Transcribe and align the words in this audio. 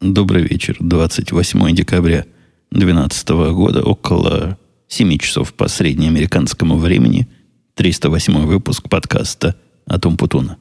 Добрый 0.00 0.44
вечер. 0.44 0.78
28 0.80 1.74
декабря 1.74 2.24
2012 2.70 3.28
года, 3.52 3.82
около 3.82 4.56
7 4.88 5.18
часов 5.18 5.52
по 5.52 5.68
среднеамериканскому 5.68 6.78
времени, 6.78 7.28
308 7.74 8.46
выпуск 8.46 8.88
подкаста 8.88 9.56
«Атум 9.84 10.16
Путуна». 10.16 10.56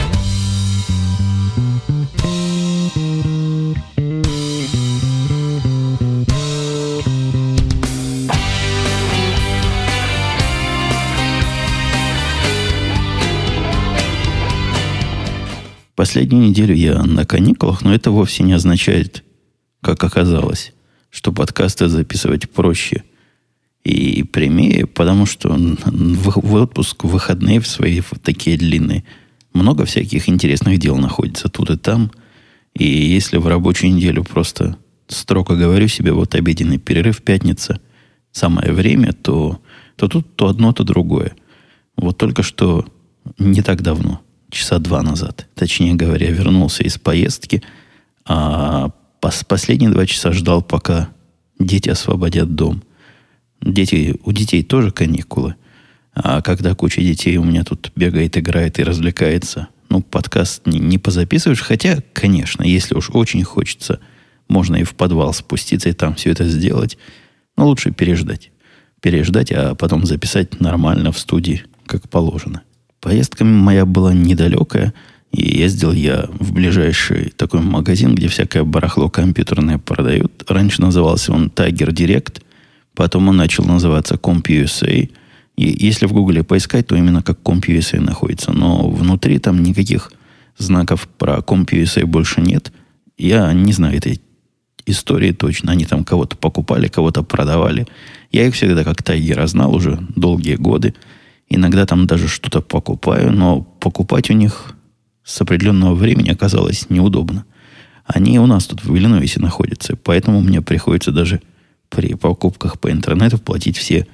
Последнюю 15.96 16.50
неделю 16.50 16.76
я 16.76 17.04
на 17.04 17.26
каникулах, 17.26 17.84
но 17.84 17.94
это 17.94 18.12
вовсе 18.12 18.44
не 18.44 18.52
означает, 18.52 19.24
как 19.96 20.04
оказалось, 20.04 20.74
что 21.10 21.32
подкасты 21.32 21.88
записывать 21.88 22.50
проще 22.50 23.04
и 23.84 24.24
прямее, 24.24 24.86
потому 24.86 25.26
что 25.26 25.50
в, 25.56 26.54
отпуск, 26.56 27.04
в 27.04 27.08
выходные 27.08 27.60
в 27.60 27.68
свои 27.68 28.02
в 28.02 28.12
такие 28.22 28.58
длинные, 28.58 29.04
много 29.54 29.86
всяких 29.86 30.30
интересных 30.30 30.78
дел 30.78 30.98
находится 30.98 31.50
тут 31.50 31.72
и 31.72 31.78
там. 31.78 32.12
И 32.76 32.86
если 32.86 33.38
в 33.38 33.48
рабочую 33.48 33.94
неделю 33.94 34.24
просто 34.24 34.78
строго 35.08 35.56
говорю 35.56 35.88
себе, 35.88 36.12
вот 36.12 36.36
обеденный 36.36 36.78
перерыв, 36.78 37.24
пятница, 37.24 37.82
самое 38.32 38.72
время, 38.72 39.14
то, 39.14 39.60
то 39.96 40.08
тут 40.08 40.36
то 40.36 40.48
одно, 40.48 40.72
то 40.72 40.84
другое. 40.84 41.36
Вот 41.98 42.18
только 42.18 42.44
что 42.44 42.86
не 43.40 43.62
так 43.64 43.82
давно– 43.82 44.22
часа 44.52 44.80
два 44.80 45.02
назад, 45.02 45.48
точнее 45.56 45.96
говоря, 45.96 46.30
вернулся 46.30 46.84
из 46.84 46.98
поездки, 46.98 47.62
а 48.26 48.92
пос 49.22 49.44
последние 49.44 49.90
два 49.90 50.06
часа 50.06 50.32
ждал, 50.32 50.62
пока 50.62 51.10
дети 51.60 51.90
освободят 51.90 52.56
дом. 52.56 52.84
Дети, 53.62 54.16
у 54.24 54.32
детей 54.32 54.64
тоже 54.64 54.92
каникулы. 54.92 55.56
А 56.14 56.42
когда 56.42 56.76
куча 56.76 57.02
детей 57.02 57.38
у 57.38 57.44
меня 57.44 57.64
тут 57.64 57.92
бегает, 57.96 58.38
играет 58.38 58.80
и 58.80 58.84
развлекается, 58.84 59.68
ну, 59.90 60.02
подкаст 60.02 60.66
не, 60.66 60.80
не 60.80 60.98
позаписываешь. 60.98 61.62
Хотя, 61.62 62.02
конечно, 62.14 62.64
если 62.64 62.96
уж 62.96 63.10
очень 63.12 63.44
хочется, 63.44 64.00
можно 64.48 64.78
и 64.78 64.84
в 64.84 64.96
подвал 64.96 65.34
спуститься 65.34 65.90
и 65.90 65.94
там 65.94 66.16
все 66.16 66.32
это 66.32 66.48
сделать. 66.48 66.98
Но 67.58 67.68
лучше 67.68 67.92
переждать. 67.92 68.52
Переждать, 69.02 69.52
а 69.52 69.76
потом 69.76 70.06
записать 70.06 70.60
нормально 70.60 71.12
в 71.12 71.20
студии, 71.20 71.64
как 71.86 72.10
положено. 72.10 72.62
Поездка 73.02 73.46
моя 73.46 73.86
была 73.86 74.14
недалекая, 74.14 74.94
и 75.32 75.60
ездил 75.60 75.92
я 75.92 76.28
в 76.40 76.54
ближайший 76.54 77.32
такой 77.36 77.62
магазин, 77.62 78.16
где 78.16 78.28
всякое 78.28 78.64
барахло 78.64 79.10
компьютерное 79.10 79.78
продают. 79.78 80.44
Раньше 80.48 80.82
назывался 80.82 81.34
он 81.34 81.48
Tiger 81.48 81.90
Direct, 81.90 82.42
потом 82.96 83.28
он 83.30 83.38
начал 83.38 83.64
называться 83.64 84.16
CompUSA. 84.16 85.12
И 85.56 85.86
если 85.86 86.08
в 86.08 86.14
Гугле 86.14 86.44
поискать, 86.44 86.88
то 86.88 86.96
именно 86.96 87.22
как 87.22 87.40
CompUSA 87.42 88.00
находится. 88.00 88.54
Но 88.54 88.90
внутри 88.90 89.38
там 89.40 89.62
никаких 89.62 90.12
знаков 90.58 91.08
про 91.08 91.38
CompUSA 91.38 92.06
больше 92.06 92.42
нет. 92.42 92.72
Я 93.18 93.54
не 93.54 93.74
знаю 93.74 93.98
этой 93.98 94.22
истории 94.88 95.32
точно. 95.32 95.74
Они 95.74 95.86
там 95.86 96.04
кого-то 96.04 96.38
покупали, 96.38 96.88
кого-то 96.88 97.22
продавали. 97.22 97.88
Я 98.32 98.48
их 98.48 98.56
всегда 98.56 98.84
как 98.84 99.04
Тайгера 99.04 99.46
знал 99.46 99.76
уже 99.76 100.00
долгие 100.16 100.56
годы. 100.56 100.96
Иногда 101.50 101.86
там 101.86 102.08
даже 102.08 102.28
что-то 102.28 102.62
покупаю, 102.62 103.32
но 103.32 103.62
покупать 103.62 104.30
у 104.30 104.34
них 104.34 104.76
с 105.30 105.40
определенного 105.42 105.94
времени 105.94 106.32
оказалось 106.32 106.90
неудобно. 106.90 107.46
Они 108.06 108.40
у 108.40 108.48
нас 108.48 108.66
тут 108.66 108.84
в 108.84 108.96
Иллинойсе 108.96 109.40
находятся, 109.40 109.96
поэтому 109.96 110.42
мне 110.42 110.62
приходится 110.62 111.12
даже 111.12 111.42
при 111.90 112.16
покупках 112.16 112.80
по 112.80 112.92
интернету 112.92 113.38
платить 113.38 113.78
все 113.78 114.08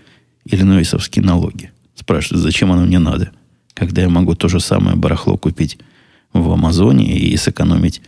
иллинойсовские 0.44 1.24
налоги. 1.24 1.72
Спрашивают, 1.96 2.44
зачем 2.44 2.74
оно 2.74 2.86
мне 2.86 3.00
надо, 3.00 3.32
когда 3.74 4.02
я 4.02 4.10
могу 4.10 4.36
то 4.36 4.50
же 4.50 4.60
самое 4.60 4.98
барахло 4.98 5.38
купить 5.38 5.78
в 6.34 6.52
Амазоне 6.52 7.18
и 7.18 7.38
сэкономить 7.38 8.02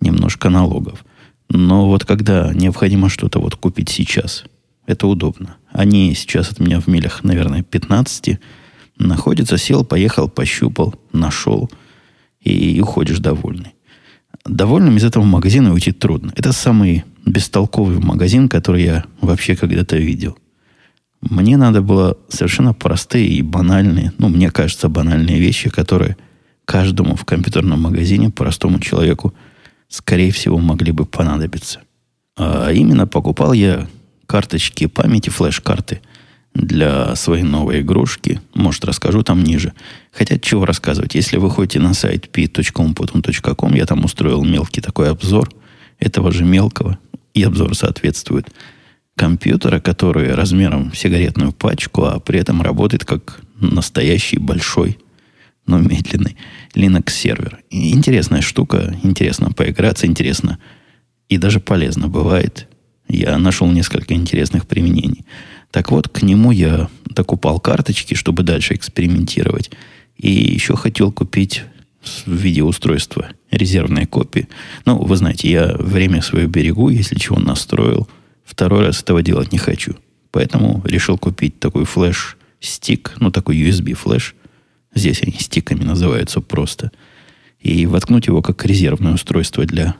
немножко 0.00 0.48
налогов. 0.48 1.04
Но 1.48 1.88
вот 1.88 2.04
когда 2.04 2.52
необходимо 2.54 3.08
что-то 3.08 3.40
вот 3.40 3.56
купить 3.56 3.88
сейчас, 3.88 4.44
это 4.86 5.08
удобно. 5.08 5.56
Они 5.72 6.14
сейчас 6.14 6.52
от 6.52 6.60
меня 6.60 6.80
в 6.80 6.86
милях, 6.86 7.24
наверное, 7.24 7.64
15, 7.64 8.38
Находится, 8.96 9.58
сел, 9.58 9.84
поехал, 9.84 10.28
пощупал, 10.28 10.94
нашел. 11.12 11.68
И 12.44 12.80
уходишь 12.80 13.18
довольный. 13.18 13.74
Довольным 14.44 14.96
из 14.96 15.04
этого 15.04 15.24
магазина 15.24 15.72
уйти 15.72 15.92
трудно. 15.92 16.32
Это 16.36 16.52
самый 16.52 17.04
бестолковый 17.24 17.98
магазин, 17.98 18.48
который 18.48 18.84
я 18.84 19.04
вообще 19.20 19.56
когда-то 19.56 19.96
видел. 19.96 20.36
Мне 21.22 21.56
надо 21.56 21.80
было 21.80 22.18
совершенно 22.28 22.74
простые 22.74 23.28
и 23.28 23.40
банальные, 23.40 24.12
ну, 24.18 24.28
мне 24.28 24.50
кажется, 24.50 24.90
банальные 24.90 25.40
вещи, 25.40 25.70
которые 25.70 26.18
каждому 26.66 27.16
в 27.16 27.24
компьютерном 27.24 27.80
магазине, 27.80 28.28
простому 28.28 28.78
человеку, 28.78 29.32
скорее 29.88 30.30
всего, 30.32 30.58
могли 30.58 30.92
бы 30.92 31.06
понадобиться. 31.06 31.80
А 32.36 32.70
именно 32.70 33.06
покупал 33.06 33.54
я 33.54 33.86
карточки 34.26 34.86
памяти, 34.86 35.30
флеш-карты– 35.30 36.02
для 36.54 37.16
своей 37.16 37.42
новой 37.42 37.80
игрушки. 37.80 38.40
Может, 38.54 38.84
расскажу 38.84 39.22
там 39.22 39.42
ниже. 39.42 39.72
Хотя, 40.12 40.38
чего 40.38 40.64
рассказывать. 40.64 41.14
Если 41.14 41.36
вы 41.36 41.50
ходите 41.50 41.80
на 41.80 41.94
сайт 41.94 42.30
p.com.com, 42.30 43.74
я 43.74 43.86
там 43.86 44.04
устроил 44.04 44.44
мелкий 44.44 44.80
такой 44.80 45.10
обзор 45.10 45.50
этого 45.98 46.32
же 46.32 46.44
мелкого, 46.44 46.98
и 47.34 47.42
обзор 47.42 47.74
соответствует, 47.74 48.48
компьютера, 49.16 49.80
который 49.80 50.34
размером 50.34 50.90
в 50.90 50.98
сигаретную 50.98 51.52
пачку, 51.52 52.04
а 52.04 52.20
при 52.20 52.40
этом 52.40 52.62
работает 52.62 53.04
как 53.04 53.40
настоящий 53.60 54.38
большой, 54.38 54.98
но 55.66 55.78
медленный 55.78 56.36
Linux-сервер. 56.74 57.60
Интересная 57.70 58.42
штука, 58.42 58.96
интересно 59.02 59.50
поиграться, 59.50 60.06
интересно 60.06 60.58
и 61.28 61.38
даже 61.38 61.60
полезно 61.60 62.08
бывает. 62.08 62.68
Я 63.08 63.38
нашел 63.38 63.70
несколько 63.70 64.14
интересных 64.14 64.66
применений. 64.66 65.24
Так 65.74 65.90
вот, 65.90 66.08
к 66.08 66.22
нему 66.22 66.52
я 66.52 66.88
докупал 67.04 67.58
карточки, 67.58 68.14
чтобы 68.14 68.44
дальше 68.44 68.74
экспериментировать. 68.74 69.72
И 70.16 70.30
еще 70.30 70.76
хотел 70.76 71.10
купить 71.10 71.64
в 72.24 72.32
виде 72.32 72.62
устройства 72.62 73.30
резервные 73.50 74.06
копии. 74.06 74.48
Ну, 74.86 74.98
вы 74.98 75.16
знаете, 75.16 75.50
я 75.50 75.74
время 75.76 76.22
свое 76.22 76.46
берегу, 76.46 76.90
если 76.90 77.16
чего 77.16 77.40
настроил. 77.40 78.08
Второй 78.44 78.86
раз 78.86 79.02
этого 79.02 79.20
делать 79.20 79.50
не 79.50 79.58
хочу. 79.58 79.96
Поэтому 80.30 80.80
решил 80.84 81.18
купить 81.18 81.58
такой 81.58 81.86
флеш-стик, 81.86 83.14
ну, 83.18 83.32
такой 83.32 83.60
USB-флеш. 83.60 84.36
Здесь 84.94 85.24
они 85.24 85.32
стиками 85.40 85.82
называются 85.82 86.40
просто. 86.40 86.92
И 87.58 87.86
воткнуть 87.86 88.28
его 88.28 88.42
как 88.42 88.64
резервное 88.64 89.14
устройство 89.14 89.64
для, 89.64 89.96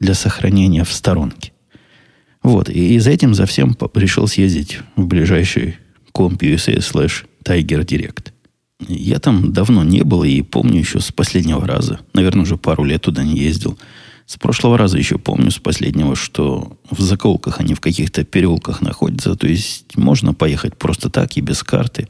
для 0.00 0.14
сохранения 0.14 0.82
в 0.82 0.92
сторонке. 0.92 1.52
Вот, 2.42 2.68
и 2.68 2.98
за 2.98 3.10
этим, 3.10 3.34
за 3.34 3.46
всем 3.46 3.76
решил 3.94 4.26
съездить 4.26 4.78
в 4.96 5.06
ближайший 5.06 5.76
CompUSA 6.14 6.78
slash 6.78 7.24
Tiger 7.44 7.84
Direct. 7.84 8.32
Я 8.86 9.18
там 9.18 9.52
давно 9.52 9.82
не 9.82 10.02
был 10.02 10.22
и 10.22 10.42
помню 10.42 10.78
еще 10.78 11.00
с 11.00 11.10
последнего 11.10 11.66
раза. 11.66 12.00
Наверное, 12.14 12.42
уже 12.42 12.56
пару 12.56 12.84
лет 12.84 13.02
туда 13.02 13.24
не 13.24 13.36
ездил. 13.36 13.76
С 14.26 14.36
прошлого 14.36 14.78
раза 14.78 14.98
еще 14.98 15.18
помню, 15.18 15.50
с 15.50 15.58
последнего, 15.58 16.14
что 16.14 16.78
в 16.90 17.00
заколках 17.00 17.60
они 17.60 17.74
в 17.74 17.80
каких-то 17.80 18.24
переулках 18.24 18.80
находятся. 18.82 19.34
То 19.34 19.48
есть 19.48 19.96
можно 19.96 20.32
поехать 20.32 20.76
просто 20.76 21.10
так 21.10 21.36
и 21.36 21.40
без 21.40 21.62
карты, 21.62 22.08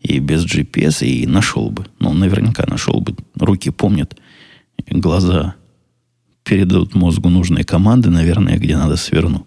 и 0.00 0.18
без 0.18 0.44
GPS, 0.44 1.04
и 1.04 1.26
нашел 1.26 1.70
бы. 1.70 1.86
Ну, 1.98 2.12
наверняка 2.12 2.64
нашел 2.68 3.00
бы. 3.00 3.16
Руки 3.34 3.70
помнят, 3.70 4.16
глаза 4.88 5.54
передадут 6.44 6.94
мозгу 6.94 7.30
нужные 7.30 7.64
команды, 7.64 8.10
наверное, 8.10 8.58
где 8.58 8.76
надо 8.76 8.96
свернуть. 8.96 9.44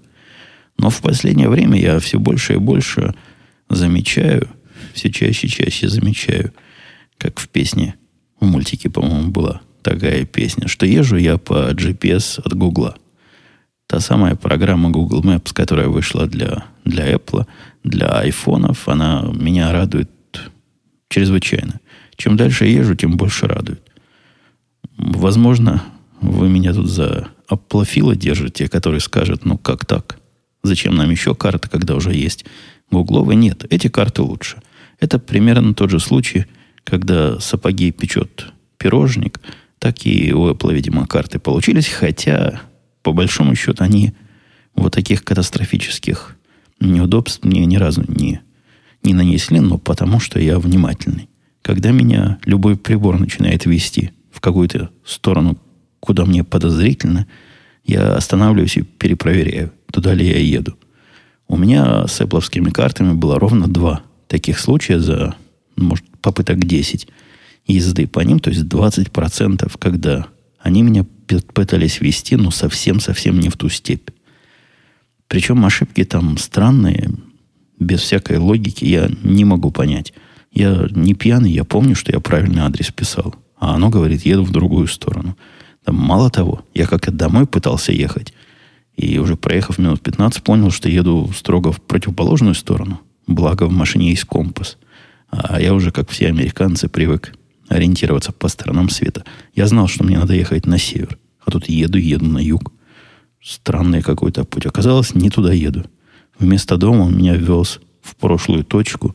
Но 0.77 0.89
в 0.89 1.01
последнее 1.01 1.50
время 1.50 1.79
я 1.79 2.00
все 2.00 2.19
больше 2.19 2.53
и 2.53 2.57
больше 2.57 3.13
замечаю, 3.69 4.47
все 4.94 5.12
чаще 5.12 5.47
и 5.47 5.50
чаще 5.50 5.89
замечаю, 5.89 6.53
как 7.18 7.39
в 7.39 7.50
песне, 7.50 7.95
в 8.39 8.45
мультике, 8.45 8.89
по-моему, 8.89 9.31
была 9.31 9.62
такая 9.81 10.25
песня, 10.25 10.68
что 10.68 10.85
езжу 10.85 11.18
я 11.18 11.38
по 11.38 11.71
GPS 11.71 12.41
от 12.44 12.53
Гугла. 12.53 12.95
Та 13.88 14.00
самая 14.01 14.35
программа 14.35 14.89
Google 14.89 15.24
Maps, 15.24 15.53
которая 15.53 15.88
вышла 15.88 16.27
для, 16.27 16.65
для 16.83 17.12
Apple, 17.13 17.47
для 17.83 18.07
айфонов, 18.07 18.88
она 18.89 19.25
меня 19.33 19.71
радует 19.71 20.12
чрезвычайно. 21.09 21.79
Чем 22.18 22.35
дальше 22.35 22.65
я 22.65 22.79
езжу, 22.79 22.95
тем 22.95 23.15
больше 23.15 23.47
радует. 23.47 23.81
Возможно, 24.97 25.83
вы 26.19 26.50
меня 26.50 26.74
тут 26.74 26.89
за 26.89 27.29
аплофила 27.47 28.15
держите, 28.15 28.68
который 28.68 29.00
скажет, 29.00 29.45
ну 29.45 29.57
как 29.57 29.85
так? 29.85 30.17
Зачем 30.68 30.96
нам 30.96 31.10
еще 31.10 31.34
карты, 31.34 31.69
когда 31.69 31.96
уже 31.96 32.14
есть 32.14 32.46
гугловые? 32.92 33.38
Нет, 33.38 33.66
эти 33.69 33.88
карты 33.88 34.22
лучше. 34.22 34.62
Это 35.00 35.18
примерно 35.18 35.74
тот 35.74 35.90
же 35.90 36.00
случай, 36.00 36.46
когда 36.84 37.40
сапоги 37.40 37.92
печет 37.92 38.48
пирожник, 38.78 39.40
так 39.80 40.06
и 40.06 40.34
у 40.34 40.50
Apple, 40.50 40.74
видимо, 40.74 41.08
карты 41.08 41.40
получились, 41.40 41.88
хотя 41.88 42.62
по 43.02 43.14
большому 43.14 43.56
счету, 43.56 43.84
они 43.84 44.14
вот 44.75 44.94
таких 44.94 45.24
катастрофических 45.24 46.36
неудобств 46.80 47.44
мне 47.44 47.66
ни 47.66 47.78
разу 47.78 48.04
не, 48.08 48.42
не 49.04 49.13
нанесли, 49.13 49.60
но 49.60 49.78
потому 49.78 50.20
что 50.20 50.40
я 50.40 50.60
внимательный. 50.60 51.30
Когда 51.62 51.92
меня 51.92 52.40
любой 52.46 52.78
прибор 52.78 53.20
начинает 53.20 53.66
вести 53.66 54.12
в 54.31 54.42
какую-то 54.42 54.90
сторону, 55.06 55.58
куда 56.00 56.25
мне 56.25 56.44
подозрительно, 56.44 57.28
я 57.86 58.16
останавливаюсь 58.16 58.78
и 58.78 58.81
перепроверяю, 58.81 59.72
туда 59.98 60.14
ли 60.14 60.28
я 60.28 60.38
еду. 60.38 60.78
У 61.48 61.58
меня 61.58 62.06
с 62.06 62.22
Apple 62.22 62.72
картами 62.72 63.14
было 63.14 63.40
ровно 63.40 63.68
два 63.68 64.04
таких 64.28 64.60
случая 64.60 65.00
за, 65.00 65.36
может, 65.76 66.06
попыток 66.22 66.60
10 66.60 67.08
езды 67.66 68.06
по 68.06 68.20
ним, 68.20 68.40
то 68.40 68.52
есть 68.52 68.62
20%, 68.66 69.76
когда 69.80 70.28
они 70.60 70.84
меня 70.84 71.04
пытались 71.52 72.00
вести, 72.00 72.36
но 72.36 72.52
совсем-совсем 72.52 73.40
не 73.40 73.50
в 73.50 73.58
ту 73.58 73.70
степь. 73.70 74.12
Причем 75.28 75.66
ошибки 75.66 76.04
там 76.04 76.38
странные, 76.38 77.10
без 77.80 78.02
всякой 78.02 78.38
логики, 78.38 78.86
я 78.86 79.10
не 79.24 79.46
могу 79.46 79.72
понять. 79.72 80.14
Я 80.52 80.88
не 80.92 81.16
пьяный, 81.16 81.52
я 81.52 81.64
помню, 81.64 81.96
что 81.96 82.12
я 82.12 82.20
правильный 82.20 82.62
адрес 82.62 82.92
писал. 82.92 83.34
А 83.60 83.74
оно 83.74 83.90
говорит, 83.90 84.28
еду 84.28 84.44
в 84.44 84.52
другую 84.52 84.86
сторону. 84.86 85.36
Там, 85.84 85.96
мало 85.96 86.30
того, 86.30 86.64
я 86.76 86.86
как-то 86.86 87.12
домой 87.12 87.48
пытался 87.48 87.92
ехать. 87.92 88.32
И 88.98 89.20
уже 89.20 89.36
проехав 89.36 89.78
минут 89.78 90.02
15, 90.02 90.44
понял, 90.44 90.72
что 90.72 90.90
еду 90.90 91.32
строго 91.36 91.72
в 91.72 91.80
противоположную 91.80 92.56
сторону. 92.56 93.00
Благо 93.28 93.66
в 93.66 93.72
машине 93.72 94.10
есть 94.10 94.26
компас. 94.26 94.78
А 95.30 95.62
я 95.62 95.74
уже, 95.74 95.92
как 95.92 96.10
все 96.10 96.28
американцы, 96.28 96.90
привык 96.90 97.34
ориентироваться 97.68 98.32
по 98.32 98.48
сторонам 98.48 98.90
света. 98.90 99.24
Я 99.54 99.68
знал, 99.68 99.88
что 99.88 100.04
мне 100.04 100.18
надо 100.18 100.34
ехать 100.34 100.66
на 100.66 100.80
север. 100.80 101.18
А 101.46 101.52
тут 101.52 101.70
еду, 101.70 101.98
еду 101.98 102.26
на 102.26 102.40
юг. 102.40 102.74
Странный 103.42 104.02
какой-то 104.02 104.46
путь. 104.46 104.66
Оказалось, 104.66 105.14
не 105.14 105.30
туда 105.30 105.54
еду. 105.54 105.86
Вместо 106.40 106.78
дома 106.78 107.04
он 107.04 107.18
меня 107.18 107.36
вез 107.36 107.80
в 108.02 108.16
прошлую 108.16 108.64
точку, 108.64 109.14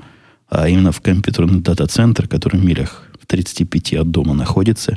а 0.48 0.68
именно 0.68 0.92
в 0.92 1.00
компьютерный 1.00 1.60
дата-центр, 1.60 2.28
который 2.28 2.60
в 2.60 2.64
милях 2.64 3.08
в 3.20 3.26
35 3.26 3.94
от 3.94 4.10
дома 4.10 4.34
находится, 4.34 4.96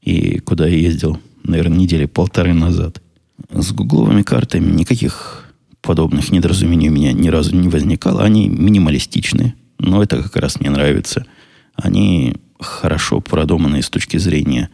и 0.00 0.38
куда 0.38 0.66
я 0.66 0.76
ездил, 0.76 1.18
наверное, 1.44 1.78
недели 1.78 2.06
полторы 2.06 2.54
назад. 2.54 3.02
С 3.50 3.72
гугловыми 3.72 4.22
картами 4.22 4.70
никаких 4.72 5.52
подобных 5.80 6.30
недоразумений 6.30 6.88
у 6.88 6.92
меня 6.92 7.12
ни 7.12 7.28
разу 7.28 7.54
не 7.54 7.68
возникало. 7.68 8.22
Они 8.22 8.48
минималистичны, 8.48 9.54
но 9.78 10.02
это 10.02 10.22
как 10.22 10.36
раз 10.36 10.60
мне 10.60 10.70
нравится. 10.70 11.26
Они 11.74 12.34
хорошо 12.60 13.20
продуманные 13.20 13.82
с 13.82 13.90
точки 13.90 14.16
зрения 14.16 14.70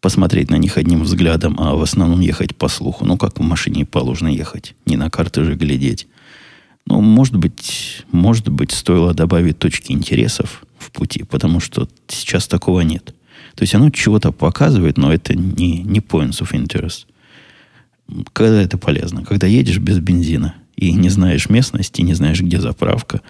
посмотреть 0.00 0.50
на 0.50 0.56
них 0.56 0.78
одним 0.78 1.02
взглядом, 1.02 1.56
а 1.58 1.74
в 1.74 1.82
основном 1.82 2.20
ехать 2.20 2.56
по 2.56 2.68
слуху. 2.68 3.04
Ну, 3.04 3.18
как 3.18 3.38
в 3.38 3.42
машине 3.42 3.84
положено 3.84 4.28
ехать. 4.28 4.74
Не 4.86 4.96
на 4.96 5.10
карты 5.10 5.44
же 5.44 5.54
глядеть. 5.54 6.08
Ну, 6.86 7.02
может 7.02 7.36
быть, 7.36 8.04
может 8.10 8.48
быть, 8.48 8.72
стоило 8.72 9.12
добавить 9.12 9.58
точки 9.58 9.92
интересов 9.92 10.64
в 10.78 10.90
пути, 10.90 11.24
потому 11.24 11.60
что 11.60 11.88
сейчас 12.08 12.48
такого 12.48 12.80
нет. 12.80 13.14
То 13.54 13.62
есть 13.62 13.74
оно 13.74 13.90
чего-то 13.90 14.32
показывает, 14.32 14.96
но 14.96 15.12
это 15.12 15.34
не, 15.34 15.82
не 15.82 16.00
points 16.00 16.40
of 16.40 16.52
interest. 16.52 17.06
Когда 18.32 18.62
это 18.62 18.78
полезно? 18.78 19.24
Когда 19.24 19.46
едешь 19.46 19.78
без 19.78 19.98
бензина 19.98 20.54
и 20.76 20.92
не 20.92 21.08
знаешь 21.08 21.48
местности, 21.48 22.02
не 22.02 22.14
знаешь, 22.14 22.40
где 22.40 22.60
заправка, 22.60 23.20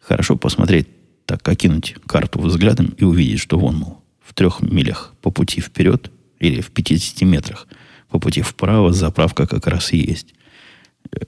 хорошо 0.00 0.36
посмотреть 0.36 0.88
так 1.26 1.46
окинуть 1.48 1.96
карту 2.06 2.40
взглядом 2.40 2.94
и 2.96 3.04
увидеть, 3.04 3.40
что 3.40 3.58
вон, 3.58 3.76
мол, 3.76 4.02
в 4.20 4.34
трех 4.34 4.60
милях 4.60 5.14
по 5.22 5.30
пути 5.30 5.60
вперед 5.60 6.10
или 6.38 6.60
в 6.60 6.70
50 6.70 7.22
метрах 7.22 7.66
по 8.08 8.18
пути 8.18 8.42
вправо 8.42 8.92
заправка 8.92 9.46
как 9.46 9.66
раз 9.66 9.92
и 9.92 9.98
есть. 9.98 10.34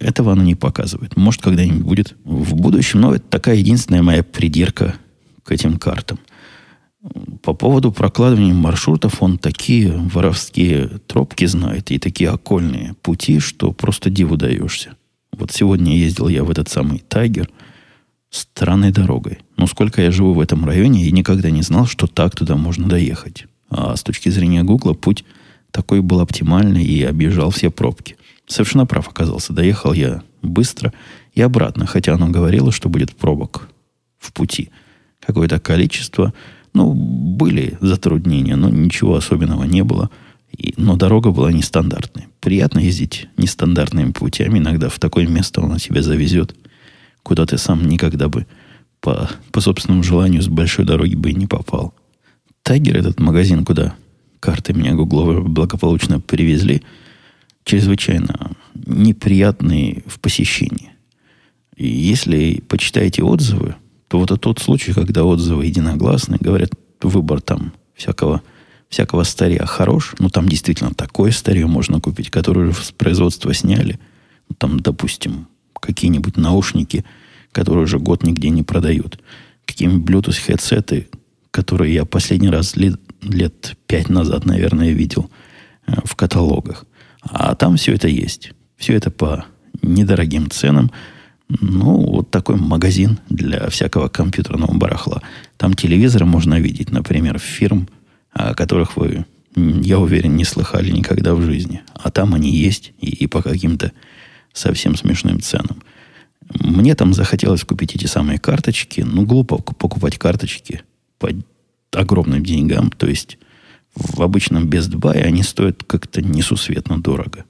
Этого 0.01 0.33
оно 0.33 0.43
не 0.43 0.55
показывает. 0.55 1.17
Может, 1.17 1.43
когда-нибудь 1.43 1.83
будет 1.83 2.17
в 2.25 2.55
будущем, 2.55 3.01
но 3.01 3.15
это 3.15 3.25
такая 3.25 3.57
единственная 3.57 4.03
моя 4.03 4.23
придирка 4.23 4.97
к 5.45 5.53
этим 5.53 5.79
картам. 5.79 6.19
По 7.43 7.55
поводу 7.55 7.91
прокладывания 7.93 8.55
маршрутов, 8.55 9.23
он 9.23 9.39
такие 9.39 9.93
воровские 9.93 11.01
тропки 11.07 11.45
знает 11.47 11.91
и 11.91 11.99
такие 11.99 12.31
окольные 12.31 12.95
пути, 13.03 13.41
что 13.41 13.73
просто 13.73 14.11
диву 14.11 14.37
даешься. 14.37 14.97
Вот 15.33 15.51
сегодня 15.51 15.97
ездил 15.97 16.29
я 16.29 16.45
в 16.45 16.51
этот 16.51 16.69
самый 16.69 17.01
Тайгер– 17.01 17.49
странной 18.33 18.91
дорогой. 18.91 19.39
Но 19.57 19.67
сколько 19.67 20.03
я 20.03 20.11
живу 20.11 20.33
в 20.33 20.41
этом 20.41 20.65
районе, 20.65 21.07
и 21.07 21.13
никогда 21.13 21.51
не 21.51 21.63
знал, 21.63 21.87
что 21.87 22.07
так 22.07 22.35
туда 22.35 22.57
можно 22.57 22.89
доехать. 22.89 23.47
А 23.69 23.95
с 23.95 24.03
точки 24.03 24.31
зрения 24.31 24.65
Гугла 24.65 24.95
путь 24.95 25.25
такой 25.71 26.01
был 26.01 26.21
оптимальный 26.21 26.85
и 26.85 27.03
объезжал 27.03 27.51
все 27.51 27.71
пробки. 27.71 28.17
Совершенно 28.47 28.87
прав 28.87 29.09
оказался. 29.09 29.53
Доехал 29.53 29.93
я 29.93 30.23
быстро 30.41 30.93
и 31.35 31.43
обратно, 31.43 31.87
хотя 31.87 32.15
оно 32.15 32.29
говорило, 32.29 32.73
что 32.73 32.89
будет 32.89 33.15
пробок 33.15 33.69
в 34.19 34.33
пути. 34.33 34.71
Какое-то 35.21 35.61
количество. 35.61 36.33
Ну, 36.75 36.95
были 36.95 37.77
затруднения, 37.81 38.57
но 38.57 38.71
ничего 38.71 39.17
особенного 39.17 39.65
не 39.65 39.85
было. 39.85 40.11
И, 40.57 40.75
но 40.77 40.97
дорога 40.97 41.31
была 41.31 41.53
нестандартной. 41.53 42.29
Приятно 42.41 42.79
ездить 42.79 43.29
нестандартными 43.37 44.13
путями. 44.13 44.59
Иногда 44.59 44.89
в 44.89 44.99
такое 44.99 45.27
место 45.27 45.61
он 45.61 45.77
тебя 45.77 46.03
завезет– 46.03 46.55
куда 47.23 47.47
ты 47.47 47.59
сам 47.59 47.87
никогда 47.87 48.29
бы 48.29 48.47
по, 49.01 49.31
по 49.51 49.61
собственному 49.61 50.03
желанию 50.03 50.43
с 50.43 50.49
большой 50.49 50.85
дороги 50.85 51.15
бы 51.15 51.31
и 51.31 51.35
не 51.35 51.47
попал. 51.47 51.95
Тайгер, 52.63 52.97
этот 52.97 53.21
магазин, 53.21 53.65
куда 53.65 53.95
карты 54.41 54.73
меня 54.73 54.95
гугловые 54.95 55.41
благополучно 55.41 56.21
привезли, 56.21 56.83
чрезвычайно 57.65 58.53
неприятный 58.75 60.05
в 60.07 60.21
посещении. 60.21 60.91
И 61.77 61.89
если 61.89 62.63
почитаете 62.69 63.23
отзывы, 63.23 63.77
то 64.13 64.19
вот 64.19 64.39
тот 64.43 64.59
случай, 64.59 64.93
когда 64.93 65.25
отзывы 65.25 65.65
единогласны, 65.65 66.37
говорят, 66.39 66.73
выбор 67.01 67.41
там 67.41 67.73
всякого, 67.95 68.43
всякого 68.91 69.23
старья 69.23 69.65
хорош, 69.65 70.15
ну 70.19 70.29
там 70.29 70.51
действительно 70.51 70.93
такое 70.93 71.31
старье 71.31 71.67
можно 71.67 71.99
купить, 71.99 72.29
которое 72.29 72.69
уже 72.69 72.75
с 72.75 72.93
производства 72.93 73.55
сняли. 73.55 73.99
Ну, 74.51 74.57
там, 74.59 74.81
допустим, 74.81 75.49
какие-нибудь 75.81 76.37
наушники, 76.37 77.07
которые 77.53 77.85
уже 77.85 77.99
год 77.99 78.23
нигде 78.23 78.51
не 78.51 78.63
продают, 78.63 79.19
какие-нибудь 79.65 80.07
Bluetooth 80.07 80.39
хедсеты, 80.39 81.09
которые 81.51 81.95
я 81.95 82.05
последний 82.05 82.51
раз 82.51 82.77
лет, 82.77 83.01
лет 83.23 83.79
пять 83.87 84.11
назад, 84.11 84.45
наверное, 84.45 84.91
видел 84.91 85.31
э, 85.87 85.95
в 86.05 86.17
каталогах. 86.17 86.85
А 87.23 87.55
там 87.55 87.79
все 87.79 87.95
это 87.95 88.09
есть. 88.09 88.53
Все 88.77 88.93
это 88.93 89.11
по 89.11 89.47
недорогим 89.81 90.51
ценам. 90.51 90.91
Ну, 91.61 91.99
вот 92.07 92.31
такой 92.31 92.57
магазин 92.57 93.19
для 93.29 93.69
всякого 93.69 94.09
компьютерного 94.09 94.73
барахла. 94.73 95.23
Там 95.59 95.75
телевизоры 95.75 96.25
можно 96.25 96.59
видеть, 96.59 96.91
например, 96.91 97.39
фирм, 97.39 97.89
о 98.33 98.55
которых 98.55 98.97
вы, 98.97 99.27
я 99.55 99.99
уверен, 99.99 100.37
не 100.37 100.45
слыхали 100.45 100.91
никогда 100.91 101.35
в 101.35 101.43
жизни. 101.43 101.83
А 101.95 102.11
там 102.11 102.35
они 102.35 102.51
есть 102.51 102.93
и, 103.01 103.11
и 103.11 103.27
по 103.27 103.43
каким-то 103.43 103.93
совсем 104.53 104.97
смешным 104.97 105.41
ценам. 105.41 105.83
Мне 106.61 106.95
там 106.95 107.13
захотелось 107.13 107.65
купить 107.65 107.97
эти 107.97 108.07
самые 108.07 108.39
карточки. 108.39 109.03
Ну, 109.03 109.25
глупо 109.27 109.59
покупать 109.59 110.19
карточки 110.19 110.83
по 111.19 111.29
огромным 111.93 112.43
деньгам. 112.43 112.91
То 112.91 113.07
есть 113.07 113.39
в 113.95 114.23
обычном 114.23 114.69
Best 114.69 114.93
Buy 114.93 115.23
они 115.23 115.43
стоят 115.43 115.85
как-то 115.85 116.23
несусветно 116.23 117.01
дорого. 117.01 117.45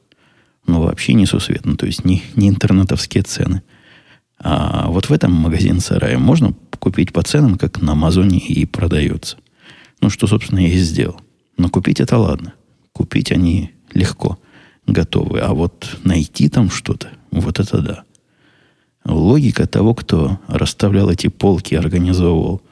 Ну, 0.67 0.81
вообще 0.83 1.15
несусветно. 1.15 1.77
То 1.77 1.87
есть 1.87 2.05
не, 2.05 2.23
не 2.35 2.49
интернетовские 2.49 3.23
цены. 3.23 3.63
А 4.43 4.89
вот 4.89 5.09
в 5.09 5.13
этом 5.13 5.33
магазин 5.33 5.81
сарае 5.81 6.19
можно 6.19 6.53
купить 6.79 7.13
по 7.13 7.23
ценам, 7.23 7.59
как 7.59 7.81
на 7.81 7.93
Амазоне 7.93 8.39
и 8.39 8.67
продается. 8.67 9.37
Ну, 10.01 10.11
что, 10.11 10.27
собственно, 10.27 10.59
я 10.59 10.69
и 10.69 10.79
сделал. 10.79 11.21
Но 11.57 11.69
купить 11.69 12.01
это 12.01 12.19
ладно. 12.19 12.55
Купить 12.93 13.31
они 13.31 13.71
легко 13.95 14.39
готовы. 14.87 15.41
А 15.41 15.55
вот 15.55 15.99
найти 16.03 16.49
там 16.49 16.71
что-то, 16.71 17.09
вот 17.31 17.61
это 17.61 17.81
да. 17.81 18.05
Логика 19.05 19.67
того, 19.67 19.95
кто 19.95 20.41
расставлял 20.49 21.09
эти 21.09 21.29
полки, 21.29 21.75
организовывал 21.75 22.63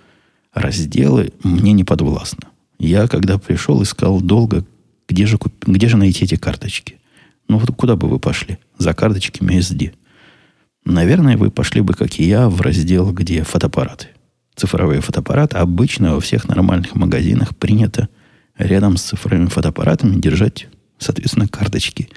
разделы, 0.53 1.33
мне 1.45 1.73
не 1.73 1.85
подвластна. 1.85 2.49
Я, 2.79 3.07
когда 3.07 3.39
пришел, 3.39 3.83
искал 3.83 4.21
долго, 4.21 4.65
где 5.09 5.27
же, 5.27 5.39
где 5.67 5.89
же 5.89 5.97
найти 5.97 6.25
эти 6.25 6.37
карточки. 6.37 6.97
Ну 7.49 7.59
вот 7.59 7.75
куда 7.77 7.97
бы 7.97 8.09
вы 8.09 8.19
пошли? 8.19 8.59
За 8.79 8.95
карточками 8.95 9.59
SD. 9.59 9.93
Наверное, 10.91 11.37
вы 11.37 11.51
пошли 11.51 11.81
бы, 11.81 11.95
как 11.95 12.19
и 12.19 12.25
я, 12.25 12.49
в 12.49 12.61
раздел, 12.61 13.13
где 13.13 13.43
фотоаппараты. 13.43 14.09
Цифровые 14.57 15.01
фотоаппараты. 15.01 15.59
Обычно 15.59 16.15
во 16.15 16.21
всех 16.21 16.49
нормальных 16.49 16.95
магазинах 16.95 17.57
принято 17.57 18.09
рядом 18.59 18.97
с 18.97 19.03
цифровыми 19.03 19.47
фотоаппаратами 19.47 20.21
держать 20.21 20.69
соответственно, 21.01 21.49
карточки 21.49 22.09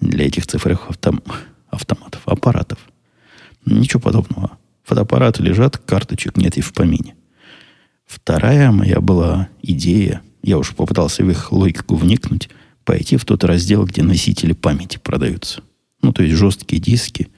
для 0.00 0.26
этих 0.26 0.46
цифровых 0.46 0.90
автом, 0.90 1.22
автоматов, 1.68 2.22
аппаратов. 2.26 2.78
Ничего 3.64 4.00
подобного. 4.00 4.58
Фотоаппараты 4.82 5.42
лежат, 5.42 5.78
карточек 5.78 6.36
нет 6.36 6.58
и 6.58 6.60
в 6.60 6.74
помине. 6.74 7.14
Вторая 8.04 8.70
моя 8.70 9.00
была 9.00 9.48
идея, 9.62 10.20
я 10.42 10.58
уже 10.58 10.74
попытался 10.74 11.24
в 11.24 11.30
их 11.30 11.52
логику 11.52 11.96
вникнуть, 11.96 12.50
пойти 12.84 13.16
в 13.16 13.24
тот 13.24 13.44
раздел, 13.44 13.86
где 13.86 14.02
носители 14.02 14.52
памяти 14.52 14.98
продаются. 14.98 15.62
Ну, 16.02 16.12
то 16.12 16.22
есть 16.22 16.36
жесткие 16.36 16.82
диски 16.82 17.28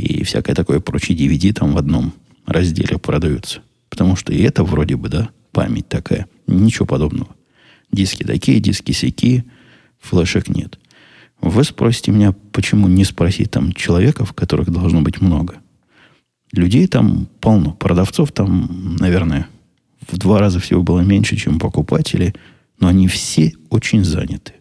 и 0.00 0.24
всякое 0.24 0.54
такое 0.54 0.80
прочее 0.80 1.16
DVD 1.16 1.52
там 1.52 1.72
в 1.72 1.78
одном 1.78 2.12
разделе 2.46 2.98
продаются. 2.98 3.60
Потому 3.88 4.16
что 4.16 4.32
и 4.32 4.42
это 4.42 4.64
вроде 4.64 4.96
бы, 4.96 5.08
да, 5.08 5.30
память 5.52 5.88
такая. 5.88 6.26
Ничего 6.46 6.86
подобного. 6.86 7.34
Диски 7.92 8.22
такие, 8.22 8.60
диски 8.60 8.92
сякие, 8.92 9.44
флешек 9.98 10.48
нет. 10.48 10.78
Вы 11.40 11.64
спросите 11.64 12.12
меня, 12.12 12.32
почему 12.52 12.86
не 12.88 13.04
спросить 13.04 13.50
там 13.50 13.72
человеков, 13.72 14.32
которых 14.32 14.70
должно 14.70 15.00
быть 15.02 15.20
много. 15.20 15.56
Людей 16.52 16.86
там 16.86 17.28
полно. 17.40 17.72
Продавцов 17.72 18.32
там, 18.32 18.96
наверное, 18.98 19.48
в 20.08 20.18
два 20.18 20.38
раза 20.38 20.60
всего 20.60 20.82
было 20.82 21.00
меньше, 21.00 21.36
чем 21.36 21.58
покупателей. 21.58 22.34
Но 22.78 22.88
они 22.88 23.08
все 23.08 23.54
очень 23.68 24.04
заняты. 24.04 24.54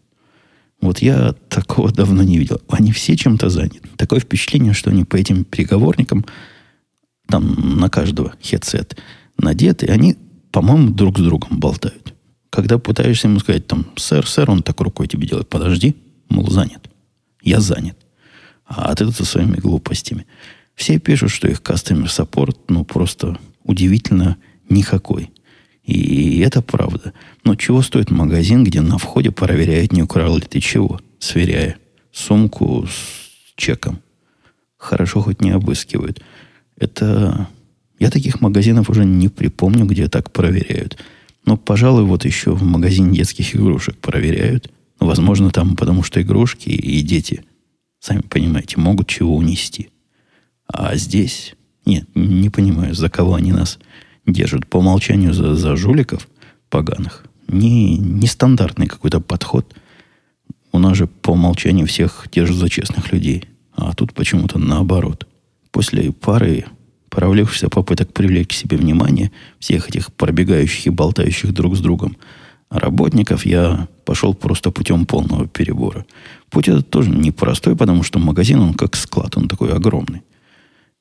Вот 0.82 1.00
я 1.00 1.34
такого 1.50 1.92
давно 1.92 2.24
не 2.24 2.38
видел. 2.38 2.62
Они 2.70 2.92
все 2.92 3.18
чем-то 3.18 3.50
заняты. 3.50 3.90
Такое 3.98 4.20
впечатление, 4.20 4.74
что 4.74 4.90
они 4.90 5.04
по 5.04 5.18
этим 5.18 5.44
переговорникам, 5.44 6.26
там 7.28 7.78
на 7.80 7.90
каждого 7.90 8.34
хедсет 8.42 8.98
надеты, 9.38 9.88
они, 9.88 10.16
по-моему, 10.52 10.92
друг 10.92 11.20
с 11.20 11.22
другом 11.22 11.60
болтают. 11.60 12.14
Когда 12.50 12.80
пытаешься 12.80 13.28
ему 13.28 13.40
сказать, 13.40 13.68
там, 13.68 13.86
сэр, 13.96 14.26
сэр, 14.26 14.50
он 14.50 14.64
так 14.64 14.80
рукой 14.82 15.08
тебе 15.08 15.28
делает, 15.28 15.50
подожди, 15.50 15.96
мол, 16.30 16.50
занят. 16.50 16.90
Я 17.42 17.60
занят. 17.60 17.98
А 18.66 18.94
ты 18.96 19.12
со 19.12 19.26
своими 19.26 19.56
глупостями. 19.56 20.26
Все 20.76 21.00
пишут, 21.00 21.32
что 21.32 21.48
их 21.48 21.62
customer 21.62 22.06
support, 22.06 22.58
ну, 22.70 22.86
просто 22.86 23.38
удивительно 23.64 24.38
никакой. 24.70 25.32
И 25.84 26.40
это 26.40 26.62
правда. 26.62 27.14
Но 27.44 27.56
чего 27.56 27.82
стоит 27.82 28.12
магазин, 28.12 28.64
где 28.64 28.82
на 28.82 28.98
входе 28.98 29.32
проверяют, 29.32 29.92
не 29.92 30.04
украл 30.04 30.36
ли 30.36 30.44
ты 30.44 30.60
чего, 30.60 31.02
сверяя 31.20 31.78
сумку 32.12 32.86
с 32.88 33.54
чеком. 33.56 34.00
Хорошо 34.78 35.22
хоть 35.22 35.42
не 35.42 35.52
обыскивают. 35.52 36.22
Это... 36.78 37.48
Я 37.98 38.10
таких 38.10 38.40
магазинов 38.40 38.90
уже 38.90 39.04
не 39.04 39.28
припомню, 39.28 39.86
где 39.86 40.08
так 40.08 40.32
проверяют. 40.32 40.98
Но, 41.46 41.58
пожалуй, 41.58 42.06
вот 42.06 42.24
еще 42.24 42.52
в 42.52 42.64
магазине 42.64 43.18
детских 43.18 43.56
игрушек 43.56 43.98
проверяют. 43.98 44.72
Ну, 45.00 45.08
возможно, 45.08 45.50
там 45.50 45.76
потому 45.76 46.04
что 46.04 46.22
игрушки 46.22 46.70
и 46.70 47.02
дети, 47.02 47.44
сами 48.00 48.22
понимаете, 48.22 48.80
могут 48.80 49.08
чего 49.08 49.36
унести. 49.36 49.90
А 50.68 50.96
здесь... 50.96 51.56
Нет, 51.86 52.08
не 52.14 52.50
понимаю, 52.50 52.94
за 52.94 53.10
кого 53.10 53.34
они 53.34 53.52
нас 53.52 53.80
держат 54.32 54.68
по 54.68 54.78
умолчанию 54.78 55.34
за, 55.34 55.56
за 55.56 55.76
жуликов 55.76 56.28
поганых. 56.70 57.26
Не, 57.48 57.98
не 57.98 58.28
стандартный 58.28 58.88
какой-то 58.88 59.20
подход. 59.20 59.76
У 60.72 60.80
нас 60.80 60.98
же 60.98 61.08
по 61.08 61.32
умолчанию 61.32 61.88
всех 61.88 62.28
держат 62.32 62.58
за 62.58 62.70
честных 62.70 63.12
людей. 63.12 63.46
А 63.76 63.94
тут 63.94 64.14
почему-то 64.14 64.60
наоборот. 64.60 65.28
После 65.72 66.12
пары 66.12 66.66
провалившихся 67.10 67.70
попыток 67.70 68.14
привлечь 68.14 68.50
к 68.50 68.54
себе 68.54 68.78
внимание 68.78 69.32
всех 69.60 69.90
этих 69.90 70.14
пробегающих 70.14 70.88
и 70.88 70.92
болтающих 70.92 71.54
друг 71.54 71.76
с 71.76 71.80
другом 71.80 72.18
работников, 72.70 73.46
я 73.46 73.88
пошел 74.06 74.34
просто 74.34 74.72
путем 74.72 75.06
полного 75.06 75.48
перебора. 75.48 76.06
Путь 76.50 76.68
этот 76.68 76.90
тоже 76.90 77.10
непростой, 77.10 77.76
потому 77.76 78.04
что 78.04 78.20
магазин, 78.20 78.60
он 78.60 78.74
как 78.74 78.96
склад, 78.96 79.38
он 79.38 79.48
такой 79.48 79.74
огромный. 79.74 80.22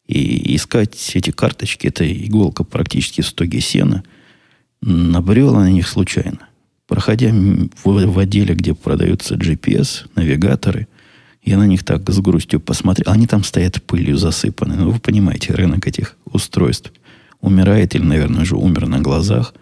И 0.09 0.57
искать 0.57 1.12
эти 1.15 1.31
карточки, 1.31 1.87
это 1.87 2.11
иголка 2.11 2.65
практически 2.65 3.21
в 3.21 3.27
стоге 3.27 3.61
сена, 3.61 4.03
набрела 4.81 5.61
на 5.61 5.71
них 5.71 5.87
случайно. 5.87 6.49
Проходя 6.87 7.31
в, 7.31 7.69
в 7.85 8.19
отделе, 8.19 8.55
где 8.55 8.75
продаются 8.75 9.35
GPS, 9.35 10.09
навигаторы, 10.15 10.88
я 11.43 11.59
на 11.59 11.67
них 11.67 11.85
так 11.85 12.09
с 12.09 12.19
грустью 12.21 12.59
посмотрел. 12.59 13.12
Они 13.12 13.27
там 13.27 13.45
стоят 13.45 13.83
пылью 13.83 14.17
засыпаны. 14.17 14.77
Ну, 14.77 14.91
вы 14.91 14.99
понимаете, 14.99 15.53
рынок 15.53 15.87
этих 15.87 16.17
устройств 16.25 16.91
умирает 17.43 17.95
или, 17.95 18.03
наверное, 18.03 18.43
уже 18.43 18.57
умер 18.57 18.87
на 18.87 19.00
глазах. 19.00 19.55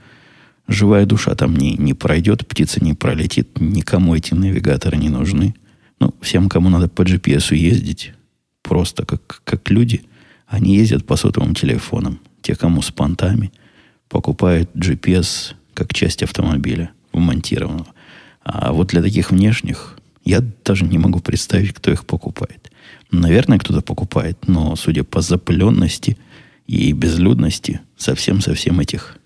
Живая 0.68 1.06
душа 1.06 1.34
там 1.34 1.56
не, 1.56 1.74
не 1.74 1.94
пройдет, 1.94 2.46
птица 2.46 2.82
не 2.82 2.94
пролетит, 2.94 3.60
никому 3.60 4.14
эти 4.14 4.34
навигаторы 4.34 4.96
не 4.96 5.08
нужны. 5.08 5.56
Ну, 5.98 6.14
всем, 6.20 6.48
кому 6.48 6.68
надо 6.70 6.88
по 6.88 7.02
GPS 7.02 7.54
ездить, 7.54 8.12
просто 8.62 9.04
как, 9.04 9.42
как 9.44 9.68
люди– 9.70 10.02
они 10.46 10.76
ездят 10.76 11.06
по 11.06 11.16
сотовым 11.16 11.54
телефонам. 11.54 12.20
Те, 12.42 12.54
кому 12.54 12.82
с 12.82 12.90
понтами, 12.90 13.52
покупают 14.08 14.70
GPS 14.74 15.54
как 15.74 15.92
часть 15.92 16.22
автомобиля, 16.22 16.90
вмонтированного. 17.12 17.88
А 18.42 18.72
вот 18.72 18.88
для 18.88 19.02
таких 19.02 19.30
внешних 19.30 19.98
я 20.24 20.42
даже 20.64 20.84
не 20.84 20.98
могу 20.98 21.20
представить, 21.20 21.72
кто 21.72 21.90
их 21.90 22.06
покупает. 22.06 22.70
Наверное, 23.10 23.58
кто-то 23.58 23.80
покупает, 23.80 24.48
но 24.48 24.76
судя 24.76 25.04
по 25.04 25.20
запыленности 25.20 26.16
и 26.66 26.92
безлюдности, 26.92 27.80
совсем-совсем 27.96 28.80
этих 28.80 29.18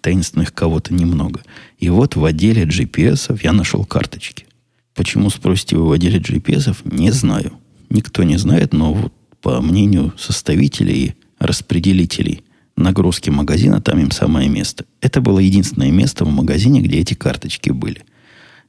таинственных 0.00 0.52
кого-то 0.52 0.94
немного. 0.94 1.42
И 1.78 1.88
вот 1.88 2.16
в 2.16 2.24
отделе 2.24 2.64
GPS 2.64 3.38
я 3.42 3.52
нашел 3.52 3.84
карточки. 3.84 4.46
Почему, 4.94 5.30
спросите 5.30 5.76
вы, 5.76 5.88
в 5.88 5.92
отделе 5.92 6.18
GPS? 6.18 6.76
Не 6.84 7.10
знаю. 7.10 7.52
Никто 7.90 8.22
не 8.22 8.36
знает, 8.36 8.72
но 8.72 8.92
вот 8.92 9.12
по 9.40 9.60
мнению 9.60 10.12
составителей 10.18 11.04
и 11.04 11.14
распределителей 11.38 12.42
нагрузки 12.76 13.30
магазина, 13.30 13.80
там 13.80 13.98
им 13.98 14.10
самое 14.10 14.48
место. 14.48 14.84
Это 15.00 15.20
было 15.20 15.38
единственное 15.38 15.90
место 15.90 16.24
в 16.24 16.30
магазине, 16.30 16.80
где 16.80 16.98
эти 16.98 17.14
карточки 17.14 17.70
были. 17.70 18.04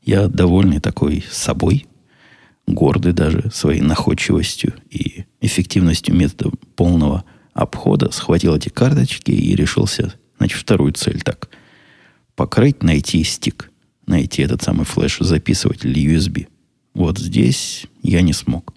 Я 0.04 0.28
довольный 0.28 0.80
такой 0.80 1.24
собой, 1.32 1.86
гордый 2.68 3.14
даже 3.14 3.50
своей 3.54 3.82
находчивостью 3.82 4.74
и 4.90 5.26
эффективностью 5.42 6.16
метода 6.16 6.56
полного 6.76 7.24
обхода, 7.54 8.12
схватил 8.12 8.56
эти 8.56 8.70
карточки 8.70 9.32
и 9.32 9.56
решился, 9.56 10.14
значит, 10.38 10.60
вторую 10.60 10.94
цель 10.94 11.22
так. 11.22 11.50
Покрыть, 12.36 12.84
найти 12.84 13.24
стик, 13.24 13.72
найти 14.06 14.42
этот 14.42 14.62
самый 14.62 14.86
флеш-записыватель 14.86 15.92
USB. 15.92 16.48
Вот 16.94 17.20
здесь 17.20 17.86
я 18.02 18.22
не 18.22 18.34
смог. 18.34 18.74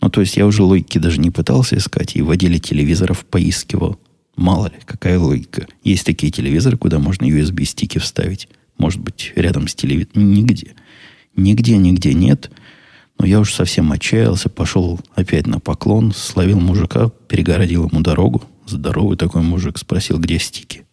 Ну, 0.00 0.10
то 0.10 0.20
есть 0.20 0.36
я 0.36 0.46
уже 0.46 0.62
логики 0.62 0.98
даже 0.98 1.20
не 1.20 1.30
пытался 1.30 1.76
искать, 1.76 2.16
и 2.16 2.22
в 2.22 2.30
отделе 2.30 2.58
телевизоров 2.58 3.24
поискивал. 3.24 3.98
Мало 4.36 4.66
ли, 4.66 4.74
какая 4.84 5.18
логика. 5.18 5.66
Есть 5.82 6.04
такие 6.04 6.32
телевизоры, 6.32 6.76
куда 6.76 6.98
можно 6.98 7.24
USB-стики 7.24 7.98
вставить. 7.98 8.48
Может 8.78 9.00
быть, 9.00 9.32
рядом 9.36 9.68
с 9.68 9.74
телевизором. 9.74 10.34
Нигде. 10.34 10.74
Нигде, 11.36 11.76
нигде 11.76 12.14
нет. 12.14 12.50
Но 13.18 13.26
я 13.26 13.40
уж 13.40 13.52
совсем 13.52 13.92
отчаялся, 13.92 14.48
пошел 14.48 14.98
опять 15.14 15.46
на 15.46 15.60
поклон, 15.60 16.12
словил 16.12 16.58
мужика, 16.58 17.10
перегородил 17.28 17.88
ему 17.88 18.00
дорогу. 18.00 18.42
Здоровый 18.66 19.16
такой 19.16 19.42
мужик 19.42 19.78
спросил, 19.78 20.18
где 20.18 20.38
стики. 20.38 20.84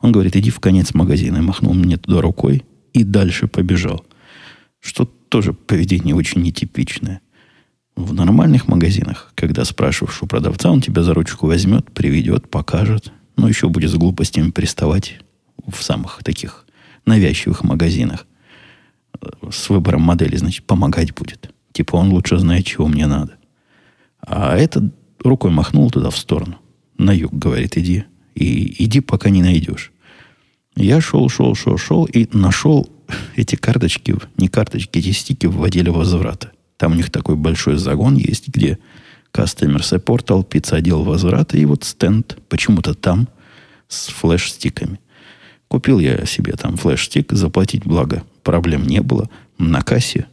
Он 0.00 0.12
говорит, 0.12 0.36
иди 0.36 0.50
в 0.50 0.60
конец 0.60 0.94
магазина. 0.94 1.38
И 1.38 1.40
махнул 1.40 1.74
мне 1.74 1.96
туда 1.96 2.20
рукой 2.20 2.62
и 2.92 3.02
дальше 3.02 3.48
побежал. 3.48 4.04
Что 4.80 5.04
тоже 5.04 5.52
поведение 5.52 6.14
очень 6.14 6.42
нетипичное. 6.42 7.20
В 7.96 8.12
нормальных 8.12 8.66
магазинах, 8.66 9.32
когда 9.36 9.64
спрашиваешь 9.64 10.22
у 10.22 10.26
продавца, 10.26 10.70
он 10.70 10.80
тебя 10.80 11.02
за 11.02 11.14
ручку 11.14 11.46
возьмет, 11.46 11.92
приведет, 11.92 12.50
покажет. 12.50 13.12
Но 13.36 13.48
еще 13.48 13.68
будет 13.68 13.90
с 13.90 13.94
глупостями 13.94 14.50
приставать 14.50 15.20
в 15.66 15.82
самых 15.82 16.22
таких 16.24 16.64
навязчивых 17.06 17.62
магазинах. 17.62 18.26
С 19.48 19.70
выбором 19.70 20.02
модели, 20.02 20.36
значит, 20.36 20.64
помогать 20.64 21.14
будет. 21.14 21.50
Типа 21.72 21.96
он 21.96 22.10
лучше 22.10 22.38
знает, 22.38 22.66
чего 22.66 22.88
мне 22.88 23.06
надо. 23.06 23.36
А 24.20 24.56
этот 24.56 24.84
рукой 25.22 25.50
махнул 25.50 25.90
туда 25.90 26.10
в 26.10 26.16
сторону. 26.16 26.58
На 26.98 27.12
юг, 27.12 27.32
говорит, 27.32 27.76
иди. 27.76 28.04
И 28.34 28.84
иди, 28.84 29.00
пока 29.00 29.30
не 29.30 29.42
найдешь. 29.42 29.92
Я 30.76 31.00
шел, 31.00 31.28
шел, 31.28 31.54
шел, 31.54 31.78
шел 31.78 32.04
и 32.04 32.28
нашел 32.32 32.88
эти 33.36 33.54
карточки, 33.54 34.16
не 34.36 34.48
карточки, 34.48 34.98
эти 34.98 35.12
стики 35.12 35.46
в 35.46 35.62
отделе 35.62 35.92
возврата. 35.92 36.52
Там 36.76 36.92
у 36.92 36.94
них 36.94 37.10
такой 37.10 37.36
большой 37.36 37.76
загон 37.76 38.16
есть, 38.16 38.48
где 38.48 38.78
Customer 39.32 39.80
Support 39.80 40.24
толпится, 40.24 40.76
отдел 40.76 41.02
возврата, 41.02 41.56
и 41.56 41.64
вот 41.64 41.84
стенд 41.84 42.38
почему-то 42.48 42.94
там 42.94 43.28
с 43.88 44.08
флеш-стиками. 44.08 45.00
Купил 45.68 45.98
я 45.98 46.24
себе 46.26 46.52
там 46.52 46.76
флеш-стик, 46.76 47.32
заплатить, 47.32 47.84
благо, 47.84 48.22
проблем 48.42 48.86
не 48.86 49.00
было. 49.00 49.28
На 49.58 49.82
кассе, 49.82 50.26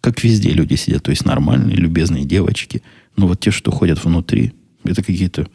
как 0.00 0.22
везде 0.22 0.50
люди 0.50 0.74
сидят, 0.74 1.02
то 1.02 1.10
есть 1.10 1.24
нормальные, 1.24 1.76
любезные 1.76 2.24
девочки. 2.24 2.82
Но 3.16 3.26
вот 3.26 3.40
те, 3.40 3.50
что 3.50 3.70
ходят 3.70 4.04
внутри, 4.04 4.52
это 4.84 5.02
какие-то 5.02 5.48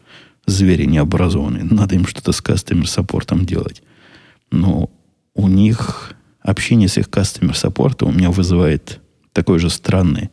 звери 0.46 0.84
необразованные. 0.84 1.64
Надо 1.64 1.94
им 1.94 2.06
что-то 2.06 2.32
с 2.32 2.40
Support 2.40 3.44
делать. 3.44 3.82
Но 4.50 4.90
у 5.34 5.48
них 5.48 6.14
общение 6.40 6.88
с 6.88 6.98
их 6.98 7.08
Support 7.08 8.04
у 8.04 8.12
меня 8.12 8.30
вызывает 8.30 9.00
такое 9.32 9.58
же 9.58 9.70
странное 9.70 10.30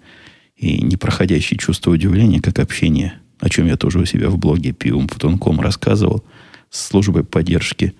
и 0.55 0.81
непроходящее 0.81 1.57
чувство 1.57 1.91
удивления, 1.91 2.41
как 2.41 2.59
общение, 2.59 3.19
о 3.39 3.49
чем 3.49 3.67
я 3.67 3.77
тоже 3.77 3.99
у 3.99 4.05
себя 4.05 4.29
в 4.29 4.37
блоге 4.37 4.71
pivum.com 4.71 5.59
рассказывал, 5.61 6.23
с 6.69 6.87
службой 6.87 7.23
поддержки 7.23 7.93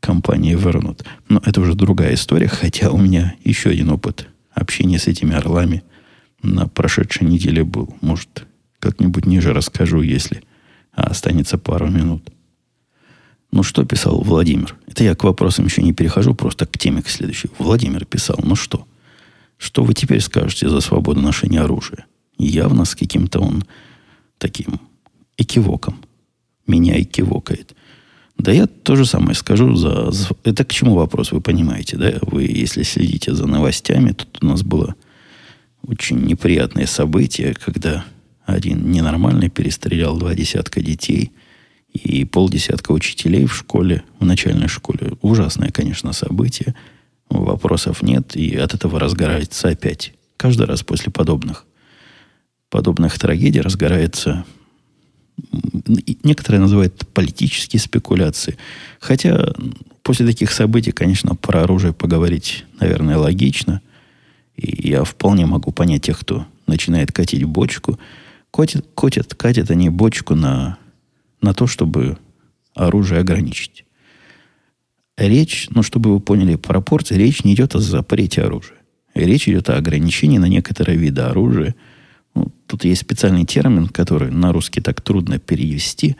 компании 0.00 0.54
вернут. 0.54 1.04
Но 1.28 1.42
это 1.44 1.60
уже 1.60 1.74
другая 1.74 2.14
история, 2.14 2.48
хотя 2.48 2.90
у 2.90 2.98
меня 2.98 3.34
еще 3.44 3.70
один 3.70 3.90
опыт 3.90 4.28
общения 4.52 4.98
с 4.98 5.06
этими 5.06 5.34
орлами 5.34 5.82
на 6.42 6.66
прошедшей 6.66 7.26
неделе 7.26 7.64
был. 7.64 7.94
Может, 8.00 8.46
как-нибудь 8.78 9.26
ниже 9.26 9.52
расскажу, 9.52 10.00
если 10.00 10.42
останется 10.92 11.58
пару 11.58 11.88
минут. 11.88 12.30
Ну, 13.52 13.62
что 13.62 13.84
писал 13.84 14.20
Владимир? 14.22 14.76
Это 14.86 15.04
я 15.04 15.14
к 15.14 15.24
вопросам 15.24 15.66
еще 15.66 15.82
не 15.82 15.92
перехожу, 15.92 16.34
просто 16.34 16.66
к 16.66 16.78
теме 16.78 17.02
к 17.02 17.08
следующей. 17.08 17.50
Владимир 17.58 18.04
писал, 18.04 18.38
ну 18.42 18.56
что? 18.56 18.86
Что 19.58 19.84
вы 19.84 19.94
теперь 19.94 20.20
скажете 20.20 20.68
за 20.68 20.80
свободу 20.80 21.20
ношения 21.20 21.60
оружия? 21.60 22.06
Явно 22.38 22.84
с 22.84 22.94
каким-то 22.94 23.40
он 23.40 23.64
таким 24.38 24.80
экивоком. 25.38 26.02
Меня 26.66 27.00
экивокает. 27.00 27.74
Да 28.38 28.52
я 28.52 28.66
то 28.66 28.96
же 28.96 29.06
самое 29.06 29.34
скажу. 29.34 29.74
За. 29.76 30.10
Это 30.44 30.64
к 30.64 30.72
чему 30.72 30.94
вопрос, 30.94 31.32
вы 31.32 31.40
понимаете, 31.40 31.96
да? 31.96 32.18
Вы, 32.22 32.44
если 32.44 32.82
следите 32.82 33.34
за 33.34 33.46
новостями, 33.46 34.12
тут 34.12 34.42
у 34.42 34.46
нас 34.46 34.62
было 34.62 34.94
очень 35.82 36.18
неприятное 36.18 36.86
событие, 36.86 37.54
когда 37.54 38.04
один 38.44 38.90
ненормальный 38.90 39.48
перестрелял 39.48 40.18
два 40.18 40.34
десятка 40.34 40.80
детей 40.80 41.32
и 41.92 42.24
полдесятка 42.24 42.92
учителей 42.92 43.46
в 43.46 43.54
школе, 43.54 44.02
в 44.20 44.24
начальной 44.24 44.68
школе. 44.68 45.12
Ужасное, 45.22 45.70
конечно, 45.70 46.12
событие. 46.12 46.74
Вопросов 47.28 48.02
нет, 48.02 48.36
и 48.36 48.56
от 48.56 48.74
этого 48.74 49.00
разгорается 49.00 49.68
опять. 49.68 50.14
Каждый 50.36 50.66
раз 50.66 50.82
после 50.82 51.10
подобных, 51.10 51.64
подобных 52.70 53.18
трагедий 53.18 53.60
разгорается 53.60 54.44
некоторые 56.22 56.60
называют 56.60 57.06
политические 57.12 57.80
спекуляции. 57.80 58.56
Хотя 59.00 59.52
после 60.02 60.26
таких 60.26 60.50
событий, 60.50 60.92
конечно, 60.92 61.34
про 61.34 61.62
оружие 61.62 61.92
поговорить, 61.92 62.64
наверное, 62.80 63.18
логично. 63.18 63.80
И 64.56 64.88
я 64.88 65.04
вполне 65.04 65.46
могу 65.46 65.72
понять 65.72 66.02
тех, 66.02 66.18
кто 66.18 66.46
начинает 66.66 67.12
катить 67.12 67.44
бочку. 67.44 67.98
Катят, 68.50 68.86
катят, 68.94 69.34
катят 69.34 69.70
они 69.70 69.90
бочку 69.90 70.34
на, 70.34 70.78
на 71.42 71.52
то, 71.52 71.66
чтобы 71.66 72.18
оружие 72.74 73.20
ограничить. 73.20 73.85
Речь, 75.16 75.68
ну, 75.70 75.82
чтобы 75.82 76.12
вы 76.12 76.20
поняли 76.20 76.56
пропорции, 76.56 77.14
речь 77.14 77.44
не 77.44 77.54
идет 77.54 77.74
о 77.74 77.80
запрете 77.80 78.42
оружия. 78.42 78.76
Речь 79.14 79.48
идет 79.48 79.70
о 79.70 79.76
ограничении 79.76 80.38
на 80.38 80.46
некоторые 80.46 80.98
виды 80.98 81.22
оружия– 81.22 81.74
ну, 82.36 82.52
тут 82.66 82.84
есть 82.84 83.00
специальный 83.00 83.46
термин, 83.46 83.88
который 83.88 84.30
на 84.30 84.52
русский 84.52 84.82
так 84.82 85.00
трудно 85.00 85.38
перевести. 85.38 86.16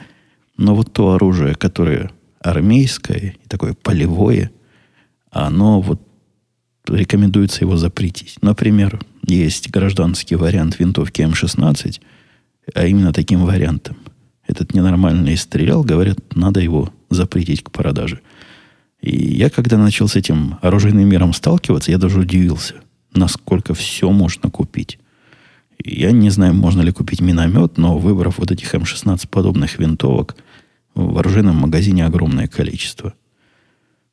Но 0.56 0.74
вот 0.74 0.92
то 0.94 1.12
оружие, 1.12 1.54
которое 1.54 2.10
армейское 2.40 3.36
такое 3.48 3.74
полевое, 3.74 4.50
оно 5.30 5.82
вот 5.82 6.00
рекомендуется 6.88 7.64
его 7.64 7.76
запретить. 7.76 8.38
Например, 8.40 8.98
есть 9.26 9.68
гражданский 9.70 10.36
вариант 10.36 10.78
винтовки 10.78 11.20
М16, 11.20 12.00
а 12.72 12.86
именно 12.86 13.12
таким 13.12 13.44
вариантом. 13.44 13.98
Этот 14.46 14.72
ненормальный 14.72 15.36
стрелял, 15.36 15.82
говорят, 15.82 16.18
надо 16.34 16.60
его 16.60 16.94
запретить 17.10 17.62
к 17.62 17.70
продаже. 17.70 18.20
И 19.06 19.36
я, 19.36 19.50
когда 19.50 19.78
начал 19.78 20.08
с 20.08 20.16
этим 20.16 20.58
оружейным 20.62 21.08
миром 21.08 21.32
сталкиваться, 21.32 21.92
я 21.92 21.98
даже 21.98 22.18
удивился, 22.18 22.74
насколько 23.14 23.72
все 23.72 24.10
можно 24.10 24.50
купить. 24.50 24.98
Я 25.84 26.10
не 26.10 26.28
знаю, 26.30 26.54
можно 26.54 26.82
ли 26.82 26.90
купить 26.90 27.20
миномет, 27.20 27.78
но 27.78 27.98
выбрав 27.98 28.38
вот 28.38 28.50
этих 28.50 28.74
М16 28.74 29.28
подобных 29.28 29.78
винтовок, 29.78 30.34
в 30.96 31.18
оружейном 31.18 31.54
магазине 31.54 32.04
огромное 32.04 32.48
количество. 32.48 33.14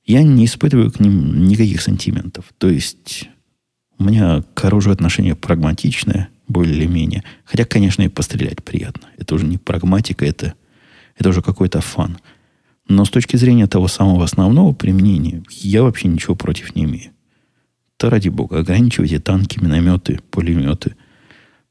Я 0.05 0.21
не 0.21 0.45
испытываю 0.45 0.91
к 0.91 0.99
ним 0.99 1.47
никаких 1.47 1.81
сантиментов. 1.81 2.45
То 2.59 2.69
есть 2.69 3.29
у 3.97 4.03
меня 4.03 4.43
к 4.53 4.63
оружию 4.63 4.93
отношение 4.93 5.33
прагматичное, 5.33 6.29
более-менее. 6.47 7.23
Хотя, 7.45 7.65
конечно, 7.65 8.03
и 8.03 8.09
пострелять 8.09 8.63
приятно. 8.63 9.07
Это 9.17 9.33
уже 9.33 9.47
не 9.47 9.57
прагматика, 9.57 10.23
это, 10.23 10.53
это 11.17 11.29
уже 11.29 11.41
какой-то 11.41 11.81
фан. 11.81 12.19
Но 12.87 13.05
с 13.05 13.09
точки 13.09 13.37
зрения 13.37 13.67
того 13.67 13.87
самого 13.87 14.23
основного 14.23 14.73
применения, 14.73 15.43
я 15.49 15.83
вообще 15.83 16.07
ничего 16.07 16.35
против 16.35 16.75
не 16.75 16.83
имею. 16.83 17.11
То 17.97 18.09
ради 18.09 18.29
бога, 18.29 18.59
ограничивайте 18.59 19.19
танки, 19.19 19.59
минометы, 19.61 20.19
пулеметы– 20.29 20.95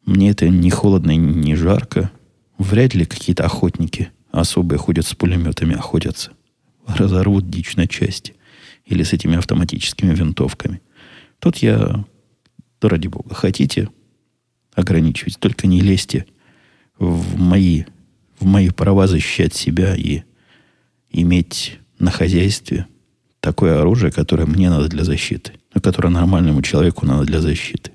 мне 0.04 0.30
это 0.30 0.48
не 0.48 0.70
холодно, 0.70 1.12
не 1.14 1.54
жарко. 1.54 2.10
Вряд 2.58 2.94
ли 2.94 3.04
какие-то 3.04 3.44
охотники 3.44 4.10
особые 4.30 4.78
ходят 4.78 5.06
с 5.06 5.14
пулеметами, 5.14 5.76
охотятся. 5.76 6.32
Разорвут 6.86 7.48
дичь 7.48 7.76
на 7.76 7.86
части. 7.86 8.34
Или 8.84 9.04
с 9.04 9.12
этими 9.12 9.36
автоматическими 9.36 10.12
винтовками. 10.12 10.82
Тут 11.38 11.58
я, 11.58 12.04
да 12.80 12.88
ради 12.88 13.06
бога, 13.06 13.34
хотите 13.34 13.88
ограничивать, 14.74 15.38
только 15.38 15.66
не 15.66 15.80
лезьте 15.80 16.26
в 16.98 17.38
мои, 17.38 17.84
в 18.40 18.46
мои 18.46 18.70
права 18.70 19.06
защищать 19.06 19.54
себя 19.54 19.94
и 19.94 20.22
иметь 21.12 21.78
на 21.98 22.10
хозяйстве 22.10 22.86
такое 23.40 23.80
оружие, 23.80 24.12
которое 24.12 24.46
мне 24.46 24.70
надо 24.70 24.88
для 24.88 25.04
защиты, 25.04 25.52
но 25.74 25.80
которое 25.80 26.08
нормальному 26.08 26.62
человеку 26.62 27.06
надо 27.06 27.24
для 27.24 27.40
защиты. 27.40 27.92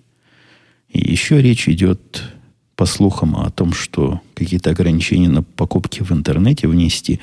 И 0.90 1.12
еще 1.12 1.42
речь 1.42 1.68
идет, 1.68 2.24
по 2.78 2.86
слухам, 2.86 3.36
о 3.36 3.50
том, 3.50 3.74
что 3.74 4.22
какие-то 4.36 4.70
ограничения 4.70 5.30
на 5.30 5.42
покупки 5.42 6.04
в 6.04 6.12
интернете 6.12 6.68
внести. 6.68 7.20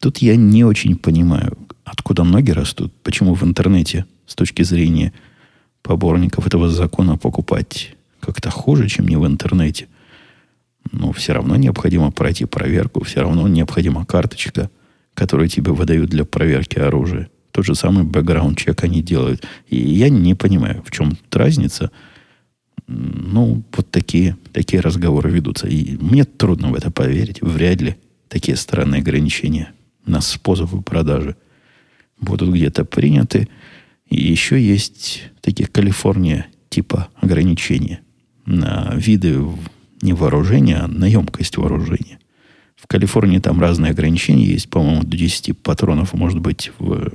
Тут 0.00 0.18
я 0.18 0.36
не 0.36 0.64
очень 0.64 0.96
понимаю, 0.96 1.56
откуда 1.84 2.24
ноги 2.24 2.50
растут, 2.50 2.92
почему 3.02 3.34
в 3.34 3.44
интернете 3.44 4.06
с 4.26 4.34
точки 4.34 4.62
зрения 4.62 5.12
поборников 5.82 6.46
этого 6.46 6.70
закона 6.70 7.18
покупать 7.18 7.94
как-то 8.20 8.50
хуже, 8.50 8.88
чем 8.88 9.06
не 9.06 9.16
в 9.16 9.26
интернете. 9.26 9.86
Но 10.92 11.12
все 11.12 11.34
равно 11.34 11.56
необходимо 11.56 12.10
пройти 12.10 12.46
проверку, 12.46 13.04
все 13.04 13.20
равно 13.20 13.46
необходима 13.48 14.06
карточка, 14.06 14.70
которую 15.16 15.48
тебе 15.48 15.72
выдают 15.72 16.10
для 16.10 16.24
проверки 16.24 16.78
оружия. 16.78 17.28
Тот 17.50 17.64
же 17.64 17.74
самый 17.74 18.04
бэкграунд-чек 18.04 18.84
они 18.84 19.02
делают. 19.02 19.44
И 19.66 19.76
я 19.76 20.08
не 20.10 20.34
понимаю, 20.34 20.84
в 20.86 20.92
чем 20.92 21.18
разница– 21.32 21.90
ну, 22.88 23.64
вот 23.72 23.90
такие, 23.90 24.36
такие 24.52 24.80
разговоры 24.80 25.30
ведутся. 25.30 25.66
И 25.66 25.96
мне 25.96 26.24
трудно 26.24 26.68
в 26.70 26.74
это 26.74 26.90
поверить. 26.90 27.42
Вряд 27.42 27.80
ли 27.80 27.96
такие 28.28 28.56
странные 28.56 29.00
ограничения 29.00 29.72
на 30.04 30.20
способы 30.20 30.82
продажи 30.82 31.36
будут 32.20 32.50
где-то 32.50 32.84
приняты. 32.84 33.48
И 34.08 34.22
еще 34.22 34.60
есть 34.60 35.24
такие 35.40 35.68
Калифорния 35.68 36.46
типа 36.68 37.08
ограничения 37.16 38.00
на 38.44 38.92
виды 38.94 39.40
не 40.02 40.12
вооружения, 40.12 40.76
а 40.76 40.86
на 40.86 41.06
емкость 41.06 41.56
вооружения. 41.56 42.18
Калифорнии 42.86 43.38
там 43.38 43.60
разные 43.60 43.90
ограничения 43.90 44.44
есть, 44.44 44.68
по-моему, 44.68 45.02
до 45.02 45.16
10 45.16 45.58
патронов 45.58 46.14
может 46.14 46.38
быть 46.38 46.70
в, 46.78 47.12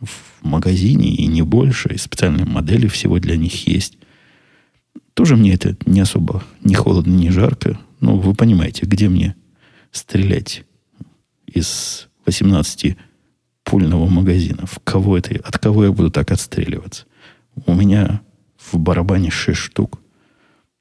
в 0.00 0.08
магазине 0.42 1.14
и 1.14 1.26
не 1.26 1.42
больше. 1.42 1.94
И 1.94 1.98
специальные 1.98 2.46
модели 2.46 2.86
всего 2.88 3.18
для 3.18 3.36
них 3.36 3.66
есть. 3.66 3.98
Тоже 5.14 5.36
мне 5.36 5.54
это 5.54 5.76
не 5.86 6.00
особо 6.00 6.42
не 6.62 6.74
холодно, 6.74 7.12
не 7.12 7.30
жарко. 7.30 7.78
Но 8.00 8.16
вы 8.16 8.34
понимаете, 8.34 8.86
где 8.86 9.08
мне 9.08 9.36
стрелять 9.92 10.64
из 11.46 12.08
18 12.26 12.96
пульного 13.62 14.08
магазина? 14.08 14.66
В 14.66 14.80
кого 14.80 15.16
это, 15.16 15.34
от 15.36 15.58
кого 15.58 15.84
я 15.84 15.92
буду 15.92 16.10
так 16.10 16.32
отстреливаться? 16.32 17.04
У 17.66 17.74
меня 17.74 18.20
в 18.58 18.78
барабане 18.78 19.30
6 19.30 19.58
штук. 19.58 20.00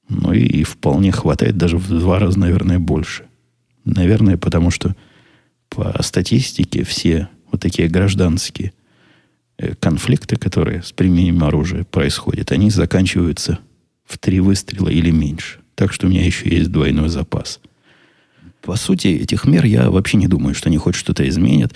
Ну 0.10 0.34
и, 0.34 0.44
и 0.44 0.64
вполне 0.64 1.12
хватает 1.12 1.58
даже 1.58 1.78
в 1.78 1.88
два 1.88 2.20
раза, 2.20 2.40
наверное, 2.40 2.80
больше. 2.80 3.26
Наверное, 3.86 4.38
потому 4.38 4.72
что 4.72 4.96
по 5.70 5.96
статистике 6.02 6.84
все 6.84 7.30
вот 7.52 7.62
такие 7.62 7.88
гражданские 7.88 8.74
э, 9.58 9.76
конфликты, 9.76 10.36
которые 10.38 10.84
с 10.84 10.92
применением 10.92 11.44
оружия 11.44 11.84
происходят, 11.84 12.52
они 12.52 12.70
заканчиваются 12.70 13.60
в 14.06 14.18
три 14.18 14.40
выстрела 14.40 14.90
или 14.90 15.12
меньше. 15.12 15.60
Так 15.76 15.92
что 15.94 16.08
у 16.08 16.10
меня 16.10 16.26
еще 16.26 16.50
есть 16.50 16.72
двойной 16.72 17.10
запас. 17.10 17.60
По 18.62 18.76
сути, 18.76 19.08
этих 19.08 19.46
мер 19.46 19.66
я 19.66 19.90
вообще 19.90 20.18
не 20.18 20.28
думаю, 20.28 20.56
что 20.56 20.70
они 20.70 20.78
хоть 20.78 20.96
что-то 20.96 21.28
изменят. 21.28 21.74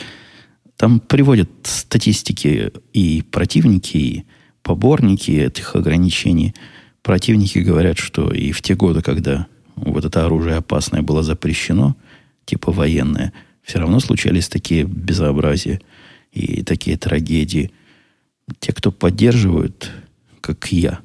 Там 0.78 1.00
приводят 1.00 1.50
статистики 1.64 2.72
и 2.94 3.24
противники, 3.24 3.98
и 3.98 4.26
поборники 4.62 5.32
этих 5.32 5.76
ограничений. 5.76 6.54
Противники 7.02 7.60
говорят, 7.60 7.98
что 7.98 8.32
и 8.32 8.52
в 8.52 8.62
те 8.62 8.76
годы, 8.76 9.02
когда 9.02 9.48
вот 9.78 10.06
это 10.06 10.26
оружие 10.26 10.58
опасное 10.58 11.02
было 11.02 11.24
запрещено, 11.24 11.96
типа 12.46 12.72
военное, 12.72 13.34
все 13.62 13.80
равно 13.80 14.00
случались 14.00 14.50
такие 14.50 14.84
безобразия 14.84 15.82
и 16.32 16.64
такие 16.64 16.98
трагедии. 16.98 17.72
Те, 18.60 18.74
кто 18.74 18.92
поддерживают, 18.92 19.92
как 20.42 20.72
я, 20.72 21.00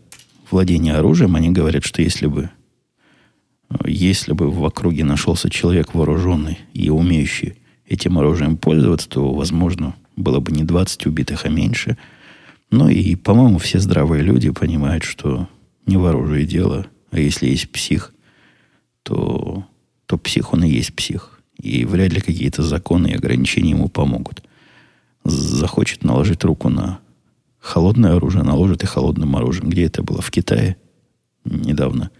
владения 0.50 0.94
оружием, 0.94 1.36
они 1.36 1.50
говорят, 1.50 1.84
что 1.84 2.02
если 2.02 2.26
бы, 2.26 2.50
если 3.84 4.32
бы 4.32 4.50
в 4.50 4.64
округе 4.64 5.04
нашелся 5.04 5.50
человек 5.50 5.94
вооруженный 5.94 6.58
и 6.72 6.88
умеющий 6.88 7.54
этим 7.86 8.18
оружием 8.18 8.56
пользоваться, 8.56 9.08
то, 9.08 9.32
возможно, 9.32 9.94
было 10.16 10.40
бы 10.40 10.52
не 10.52 10.64
20 10.64 11.06
убитых, 11.06 11.44
а 11.44 11.48
меньше. 11.48 11.98
Ну 12.70 12.88
и, 12.88 13.16
по-моему, 13.16 13.58
все 13.58 13.80
здравые 13.80 14.22
люди 14.22 14.50
понимают, 14.50 15.04
что 15.04 15.48
не 15.86 15.96
в 15.96 16.06
дело, 16.46 16.86
а 17.10 17.18
если 17.18 17.48
есть 17.48 17.70
псих, 17.70 18.11
то, 19.02 19.64
то 20.06 20.18
псих 20.18 20.52
он 20.52 20.64
и 20.64 20.70
есть 20.70 20.94
псих. 20.94 21.40
И 21.58 21.84
вряд 21.84 22.12
ли 22.12 22.20
какие-то 22.20 22.62
законы 22.62 23.08
и 23.08 23.14
ограничения 23.14 23.70
ему 23.70 23.88
помогут. 23.88 24.42
Захочет 25.24 26.02
наложить 26.02 26.44
руку 26.44 26.68
на 26.68 26.98
холодное 27.60 28.16
оружие, 28.16 28.42
наложит 28.42 28.82
и 28.82 28.86
холодным 28.86 29.36
оружием. 29.36 29.70
Где 29.70 29.84
это 29.84 30.02
было? 30.02 30.20
В 30.20 30.30
Китае 30.30 30.76
недавно. 31.44 32.10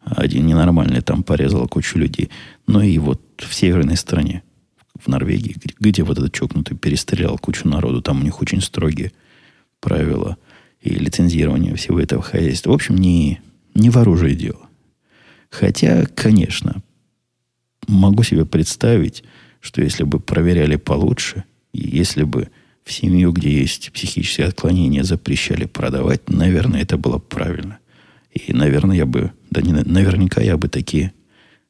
Один 0.00 0.46
ненормальный 0.46 1.00
там 1.00 1.22
порезал 1.22 1.66
кучу 1.66 1.98
людей. 1.98 2.30
Но 2.66 2.82
и 2.82 2.98
вот 2.98 3.20
в 3.38 3.54
северной 3.54 3.96
стране, 3.96 4.42
в 5.02 5.08
Норвегии, 5.08 5.56
где 5.80 6.02
вот 6.02 6.18
этот 6.18 6.32
чокнутый 6.32 6.76
перестрелял 6.76 7.38
кучу 7.38 7.66
народу, 7.66 8.02
там 8.02 8.20
у 8.20 8.22
них 8.22 8.40
очень 8.42 8.60
строгие 8.60 9.12
правила 9.80 10.36
и 10.82 10.90
лицензирование 10.90 11.74
всего 11.74 11.98
этого 11.98 12.22
хозяйства. 12.22 12.70
В 12.70 12.74
общем, 12.74 12.96
не, 12.96 13.40
не 13.74 13.88
в 13.88 13.96
оружии 13.96 14.34
дело. 14.34 14.68
Хотя, 15.54 16.04
конечно, 16.06 16.82
могу 17.86 18.24
себе 18.24 18.44
представить, 18.44 19.22
что 19.60 19.82
если 19.82 20.02
бы 20.02 20.18
проверяли 20.18 20.74
получше, 20.74 21.44
и 21.72 21.96
если 21.96 22.24
бы 22.24 22.48
в 22.82 22.92
семью, 22.92 23.30
где 23.30 23.50
есть 23.52 23.92
психические 23.92 24.48
отклонения, 24.48 25.04
запрещали 25.04 25.66
продавать, 25.66 26.28
наверное, 26.28 26.82
это 26.82 26.98
было 26.98 27.18
правильно. 27.18 27.78
И, 28.32 28.52
наверное, 28.52 28.96
я 28.96 29.06
бы, 29.06 29.30
да 29.50 29.62
не, 29.62 29.72
наверняка 29.72 30.40
я 30.42 30.56
бы 30.56 30.68
такие 30.68 31.12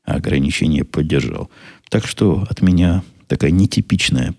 ограничения 0.02 0.84
поддержал. 0.84 1.50
Так 1.90 2.06
что 2.06 2.46
от 2.48 2.62
меня 2.62 3.02
такая 3.26 3.50
нетипичная 3.50 4.34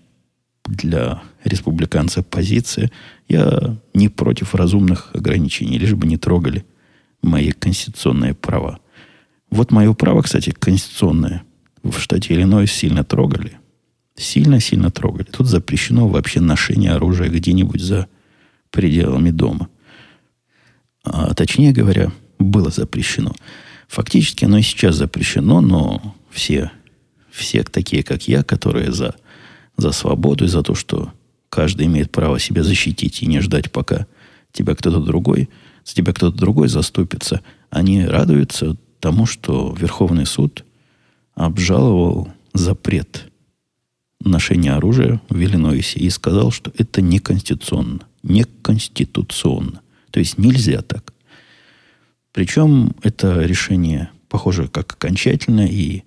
для 0.64 1.22
республиканца 1.44 2.24
позиция. 2.24 2.90
Я 3.28 3.76
не 3.94 4.08
против 4.08 4.56
разумных 4.56 5.14
ограничений, 5.14 5.78
лишь 5.78 5.94
бы 5.94 6.08
не 6.08 6.16
трогали 6.16 6.64
мои 7.22 7.52
конституционные 7.52 8.34
права. 8.34 8.80
Вот 9.50 9.70
мое 9.70 9.92
право, 9.94 10.22
кстати, 10.22 10.50
конституционное, 10.50 11.44
в 11.82 11.98
штате 11.98 12.34
Иллинойс 12.34 12.72
сильно 12.72 13.04
трогали. 13.04 13.58
Сильно-сильно 14.16 14.90
трогали. 14.90 15.26
Тут 15.26 15.46
запрещено 15.46 16.08
вообще 16.08 16.40
ношение 16.40 16.92
оружия 16.92 17.28
где-нибудь 17.28 17.80
за 17.80 18.06
пределами 18.70 19.30
дома. 19.30 19.68
А 21.04 21.34
точнее 21.34 21.72
говоря, 21.72 22.12
было 22.38 22.70
запрещено. 22.70 23.32
Фактически 23.88 24.44
оно 24.44 24.58
и 24.58 24.62
сейчас 24.62 24.96
запрещено, 24.96 25.60
но 25.60 26.16
все, 26.30 26.72
все 27.30 27.62
такие, 27.62 28.02
как 28.02 28.26
я, 28.26 28.42
которые 28.42 28.92
за, 28.92 29.14
за 29.76 29.92
свободу 29.92 30.46
и 30.46 30.48
за 30.48 30.62
то, 30.62 30.74
что 30.74 31.12
каждый 31.48 31.86
имеет 31.86 32.10
право 32.10 32.40
себя 32.40 32.62
защитить 32.64 33.22
и 33.22 33.26
не 33.26 33.40
ждать, 33.40 33.70
пока 33.70 34.06
тебя 34.52 34.74
кто-то 34.74 35.00
другой, 35.00 35.48
с 35.84 35.94
тебя 35.94 36.12
кто-то 36.12 36.36
другой 36.36 36.68
заступится, 36.68 37.42
они 37.70 38.04
радуются 38.04 38.76
тому, 39.00 39.26
что 39.26 39.74
Верховный 39.78 40.26
суд 40.26 40.64
обжаловал 41.34 42.28
запрет 42.52 43.30
ношения 44.20 44.72
оружия 44.72 45.20
в 45.28 45.38
Иллинойсе 45.38 46.00
и 46.00 46.10
сказал, 46.10 46.50
что 46.50 46.72
это 46.76 47.00
неконституционно. 47.02 48.00
Неконституционно. 48.22 49.80
То 50.10 50.20
есть 50.20 50.38
нельзя 50.38 50.82
так. 50.82 51.12
Причем 52.32 52.94
это 53.02 53.42
решение, 53.42 54.10
похоже, 54.28 54.68
как 54.68 54.92
окончательное, 54.92 55.68
и 55.68 56.02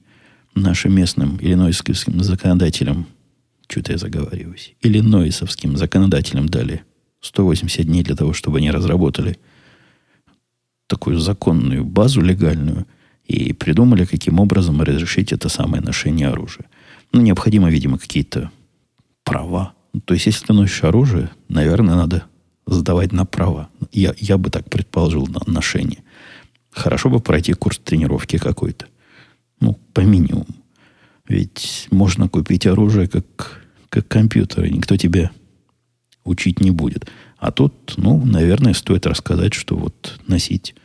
нашим 0.56 0.94
местным 0.94 1.38
иллинойским 1.42 2.22
законодателям, 2.24 3.08
что-то 3.68 3.94
я 3.94 3.98
заговариваюсь, 3.98 4.76
иллинойсовским 4.82 5.78
законодателям 5.78 6.50
дали 6.50 6.84
180 7.22 7.86
дней 7.86 8.04
для 8.04 8.16
того, 8.16 8.34
чтобы 8.34 8.58
они 8.58 8.72
разработали 8.72 9.40
такую 10.90 11.20
законную 11.20 11.86
базу 11.86 12.20
легальную 12.20 12.86
и 13.26 13.54
придумали, 13.54 14.06
каким 14.06 14.40
образом 14.40 14.82
разрешить 14.82 15.32
это 15.32 15.48
самое 15.48 15.84
ношение 15.84 16.30
оружия. 16.30 16.66
Ну, 17.14 17.22
необходимо, 17.22 17.70
видимо, 17.70 18.00
какие-то 18.00 18.52
права. 19.24 19.74
То 20.06 20.16
есть, 20.16 20.26
если 20.26 20.48
ты 20.48 20.54
носишь 20.54 20.84
оружие, 20.84 21.30
наверное, 21.48 21.96
надо 21.96 22.24
сдавать 22.66 23.12
на 23.12 23.26
права. 23.26 23.70
Я, 23.92 24.14
я 24.18 24.38
бы 24.38 24.50
так 24.50 24.70
предположил 24.70 25.28
на 25.28 25.42
ношение. 25.46 26.04
Хорошо 26.72 27.10
бы 27.10 27.20
пройти 27.20 27.54
курс 27.54 27.80
тренировки 27.80 28.38
какой-то. 28.38 28.88
Ну, 29.60 29.78
по 29.94 30.02
минимуму. 30.02 30.48
Ведь 31.28 31.88
можно 31.92 32.28
купить 32.28 32.66
оружие 32.66 33.08
как, 33.08 33.62
как 33.90 34.08
компьютер, 34.08 34.66
и 34.66 34.72
никто 34.72 34.98
тебя 34.98 35.30
учить 36.24 36.62
не 36.62 36.72
будет. 36.72 37.08
А 37.40 37.52
тут, 37.52 37.94
ну, 37.98 38.24
наверное, 38.26 38.74
стоит 38.74 39.08
рассказать, 39.08 39.54
что 39.54 39.76
вот 39.76 40.20
носить 40.28 40.76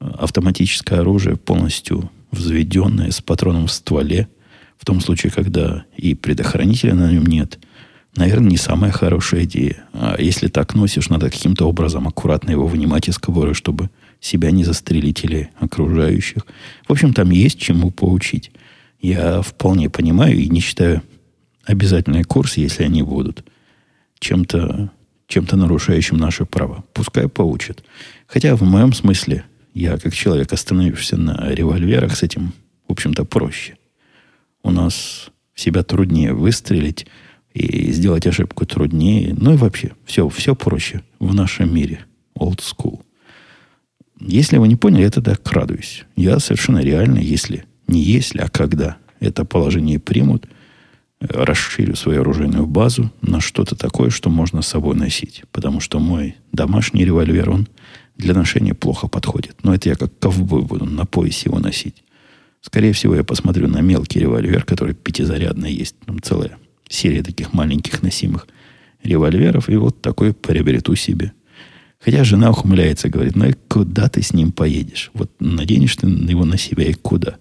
э, 0.00 0.06
автоматическое 0.18 1.00
оружие 1.00 1.36
полностью 1.36 2.10
взведенное 2.30 3.10
с 3.10 3.20
патроном 3.20 3.66
в 3.66 3.72
стволе, 3.72 4.28
в 4.76 4.84
том 4.84 5.00
случае, 5.00 5.30
когда 5.30 5.84
и 5.96 6.14
предохранителя 6.14 6.94
на 6.94 7.10
нем 7.10 7.26
нет– 7.26 7.58
наверное, 8.16 8.50
не 8.50 8.56
самая 8.56 8.92
хорошая 8.92 9.44
идея. 9.44 9.84
А 9.92 10.16
если 10.18 10.48
так 10.48 10.74
носишь, 10.74 11.08
надо 11.08 11.30
каким-то 11.30 11.66
образом 11.68 12.06
аккуратно 12.06 12.50
его 12.50 12.66
вынимать 12.66 13.08
из 13.08 13.18
кобуры, 13.18 13.54
чтобы 13.54 13.90
себя 14.20 14.50
не 14.50 14.64
застрелить 14.64 15.24
или 15.24 15.50
окружающих. 15.58 16.46
В 16.86 16.92
общем, 16.92 17.12
там 17.12 17.30
есть 17.30 17.58
чему 17.58 17.90
поучить. 17.90 18.52
Я 19.00 19.42
вполне 19.42 19.90
понимаю 19.90 20.36
и 20.36 20.48
не 20.48 20.60
считаю 20.60 21.02
обязательный 21.64 22.24
курс, 22.24 22.56
если 22.56 22.84
они 22.84 23.02
будут 23.02 23.44
чем-то 24.18 24.90
чем-то 25.26 25.56
нарушающим 25.56 26.16
наши 26.16 26.44
права. 26.44 26.84
Пускай 26.92 27.28
поучат. 27.28 27.84
Хотя 28.26 28.56
в 28.56 28.62
моем 28.62 28.92
смысле 28.92 29.44
я, 29.72 29.98
как 29.98 30.14
человек, 30.14 30.52
остановившийся 30.52 31.16
на 31.16 31.48
револьверах, 31.50 32.16
с 32.16 32.22
этим, 32.22 32.52
в 32.88 32.92
общем-то, 32.92 33.24
проще. 33.24 33.76
У 34.62 34.70
нас 34.70 35.30
себя 35.54 35.82
труднее 35.82 36.32
выстрелить, 36.32 37.06
и 37.54 37.92
сделать 37.92 38.26
ошибку 38.26 38.66
труднее. 38.66 39.34
Ну 39.38 39.54
и 39.54 39.56
вообще, 39.56 39.92
все, 40.04 40.28
все 40.28 40.54
проще 40.54 41.02
в 41.20 41.32
нашем 41.34 41.72
мире. 41.72 42.04
Old 42.36 42.60
school. 42.60 43.00
Если 44.20 44.58
вы 44.58 44.68
не 44.68 44.76
поняли, 44.76 45.02
я 45.02 45.10
тогда 45.10 45.36
радуюсь. 45.44 46.04
Я 46.16 46.40
совершенно 46.40 46.78
реально, 46.78 47.18
если, 47.18 47.64
не 47.86 48.02
если, 48.02 48.40
а 48.40 48.48
когда 48.48 48.96
это 49.20 49.44
положение 49.44 50.00
примут, 50.00 50.46
расширю 51.28 51.96
свою 51.96 52.20
оружейную 52.20 52.66
базу 52.66 53.10
на 53.22 53.40
что-то 53.40 53.76
такое, 53.76 54.10
что 54.10 54.30
можно 54.30 54.62
с 54.62 54.68
собой 54.68 54.96
носить. 54.96 55.44
Потому 55.52 55.80
что 55.80 55.98
мой 55.98 56.36
домашний 56.52 57.04
револьвер, 57.04 57.50
он 57.50 57.68
для 58.16 58.34
ношения 58.34 58.74
плохо 58.74 59.08
подходит. 59.08 59.56
Но 59.62 59.74
это 59.74 59.88
я 59.88 59.94
как 59.94 60.18
ковбой 60.18 60.62
буду 60.62 60.84
на 60.84 61.04
поясе 61.04 61.44
его 61.46 61.58
носить. 61.58 62.04
Скорее 62.60 62.92
всего, 62.92 63.14
я 63.14 63.24
посмотрю 63.24 63.68
на 63.68 63.80
мелкий 63.80 64.20
револьвер, 64.20 64.64
который 64.64 64.94
пятизарядный 64.94 65.72
есть. 65.72 65.98
Там 66.06 66.20
целая 66.22 66.58
серия 66.88 67.22
таких 67.22 67.52
маленьких 67.52 68.02
носимых 68.02 68.46
револьверов, 69.02 69.68
и 69.68 69.76
вот 69.76 70.00
такой 70.00 70.32
приобрету 70.32 70.94
себе. 70.94 71.32
Хотя 71.98 72.24
жена 72.24 72.50
ухмыляется, 72.50 73.08
говорит, 73.08 73.36
ну 73.36 73.46
и 73.46 73.54
куда 73.68 74.08
ты 74.08 74.22
с 74.22 74.32
ним 74.32 74.52
поедешь? 74.52 75.10
Вот 75.14 75.30
наденешь 75.40 75.96
ты 75.96 76.06
его 76.06 76.44
на 76.44 76.58
себя 76.58 76.84
и 76.84 76.92
куда? 76.92 77.36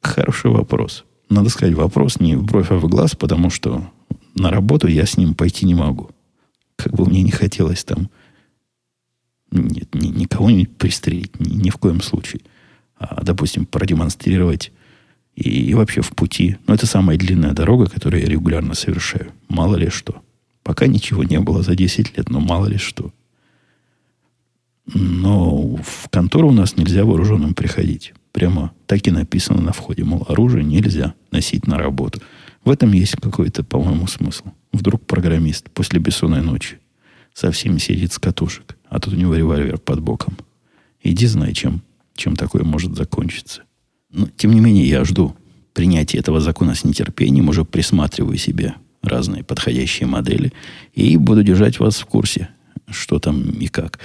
Хороший 0.00 0.50
вопрос. 0.50 1.04
Надо 1.30 1.48
сказать, 1.48 1.74
вопрос 1.74 2.20
не 2.20 2.34
в 2.34 2.42
бровь, 2.44 2.70
а 2.70 2.76
в 2.76 2.86
глаз, 2.88 3.14
потому 3.14 3.48
что 3.48 3.90
на 4.34 4.50
работу 4.50 4.88
я 4.88 5.06
с 5.06 5.16
ним 5.16 5.34
пойти 5.34 5.64
не 5.64 5.74
могу. 5.74 6.10
Как 6.76 6.92
бы 6.92 7.06
мне 7.06 7.22
не 7.22 7.30
хотелось 7.30 7.84
там 7.84 8.10
нет, 9.50 9.94
ни, 9.94 10.08
никого 10.08 10.50
не 10.50 10.66
пристрелить, 10.66 11.38
ни, 11.40 11.54
ни 11.54 11.70
в 11.70 11.76
коем 11.76 12.00
случае. 12.00 12.42
А, 12.96 13.22
допустим, 13.22 13.66
продемонстрировать 13.66 14.72
и, 15.34 15.70
и 15.70 15.74
вообще 15.74 16.02
в 16.02 16.10
пути. 16.10 16.56
Но 16.66 16.74
это 16.74 16.86
самая 16.86 17.16
длинная 17.16 17.52
дорога, 17.52 17.86
которую 17.86 18.22
я 18.22 18.28
регулярно 18.28 18.74
совершаю. 18.74 19.32
Мало 19.48 19.76
ли 19.76 19.88
что. 19.88 20.22
Пока 20.62 20.86
ничего 20.86 21.24
не 21.24 21.40
было 21.40 21.62
за 21.62 21.74
10 21.74 22.16
лет, 22.16 22.28
но 22.28 22.40
мало 22.40 22.66
ли 22.66 22.76
что. 22.76 23.12
Но 24.86 25.76
в 25.76 26.08
контору 26.10 26.48
у 26.48 26.52
нас 26.52 26.76
нельзя 26.76 27.04
вооруженным 27.04 27.54
приходить. 27.54 28.14
Прямо 28.32 28.72
так 28.86 29.06
и 29.06 29.10
написано 29.10 29.60
на 29.60 29.72
входе. 29.72 30.04
Мол, 30.04 30.24
оружие 30.28 30.64
нельзя 30.64 31.14
носить 31.32 31.66
на 31.66 31.78
работу. 31.78 32.20
В 32.64 32.70
этом 32.70 32.92
есть 32.92 33.16
какой-то, 33.16 33.64
по-моему, 33.64 34.06
смысл. 34.06 34.46
Вдруг 34.72 35.06
программист 35.06 35.70
после 35.70 35.98
бессонной 35.98 36.42
ночи 36.42 36.78
совсем 37.34 37.78
сидит 37.78 38.12
с 38.12 38.18
катушек, 38.18 38.76
а 38.88 39.00
тут 39.00 39.14
у 39.14 39.16
него 39.16 39.34
револьвер 39.34 39.78
под 39.78 40.00
боком. 40.00 40.36
Иди 41.02 41.26
знай, 41.26 41.54
чем, 41.54 41.82
чем 42.14 42.36
такое 42.36 42.62
может 42.62 42.94
закончиться. 42.96 43.62
Но, 44.10 44.28
тем 44.36 44.52
не 44.52 44.60
менее, 44.60 44.88
я 44.88 45.04
жду 45.04 45.36
принятия 45.72 46.18
этого 46.18 46.40
закона 46.40 46.74
с 46.74 46.84
нетерпением, 46.84 47.48
уже 47.48 47.64
присматриваю 47.64 48.36
себе 48.36 48.74
разные 49.02 49.42
подходящие 49.42 50.06
модели 50.06 50.52
и 50.92 51.16
буду 51.16 51.42
держать 51.42 51.78
вас 51.78 51.96
в 51.96 52.06
курсе, 52.06 52.50
что 52.90 53.18
там 53.18 53.50
и 53.50 53.68
как. 53.68 53.98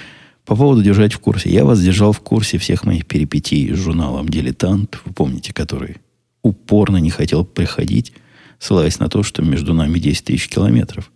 По 0.46 0.56
поводу 0.56 0.84
держать 0.84 1.14
в 1.14 1.20
курсе. 1.20 1.50
Я 1.50 1.66
вас 1.66 1.82
держал 1.82 2.14
в 2.14 2.20
курсе 2.20 2.60
всех 2.60 2.86
моих 2.86 3.08
перипетий 3.08 3.74
с 3.74 3.78
журналом 3.78 4.30
«Дилетант», 4.30 5.02
вы 5.04 5.12
помните, 5.12 5.54
который 5.54 5.98
упорно 6.46 6.98
не 6.98 7.10
хотел 7.10 7.44
приходить, 7.44 8.14
ссылаясь 8.60 9.00
на 9.00 9.10
то, 9.10 9.24
что 9.24 9.42
между 9.42 9.74
нами 9.74 9.98
10 9.98 10.26
тысяч 10.26 10.48
километров. 10.48 11.12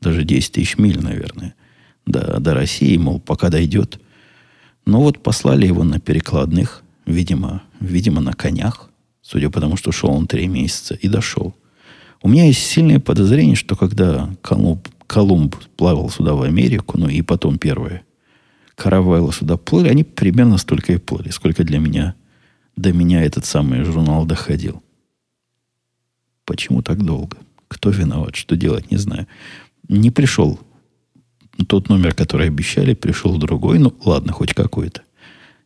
Даже 0.00 0.24
10 0.24 0.52
тысяч 0.52 0.78
миль, 0.78 1.00
наверное. 1.00 1.54
До, 2.06 2.40
до 2.40 2.54
России, 2.54 2.96
мол, 2.96 3.20
пока 3.20 3.50
дойдет. 3.50 4.00
Но 4.86 5.02
вот 5.02 5.22
послали 5.22 5.66
его 5.66 5.84
на 5.84 6.00
перекладных, 6.00 6.82
видимо, 7.04 7.62
видимо, 7.80 8.20
на 8.20 8.32
конях, 8.32 8.90
судя 9.20 9.50
по 9.50 9.60
тому, 9.60 9.76
что 9.76 9.92
шел 9.92 10.10
он 10.10 10.26
три 10.26 10.48
месяца, 10.48 10.94
и 10.94 11.06
дошел. 11.06 11.54
У 12.22 12.28
меня 12.28 12.46
есть 12.46 12.64
сильное 12.64 12.98
подозрение, 12.98 13.56
что 13.56 13.76
когда 13.76 14.30
Колумб, 14.40 14.88
Колумб 15.06 15.54
плавал 15.76 16.08
сюда 16.08 16.34
в 16.34 16.42
Америку, 16.42 16.98
ну 16.98 17.08
и 17.08 17.20
потом 17.20 17.58
первые 17.58 18.04
каравеллы 18.74 19.32
сюда 19.32 19.56
плыли, 19.58 19.88
они 19.88 20.02
примерно 20.02 20.56
столько 20.56 20.94
и 20.94 20.96
плыли, 20.98 21.28
сколько 21.28 21.62
для 21.62 21.78
меня, 21.78 22.14
до 22.76 22.92
меня 22.92 23.22
этот 23.22 23.44
самый 23.44 23.84
журнал 23.84 24.24
доходил. 24.24 24.82
Почему 26.44 26.82
так 26.82 27.02
долго? 27.04 27.38
Кто 27.68 27.90
виноват? 27.90 28.36
Что 28.36 28.56
делать? 28.56 28.90
Не 28.90 28.96
знаю. 28.96 29.26
Не 29.88 30.10
пришел 30.10 30.60
тот 31.68 31.88
номер, 31.88 32.14
который 32.14 32.48
обещали, 32.48 32.94
пришел 32.94 33.36
другой. 33.36 33.78
Ну, 33.78 33.94
ладно, 34.04 34.32
хоть 34.32 34.54
какой-то. 34.54 35.02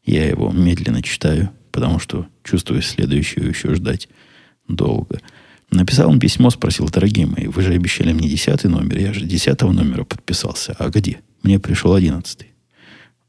Я 0.04 0.26
его 0.28 0.52
медленно 0.52 1.02
читаю, 1.02 1.50
потому 1.72 1.98
что 1.98 2.26
чувствую 2.44 2.82
следующую 2.82 3.48
еще 3.48 3.74
ждать 3.74 4.08
долго. 4.68 5.20
Написал 5.70 6.10
он 6.10 6.20
письмо, 6.20 6.50
спросил, 6.50 6.88
дорогие 6.88 7.26
мои, 7.26 7.48
вы 7.48 7.62
же 7.62 7.72
обещали 7.72 8.12
мне 8.12 8.28
десятый 8.28 8.70
номер, 8.70 8.98
я 8.98 9.12
же 9.12 9.24
десятого 9.24 9.72
номера 9.72 10.04
подписался. 10.04 10.76
А 10.78 10.88
где? 10.90 11.20
Мне 11.42 11.58
пришел 11.58 11.94
одиннадцатый. 11.94 12.52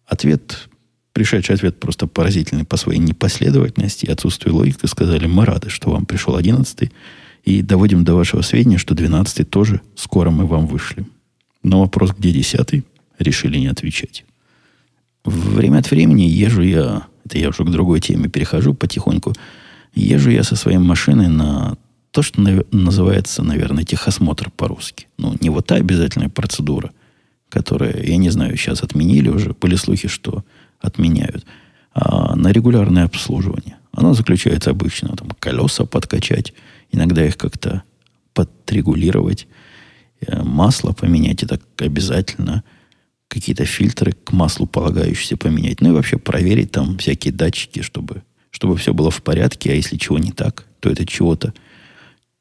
Ответ, 0.06 0.70
пришедший 1.18 1.56
ответ 1.56 1.80
просто 1.80 2.06
поразительный 2.06 2.64
по 2.64 2.78
своей 2.78 3.00
непоследовательности 3.00 4.06
и 4.06 4.12
отсутствию 4.12 4.54
логики. 4.54 4.86
Сказали, 4.86 5.26
мы 5.26 5.46
рады, 5.46 5.72
что 5.72 5.90
вам 5.90 6.06
пришел 6.06 6.36
одиннадцатый, 6.36 6.92
и 7.44 7.64
доводим 7.64 8.04
до 8.04 8.14
вашего 8.14 8.44
сведения, 8.44 8.78
что 8.78 8.94
двенадцатый 8.94 9.44
тоже 9.44 9.82
скоро 9.96 10.30
мы 10.30 10.46
вам 10.46 10.68
вышлем. 10.68 11.08
На 11.64 11.80
вопрос, 11.80 12.12
где 12.16 12.32
десятый, 12.32 12.84
решили 13.18 13.58
не 13.58 13.66
отвечать. 13.66 14.26
Время 15.26 15.80
от 15.80 15.90
времени 15.90 16.22
езжу 16.22 16.62
я, 16.62 17.08
это 17.26 17.40
я 17.40 17.50
уже 17.50 17.64
к 17.64 17.72
другой 17.72 18.00
теме 18.00 18.30
перехожу 18.30 18.76
потихоньку, 18.76 19.34
езжу 19.96 20.30
я 20.30 20.44
со 20.44 20.56
своей 20.56 20.78
машиной 20.78 21.30
на 21.30 21.78
то, 22.12 22.22
что 22.22 22.40
называется, 22.72 23.42
наверное, 23.42 23.86
техосмотр 23.86 24.52
по-русски. 24.52 25.08
Ну, 25.18 25.36
не 25.42 25.50
вот 25.50 25.66
та 25.66 25.78
обязательная 25.78 26.30
процедура, 26.30 26.92
которая, 27.50 28.04
я 28.04 28.18
не 28.18 28.30
знаю, 28.30 28.56
сейчас 28.56 28.84
отменили 28.84 29.30
уже, 29.30 29.56
были 29.60 29.76
слухи, 29.78 30.08
что 30.08 30.44
отменяют, 30.80 31.46
а 31.94 32.36
на 32.36 32.52
регулярное 32.52 33.06
обслуживание. 33.06 33.78
Оно 33.92 34.14
заключается 34.14 34.70
обычно, 34.70 35.16
там, 35.16 35.30
колеса 35.40 35.86
подкачать, 35.86 36.54
иногда 36.92 37.26
их 37.26 37.38
как-то 37.38 37.84
подрегулировать, 38.34 39.48
Э, 40.26 40.44
масло 40.44 40.94
поменять, 40.94 41.44
это 41.44 41.60
обязательно. 41.78 42.64
Какие-то 43.28 43.66
фильтры 43.66 44.14
к 44.14 44.32
маслу 44.32 44.66
полагающиеся 44.66 45.38
поменять. 45.38 45.82
Ну 45.82 45.90
и 45.90 45.92
вообще 45.92 46.18
проверить 46.18 46.72
там 46.72 46.98
всякие 46.98 47.34
датчики, 47.34 47.82
чтобы, 47.82 48.24
чтобы 48.52 48.78
все 48.78 48.94
было 48.94 49.12
в 49.12 49.22
порядке. 49.22 49.72
А 49.72 49.76
если 49.76 49.98
чего 49.98 50.18
не 50.18 50.32
так, 50.32 50.66
то 50.80 50.90
это 50.90 51.06
чего-то 51.06 51.54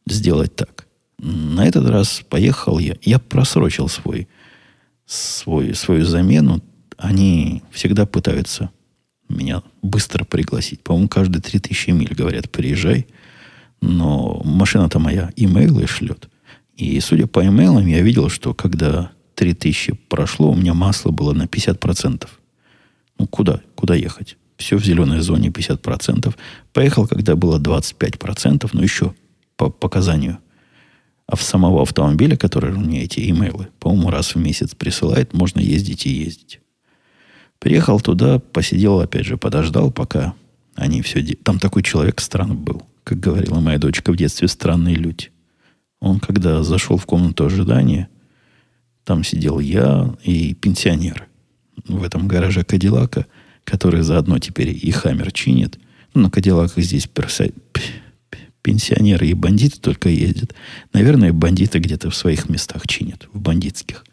сделать 0.06 0.54
так. 0.54 0.86
На 1.18 1.66
этот 1.66 1.88
раз 1.88 2.22
поехал 2.28 2.78
я. 2.78 2.96
Я 3.02 3.18
просрочил 3.18 3.88
свой, 3.88 4.28
свой, 5.06 5.74
свою 5.74 6.04
замену. 6.04 6.62
Они 6.96 7.62
всегда 7.70 8.06
пытаются 8.06 8.70
меня 9.28 9.62
быстро 9.82 10.24
пригласить. 10.24 10.82
По-моему, 10.82 11.08
каждые 11.08 11.42
3000 11.42 11.90
миль 11.90 12.14
говорят, 12.14 12.50
приезжай. 12.50 13.06
Но 13.80 14.40
машина-то 14.44 14.98
моя 14.98 15.30
имейлы 15.36 15.86
шлет. 15.86 16.28
И 16.76 16.98
судя 17.00 17.26
по 17.26 17.46
имейлам, 17.46 17.86
я 17.86 18.00
видел, 18.02 18.28
что 18.28 18.54
когда 18.54 19.12
3000 19.34 19.94
прошло, 20.08 20.50
у 20.50 20.54
меня 20.54 20.74
масло 20.74 21.10
было 21.10 21.32
на 21.32 21.44
50%. 21.44 22.28
Ну, 23.18 23.26
куда? 23.26 23.60
Куда 23.74 23.94
ехать? 23.94 24.36
Все 24.56 24.76
в 24.76 24.84
зеленой 24.84 25.20
зоне 25.20 25.48
50%. 25.48 26.34
Поехал, 26.72 27.06
когда 27.06 27.36
было 27.36 27.58
25%, 27.58 28.70
но 28.72 28.82
еще 28.82 29.14
по 29.56 29.70
показанию 29.70 30.38
а 31.26 31.34
в 31.34 31.42
самого 31.42 31.82
автомобиля, 31.82 32.36
который 32.36 32.70
мне 32.72 33.02
эти 33.02 33.28
имейлы, 33.30 33.68
по-моему, 33.80 34.10
раз 34.10 34.34
в 34.34 34.38
месяц 34.38 34.74
присылает, 34.74 35.34
можно 35.34 35.58
ездить 35.58 36.06
и 36.06 36.10
ездить. 36.10 36.60
Приехал 37.58 38.00
туда, 38.00 38.38
посидел, 38.38 39.00
опять 39.00 39.26
же, 39.26 39.36
подождал, 39.36 39.90
пока 39.90 40.34
они 40.74 41.02
все... 41.02 41.22
Там 41.42 41.58
такой 41.58 41.82
человек 41.82 42.20
странный 42.20 42.56
был, 42.56 42.82
как 43.04 43.18
говорила 43.18 43.60
моя 43.60 43.78
дочка 43.78 44.12
в 44.12 44.16
детстве, 44.16 44.48
странные 44.48 44.94
люди. 44.94 45.30
Он, 46.00 46.20
когда 46.20 46.62
зашел 46.62 46.96
в 46.98 47.06
комнату 47.06 47.46
ожидания, 47.46 48.08
там 49.04 49.24
сидел 49.24 49.58
я 49.58 50.14
и 50.22 50.54
пенсионер 50.54 51.28
в 51.86 52.02
этом 52.02 52.28
гараже 52.28 52.64
Кадиллака, 52.64 53.26
который 53.64 54.02
заодно 54.02 54.38
теперь 54.38 54.70
и 54.70 54.90
Хаммер 54.90 55.32
чинит. 55.32 55.78
Ну, 56.14 56.22
на 56.22 56.30
Кадиллаках 56.30 56.82
здесь 56.82 57.06
перса... 57.06 57.50
пенсионеры 58.62 59.26
и 59.28 59.34
бандиты 59.34 59.78
только 59.80 60.08
ездят. 60.08 60.54
Наверное, 60.92 61.32
бандиты 61.32 61.78
где-то 61.78 62.10
в 62.10 62.16
своих 62.16 62.48
местах 62.48 62.86
чинят, 62.86 63.28
в 63.32 63.40
бандитских. 63.40 64.04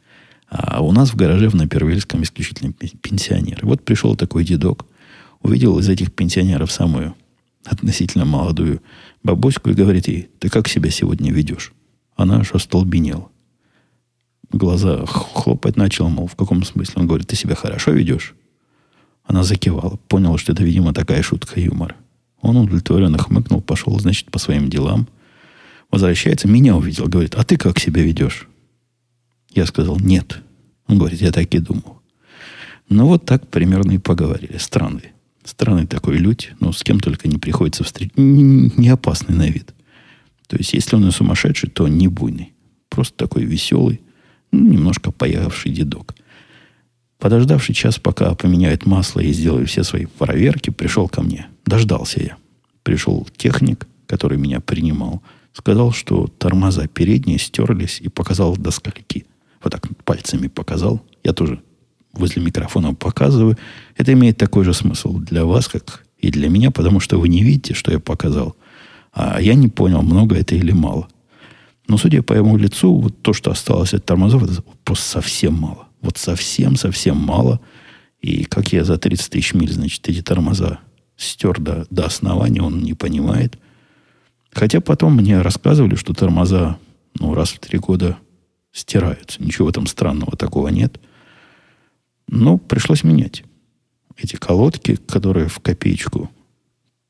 А 0.56 0.82
у 0.84 0.92
нас 0.92 1.10
в 1.10 1.16
гараже 1.16 1.50
в 1.50 1.56
Напервильском 1.56 2.22
исключительно 2.22 2.72
пенсионеры. 2.74 3.66
Вот 3.66 3.84
пришел 3.84 4.16
такой 4.16 4.46
дедок, 4.46 4.86
увидел 5.42 5.80
из 5.80 5.90
этих 5.90 6.14
пенсионеров 6.14 6.72
самую 6.72 7.16
относительно 7.66 8.26
молодую 8.26 8.80
бабуську 9.24 9.72
и 9.72 9.74
говорит 9.74 10.08
ей, 10.08 10.30
ты 10.38 10.50
как 10.50 10.68
себя 10.68 10.92
сегодня 10.92 11.32
ведешь? 11.32 11.74
Она 12.16 12.42
аж 12.42 12.52
остолбенела. 12.52 13.30
Глаза 14.52 15.04
хлопать 15.08 15.76
начал, 15.76 16.08
мол, 16.10 16.28
в 16.28 16.36
каком 16.36 16.64
смысле? 16.64 16.94
Он 16.98 17.08
говорит, 17.08 17.28
ты 17.28 17.36
себя 17.36 17.56
хорошо 17.56 17.90
ведешь? 17.90 18.36
Она 19.26 19.42
закивала, 19.42 19.98
поняла, 20.08 20.38
что 20.38 20.52
это, 20.52 20.64
видимо, 20.64 20.94
такая 20.94 21.24
шутка 21.24 21.60
юмора. 21.60 21.96
Он 22.42 22.58
удовлетворенно 22.58 23.18
хмыкнул, 23.18 23.62
пошел, 23.62 23.98
значит, 24.00 24.30
по 24.30 24.38
своим 24.38 24.70
делам. 24.70 25.08
Возвращается, 25.90 26.48
меня 26.48 26.76
увидел, 26.76 27.08
говорит, 27.08 27.34
а 27.34 27.44
ты 27.44 27.58
как 27.58 27.80
себя 27.80 28.04
ведешь? 28.04 28.48
Я 29.54 29.66
сказал, 29.66 30.00
нет. 30.00 30.42
Он 30.88 30.98
говорит, 30.98 31.22
я 31.22 31.32
так 31.32 31.54
и 31.54 31.60
думал. 31.60 32.02
Ну, 32.90 33.08
вот 33.08 33.26
так 33.26 33.48
примерно 33.48 33.94
и 33.94 33.98
поговорили. 33.98 34.58
Странный. 34.58 35.14
Странный 35.44 35.88
такой 35.88 36.18
людь, 36.18 36.52
но 36.60 36.72
с 36.72 36.84
кем 36.84 37.00
только 37.00 37.28
не 37.28 37.38
приходится 37.38 37.84
встретить. 37.84 38.18
Не 38.18 38.90
опасный 38.90 39.36
на 39.36 39.48
вид. 39.48 39.74
То 40.48 40.58
есть, 40.58 40.74
если 40.74 40.96
он 40.96 41.08
и 41.08 41.12
сумасшедший, 41.12 41.70
то 41.70 41.88
не 41.88 42.08
буйный. 42.08 42.54
Просто 42.90 43.16
такой 43.18 43.44
веселый, 43.44 44.02
ну, 44.52 44.72
немножко 44.72 45.12
поехавший 45.12 45.72
дедок. 45.72 46.16
Подождавший 47.18 47.74
час, 47.74 48.00
пока 48.00 48.36
поменяют 48.36 48.86
масло 48.86 49.20
и 49.20 49.32
сделаю 49.32 49.66
все 49.66 49.84
свои 49.84 50.06
проверки, 50.06 50.70
пришел 50.70 51.08
ко 51.08 51.22
мне. 51.22 51.48
Дождался 51.66 52.22
я. 52.22 52.38
Пришел 52.84 53.28
техник, 53.38 53.88
который 54.08 54.38
меня 54.38 54.60
принимал. 54.60 55.24
Сказал, 55.54 55.92
что 55.92 56.28
тормоза 56.28 56.88
передние 56.88 57.40
стерлись 57.40 58.00
и 58.02 58.10
показал 58.10 58.58
до 58.58 58.72
скольки. 58.72 59.26
Вот 59.64 59.72
так 59.72 59.88
пальцами 60.04 60.48
показал. 60.48 61.02
Я 61.24 61.34
тоже 61.34 61.62
возле 62.14 62.42
микрофона 62.42 62.94
показываю, 62.94 63.58
это 63.98 64.14
имеет 64.14 64.38
такой 64.38 64.64
же 64.64 64.74
смысл 64.74 65.18
для 65.18 65.46
вас, 65.46 65.68
как 65.68 66.06
и 66.20 66.32
для 66.32 66.48
меня, 66.48 66.72
потому 66.72 67.00
что 67.00 67.20
вы 67.20 67.28
не 67.28 67.44
видите, 67.44 67.74
что 67.74 67.92
я 67.92 68.00
показал. 68.00 68.56
А 69.14 69.42
я 69.42 69.56
не 69.56 69.68
понял, 69.68 70.02
много 70.02 70.36
это 70.36 70.56
или 70.56 70.72
мало. 70.72 71.08
Но 71.88 71.98
судя 71.98 72.22
по 72.22 72.34
его 72.34 72.56
лицу, 72.58 72.96
вот 72.96 73.22
то, 73.22 73.34
что 73.34 73.52
осталось 73.52 73.94
от 73.94 74.06
тормозов, 74.06 74.44
это 74.44 74.64
просто 74.84 75.06
совсем 75.06 75.56
мало. 75.56 75.88
Вот 76.02 76.18
совсем-совсем 76.18 77.18
мало. 77.18 77.60
И 78.22 78.46
как 78.46 78.72
я 78.72 78.84
за 78.86 78.98
30 78.98 79.32
тысяч 79.32 79.54
миль, 79.54 79.72
значит, 79.72 80.08
эти 80.08 80.22
тормоза 80.22 80.80
стер 81.18 81.60
до, 81.60 81.86
до 81.90 82.06
основания, 82.06 82.62
он 82.62 82.80
не 82.80 82.94
понимает. 82.94 83.58
Хотя 84.52 84.82
потом 84.82 85.16
мне 85.16 85.42
рассказывали, 85.42 85.96
что 85.96 86.14
тормоза 86.14 86.78
ну, 87.20 87.34
раз 87.34 87.50
в 87.50 87.60
три 87.60 87.80
года 87.80 88.18
стираются. 88.74 89.42
Ничего 89.42 89.72
там 89.72 89.88
странного 89.88 90.36
такого 90.36 90.68
нет. 90.68 91.00
Ну, 92.28 92.58
пришлось 92.58 93.04
менять 93.04 93.44
эти 94.18 94.36
колодки, 94.36 94.96
которые 94.96 95.48
в 95.48 95.60
копеечку, 95.60 96.30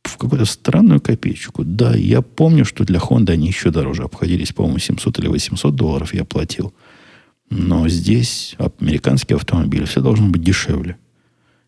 в 0.04 0.18
какую-то 0.18 0.46
странную 0.46 1.02
копеечку. 1.02 1.64
Да, 1.64 1.96
я 1.96 2.22
помню, 2.22 2.66
что 2.66 2.84
для 2.84 3.00
Honda 3.00 3.32
они 3.32 3.48
еще 3.48 3.72
дороже 3.72 4.04
обходились. 4.04 4.52
По-моему, 4.54 4.80
700 4.80 5.20
или 5.20 5.28
800 5.28 5.76
долларов 5.76 6.14
я 6.14 6.26
платил. 6.26 6.74
Но 7.50 7.88
здесь 7.88 8.56
американский 8.58 9.36
автомобиль, 9.36 9.86
все 9.86 10.02
должно 10.02 10.28
быть 10.28 10.44
дешевле. 10.44 10.98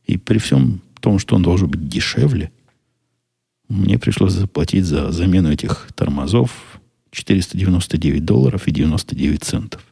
И 0.05 0.17
при 0.17 0.37
всем 0.37 0.81
том, 0.99 1.19
что 1.19 1.35
он 1.35 1.43
должен 1.43 1.69
быть 1.69 1.87
дешевле, 1.87 2.51
мне 3.67 3.97
пришлось 3.97 4.33
заплатить 4.33 4.85
за 4.85 5.11
замену 5.11 5.51
этих 5.51 5.87
тормозов 5.95 6.74
499 7.15 8.23
долларов 8.23 8.67
и 8.67 8.71
99 8.71 9.43
центов. 9.43 9.85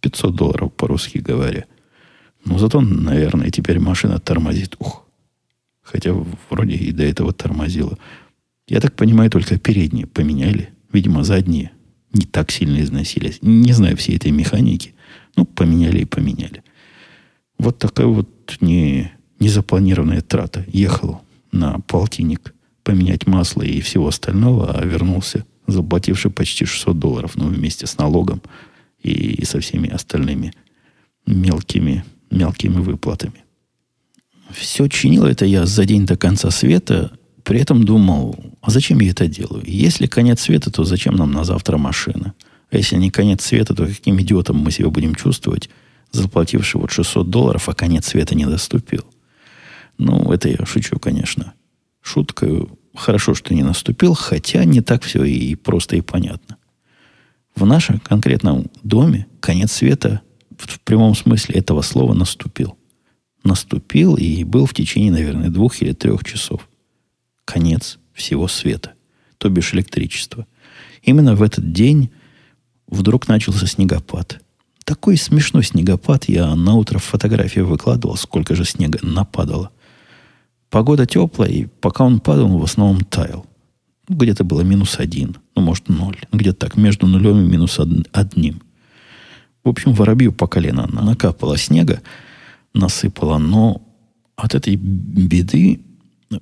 500 0.00 0.34
долларов 0.34 0.72
по-русски 0.72 1.18
говоря– 1.18 1.64
но 2.44 2.58
зато, 2.58 2.80
наверное, 2.80 3.50
теперь 3.50 3.78
машина 3.78 4.18
тормозит. 4.18 4.76
Ух. 4.78 5.06
Хотя 5.82 6.14
вроде 6.48 6.74
и 6.74 6.92
до 6.92 7.02
этого 7.02 7.32
тормозила. 7.32 7.98
Я 8.66 8.80
так 8.80 8.94
понимаю, 8.94 9.30
только 9.30 9.58
передние 9.58 10.06
поменяли. 10.06 10.70
Видимо, 10.92 11.24
задние 11.24 11.72
не 12.12 12.24
так 12.24 12.50
сильно 12.50 12.80
износились. 12.80 13.38
Не 13.42 13.72
знаю 13.72 13.96
всей 13.96 14.16
этой 14.16 14.30
механики. 14.30 14.94
Ну, 15.36 15.44
поменяли 15.44 16.00
и 16.00 16.04
поменяли. 16.04 16.62
Вот 17.58 17.78
такая 17.78 18.06
вот 18.06 18.56
не, 18.60 19.12
незапланированная 19.38 20.22
трата. 20.22 20.64
Ехал 20.68 21.22
на 21.52 21.80
полтинник 21.80 22.54
поменять 22.82 23.26
масло 23.26 23.62
и 23.62 23.80
всего 23.80 24.08
остального, 24.08 24.72
а 24.72 24.84
вернулся, 24.84 25.44
заплативший 25.70 26.30
почти 26.30 26.64
600 26.64 26.98
долларов, 26.98 27.32
ну, 27.36 27.48
вместе 27.48 27.86
с 27.86 27.98
налогом 27.98 28.42
и, 29.02 29.10
и 29.10 29.44
со 29.44 29.60
всеми 29.60 29.88
остальными 29.88 30.52
мелкими, 31.26 32.04
мелкими 32.30 32.80
выплатами. 32.80 33.44
Все 34.52 34.88
чинил 34.88 35.24
это 35.24 35.44
я 35.44 35.66
за 35.66 35.84
день 35.84 36.06
до 36.06 36.16
конца 36.16 36.50
света, 36.50 37.12
при 37.44 37.60
этом 37.60 37.84
думал, 37.84 38.36
а 38.60 38.70
зачем 38.70 39.00
я 39.00 39.10
это 39.10 39.26
делаю? 39.26 39.62
Если 39.66 40.06
конец 40.06 40.40
света, 40.40 40.70
то 40.70 40.84
зачем 40.84 41.16
нам 41.16 41.32
на 41.32 41.44
завтра 41.44 41.78
машина? 41.78 42.34
А 42.70 42.76
если 42.76 42.96
не 42.96 43.10
конец 43.10 43.44
света, 43.44 43.74
то 43.74 43.86
каким 43.86 44.20
идиотом 44.20 44.56
мы 44.56 44.70
себя 44.70 44.90
будем 44.90 45.14
чувствовать, 45.14 45.70
заплативший 46.12 46.80
вот 46.80 46.90
600 46.90 47.30
долларов, 47.30 47.68
а 47.68 47.74
конец 47.74 48.06
света 48.06 48.34
не 48.34 48.46
доступил? 48.46 49.04
Ну, 49.98 50.32
это 50.32 50.48
я 50.48 50.64
шучу, 50.64 50.98
конечно. 50.98 51.54
Шутка 52.02 52.66
хорошо, 52.94 53.34
что 53.34 53.54
не 53.54 53.62
наступил, 53.62 54.14
хотя 54.14 54.64
не 54.64 54.80
так 54.80 55.02
все 55.02 55.24
и 55.24 55.54
просто 55.54 55.96
и 55.96 56.00
понятно. 56.00 56.56
В 57.54 57.66
нашем 57.66 57.98
конкретном 57.98 58.66
доме 58.82 59.26
конец 59.40 59.72
света 59.72 60.22
в 60.56 60.80
прямом 60.80 61.14
смысле 61.14 61.56
этого 61.56 61.82
слова 61.82 62.14
наступил. 62.14 62.76
Наступил 63.42 64.16
и 64.16 64.44
был 64.44 64.66
в 64.66 64.74
течение, 64.74 65.12
наверное, 65.12 65.48
двух 65.48 65.80
или 65.82 65.92
трех 65.92 66.24
часов. 66.24 66.68
Конец 67.44 67.98
всего 68.12 68.48
света, 68.48 68.92
то 69.38 69.48
бишь 69.48 69.74
электричества. 69.74 70.46
Именно 71.02 71.34
в 71.34 71.42
этот 71.42 71.72
день 71.72 72.10
вдруг 72.86 73.28
начался 73.28 73.66
снегопад. 73.66 74.40
Такой 74.84 75.16
смешной 75.16 75.64
снегопад. 75.64 76.28
Я 76.28 76.54
на 76.54 76.74
утро 76.74 76.98
фотографии 76.98 77.60
выкладывал, 77.60 78.16
сколько 78.16 78.54
же 78.54 78.64
снега 78.64 78.98
нападало. 79.02 79.70
Погода 80.70 81.04
теплая, 81.04 81.50
и 81.50 81.66
пока 81.66 82.04
он 82.04 82.20
падал, 82.20 82.46
он 82.46 82.60
в 82.60 82.64
основном 82.64 83.00
таял. 83.00 83.44
Где-то 84.08 84.44
было 84.44 84.62
минус 84.62 84.98
один, 84.98 85.36
ну, 85.54 85.62
может, 85.62 85.88
ноль. 85.88 86.16
Где-то 86.32 86.66
так, 86.66 86.76
между 86.76 87.06
нулем 87.06 87.44
и 87.44 87.48
минус 87.48 87.78
одним. 88.12 88.62
В 89.64 89.68
общем, 89.68 89.92
воробью 89.92 90.32
по 90.32 90.46
колено 90.46 90.86
накапало 90.86 91.58
снега, 91.58 92.00
насыпало, 92.72 93.38
но 93.38 93.82
от 94.36 94.54
этой 94.54 94.76
беды, 94.76 95.80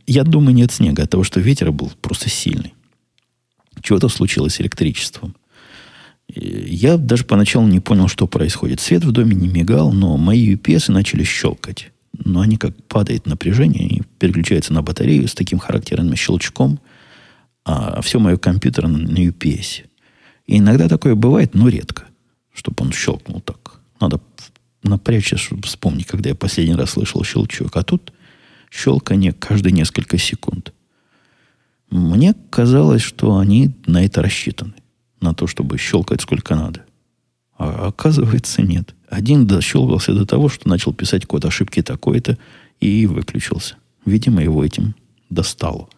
я 0.06 0.24
думаю, 0.24 0.54
нет 0.54 0.72
снега, 0.72 1.02
от 1.02 1.10
того, 1.10 1.24
что 1.24 1.40
ветер 1.40 1.72
был 1.72 1.90
просто 2.00 2.28
сильный. 2.28 2.74
Чего-то 3.82 4.08
случилось 4.08 4.54
с 4.54 4.60
электричеством. 4.60 5.34
Я 6.28 6.98
даже 6.98 7.24
поначалу 7.24 7.66
не 7.66 7.80
понял, 7.80 8.08
что 8.08 8.26
происходит. 8.26 8.80
Свет 8.80 9.04
в 9.04 9.12
доме 9.12 9.34
не 9.34 9.48
мигал, 9.48 9.92
но 9.92 10.16
мои 10.16 10.54
UPS 10.54 10.92
начали 10.92 11.24
щелкать. 11.24 11.90
Но 12.12 12.40
они 12.40 12.56
как 12.56 12.74
падает 12.84 13.26
напряжение 13.26 13.86
и 13.86 14.02
переключаются 14.18 14.72
на 14.72 14.82
батарею 14.82 15.28
с 15.28 15.34
таким 15.34 15.58
характерным 15.58 16.16
щелчком, 16.16 16.80
а 17.64 18.00
все 18.02 18.18
мое 18.18 18.36
компьютер 18.36 18.88
на 18.88 19.18
UPS. 19.18 19.84
И 20.46 20.58
иногда 20.58 20.88
такое 20.88 21.14
бывает, 21.14 21.54
но 21.54 21.68
редко 21.68 22.08
чтобы 22.58 22.84
он 22.84 22.92
щелкнул 22.92 23.40
так. 23.40 23.80
Надо 24.00 24.20
напрячься, 24.82 25.36
чтобы 25.36 25.62
вспомнить, 25.62 26.06
когда 26.06 26.30
я 26.30 26.34
последний 26.34 26.74
раз 26.74 26.90
слышал 26.90 27.22
щелчок. 27.24 27.76
А 27.76 27.82
тут 27.82 28.12
щелканье 28.70 29.32
каждые 29.32 29.72
несколько 29.72 30.18
секунд. 30.18 30.72
Мне 31.90 32.34
казалось, 32.50 33.02
что 33.02 33.38
они 33.38 33.74
на 33.86 34.04
это 34.04 34.22
рассчитаны. 34.22 34.74
На 35.20 35.34
то, 35.34 35.46
чтобы 35.46 35.78
щелкать 35.78 36.20
сколько 36.20 36.54
надо. 36.54 36.84
А 37.56 37.88
оказывается, 37.88 38.62
нет. 38.62 38.94
Один 39.10 39.46
дощелкался 39.46 40.12
до 40.12 40.26
того, 40.26 40.48
что 40.48 40.68
начал 40.68 40.92
писать 40.92 41.26
код 41.26 41.44
ошибки 41.44 41.82
такой-то 41.82 42.38
и 42.80 43.06
выключился. 43.06 43.76
Видимо, 44.04 44.42
его 44.42 44.64
этим 44.64 44.94
достало. 45.30 45.88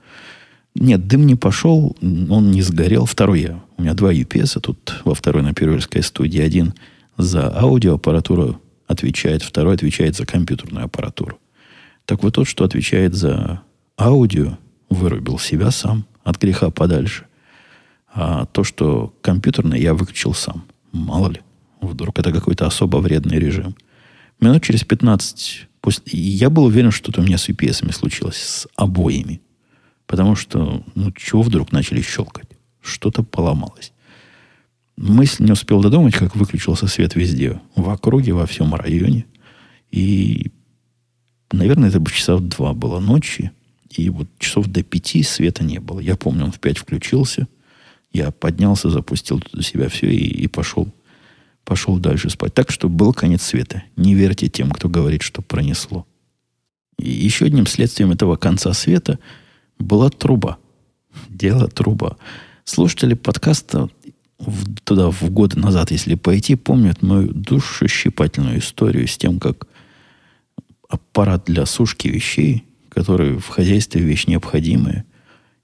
Нет, 0.74 1.08
дым 1.08 1.26
не 1.26 1.34
пошел, 1.34 1.96
он 2.00 2.52
не 2.52 2.62
сгорел. 2.62 3.04
Второй 3.04 3.40
я. 3.40 3.60
У 3.76 3.82
меня 3.82 3.94
два 3.94 4.12
UPS, 4.12 4.52
а 4.56 4.60
тут 4.60 5.02
во 5.04 5.14
второй 5.14 5.42
на 5.42 5.52
Первильской 5.52 6.02
студии 6.02 6.40
один 6.40 6.74
за 7.16 7.54
аудиоаппаратуру 7.56 8.60
отвечает, 8.86 9.42
второй 9.42 9.74
отвечает 9.74 10.16
за 10.16 10.26
компьютерную 10.26 10.84
аппаратуру. 10.84 11.38
Так 12.04 12.22
вот 12.22 12.34
тот, 12.34 12.46
что 12.46 12.64
отвечает 12.64 13.14
за 13.14 13.62
аудио, 13.98 14.58
вырубил 14.88 15.38
себя 15.38 15.70
сам 15.70 16.06
от 16.24 16.40
греха 16.40 16.70
подальше. 16.70 17.26
А 18.12 18.46
то, 18.46 18.64
что 18.64 19.14
компьютерное, 19.22 19.78
я 19.78 19.94
выключил 19.94 20.34
сам. 20.34 20.64
Мало 20.92 21.30
ли. 21.30 21.40
Вдруг 21.80 22.18
это 22.18 22.32
какой-то 22.32 22.66
особо 22.66 22.98
вредный 22.98 23.38
режим. 23.38 23.74
Минут 24.40 24.62
через 24.62 24.84
15 24.84 25.68
после... 25.80 26.02
Я 26.12 26.50
был 26.50 26.64
уверен, 26.64 26.90
что 26.90 27.10
это 27.10 27.20
у 27.20 27.24
меня 27.24 27.38
с 27.38 27.48
UPS 27.48 27.92
случилось, 27.92 28.36
с 28.36 28.68
обоими. 28.76 29.40
Потому 30.06 30.34
что, 30.34 30.84
ну, 30.94 31.12
чего 31.12 31.42
вдруг 31.42 31.72
начали 31.72 32.02
щелкать? 32.02 32.48
Что-то 32.80 33.22
поломалось. 33.22 33.92
Мысль 34.96 35.44
не 35.44 35.52
успел 35.52 35.80
додумать, 35.80 36.14
как 36.14 36.36
выключился 36.36 36.86
свет 36.86 37.14
везде. 37.14 37.60
В 37.74 37.88
округе, 37.88 38.32
во 38.32 38.46
всем 38.46 38.74
районе. 38.74 39.26
И, 39.90 40.50
наверное, 41.52 41.88
это 41.88 42.00
бы 42.00 42.10
часов 42.10 42.40
два 42.40 42.74
было 42.74 43.00
ночи. 43.00 43.52
И 43.88 44.10
вот 44.10 44.28
часов 44.38 44.66
до 44.66 44.82
пяти 44.82 45.22
света 45.22 45.64
не 45.64 45.78
было. 45.78 46.00
Я 46.00 46.16
помню, 46.16 46.44
он 46.44 46.52
в 46.52 46.60
пять 46.60 46.78
включился. 46.78 47.48
Я 48.12 48.30
поднялся, 48.30 48.90
запустил 48.90 49.40
туда 49.40 49.62
себя 49.62 49.88
все 49.88 50.10
и, 50.10 50.42
и 50.42 50.46
пошел, 50.48 50.88
пошел 51.64 51.98
дальше 51.98 52.30
спать. 52.30 52.54
Так 52.54 52.70
что 52.70 52.88
был 52.88 53.12
конец 53.12 53.42
света. 53.42 53.82
Не 53.96 54.14
верьте 54.14 54.48
тем, 54.48 54.70
кто 54.70 54.88
говорит, 54.88 55.22
что 55.22 55.42
пронесло. 55.42 56.06
И 56.98 57.10
еще 57.10 57.46
одним 57.46 57.66
следствием 57.66 58.10
этого 58.10 58.36
конца 58.36 58.72
света– 58.72 59.18
была 59.80 60.10
труба. 60.10 60.58
Дело 61.28 61.68
труба. 61.68 62.16
Слушатели 62.64 63.14
подкаста 63.14 63.88
в, 64.38 64.80
туда 64.84 65.10
в 65.10 65.30
годы 65.30 65.58
назад, 65.58 65.90
если 65.90 66.14
пойти, 66.14 66.54
помнят 66.54 67.02
мою 67.02 67.32
душещипательную 67.32 68.60
историю 68.60 69.08
с 69.08 69.16
тем, 69.16 69.40
как 69.40 69.66
аппарат 70.88 71.44
для 71.46 71.66
сушки 71.66 72.08
вещей, 72.08 72.64
который 72.88 73.38
в 73.38 73.48
хозяйстве 73.48 74.02
вещь 74.02 74.26
необходимая, 74.26 75.04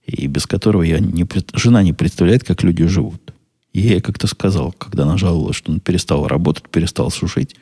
и 0.05 0.27
без 0.27 0.47
которого 0.47 0.83
я 0.83 0.99
не, 0.99 1.27
жена 1.55 1.83
не 1.83 1.93
представляет, 1.93 2.45
как 2.45 2.63
люди 2.63 2.87
живут. 2.87 3.33
И 3.77 3.81
я 3.81 3.91
ей 3.91 4.01
как-то 4.01 4.27
сказал, 4.27 4.73
когда 4.73 5.03
она 5.03 5.19
жаловалась, 5.19 5.57
что 5.57 5.71
он 5.71 5.81
перестал 5.81 6.27
работать, 6.27 6.67
перестал 6.71 7.11
сушить, 7.11 7.57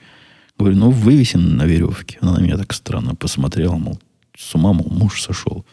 говорю, 0.57 0.77
ну, 0.77 0.91
вывесен 0.93 1.57
на 1.57 1.67
веревке. 1.67 2.19
Она 2.21 2.35
на 2.35 2.41
меня 2.41 2.57
так 2.57 2.73
странно 2.73 3.17
посмотрела, 3.17 3.75
мол, 3.75 3.99
с 4.39 4.55
ума, 4.55 4.73
мол, 4.73 4.87
муж 4.89 5.21
сошел. 5.21 5.67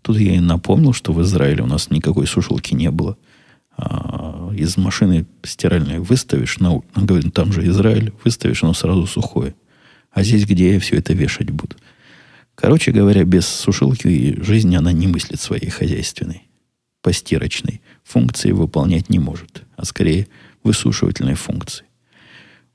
Тут 0.00 0.16
я 0.16 0.30
ей 0.30 0.40
напомнил, 0.40 0.94
что 0.94 1.12
в 1.12 1.20
Израиле 1.20 1.62
у 1.62 1.66
нас 1.66 1.90
никакой 1.90 2.26
сушилки 2.26 2.72
не 2.72 2.90
было. 2.90 3.18
А 3.76 4.50
из 4.56 4.78
машины 4.78 5.26
стиральной 5.42 5.98
выставишь, 5.98 6.58
на, 6.58 6.80
она 6.94 7.04
говорит, 7.04 7.26
«Ну, 7.26 7.30
там 7.30 7.52
же 7.52 7.68
Израиль, 7.68 8.14
выставишь, 8.24 8.64
оно 8.64 8.72
сразу 8.72 9.06
сухое. 9.06 9.54
А 10.10 10.22
здесь, 10.22 10.46
где 10.46 10.72
я 10.72 10.80
все 10.80 10.96
это 10.96 11.12
вешать 11.12 11.50
буду? 11.50 11.76
Короче 12.54 12.92
говоря, 12.92 13.24
без 13.24 13.46
сушилки 13.46 14.42
жизнь 14.42 14.74
она 14.74 14.90
не 14.90 15.06
мыслит 15.06 15.38
своей 15.38 15.68
хозяйственной, 15.68 16.48
постирочной 17.02 17.82
функции 18.04 18.52
выполнять 18.52 19.10
не 19.10 19.18
может, 19.18 19.64
а 19.76 19.84
скорее 19.84 20.28
высушивательной 20.62 21.34
функции. 21.34 21.86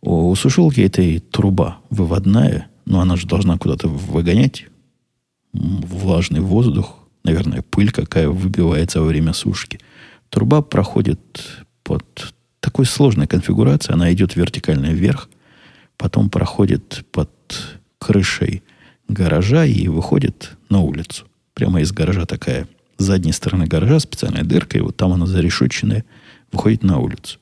У 0.02 0.34
сушилки 0.36 0.82
этой 0.82 1.20
труба 1.20 1.80
выводная, 1.90 2.68
но 2.86 3.02
она 3.02 3.16
же 3.16 3.28
должна 3.28 3.58
куда-то 3.58 3.88
выгонять 3.88 4.66
влажный 5.54 6.40
воздух, 6.40 7.00
наверное, 7.24 7.62
пыль 7.62 7.92
какая 7.92 8.30
выбивается 8.30 9.02
во 9.02 9.08
время 9.08 9.34
сушки. 9.34 9.80
Труба 10.30 10.62
проходит 10.62 11.66
под 11.84 12.34
такой 12.60 12.86
сложной 12.86 13.28
конфигурацией. 13.28 13.96
Она 13.96 14.14
идет 14.14 14.36
вертикально 14.36 14.88
вверх, 14.88 15.30
потом 15.98 16.30
проходит 16.30 17.06
под 17.12 17.32
крышей 17.98 18.64
гаража 19.08 19.66
и 19.66 19.88
выходит 19.88 20.58
на 20.70 20.82
улицу. 20.82 21.26
Прямо 21.54 21.82
из 21.82 21.92
гаража 21.92 22.26
такая, 22.26 22.68
задней 22.98 23.32
стороны 23.32 23.66
гаража 23.66 24.00
специальная 24.00 24.44
дырка, 24.44 24.78
и 24.78 24.82
вот 24.82 24.98
там 24.98 25.14
она 25.14 25.26
зарешоченная, 25.26 26.06
выходит 26.52 26.84
на 26.84 27.00
улицу. 27.00 27.40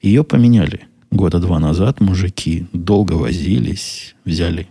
Ее 0.00 0.24
поменяли 0.24 0.86
года 1.10 1.38
два 1.38 1.58
назад. 1.58 2.00
Мужики 2.00 2.66
долго 2.72 3.12
возились, 3.12 4.14
взяли 4.24 4.68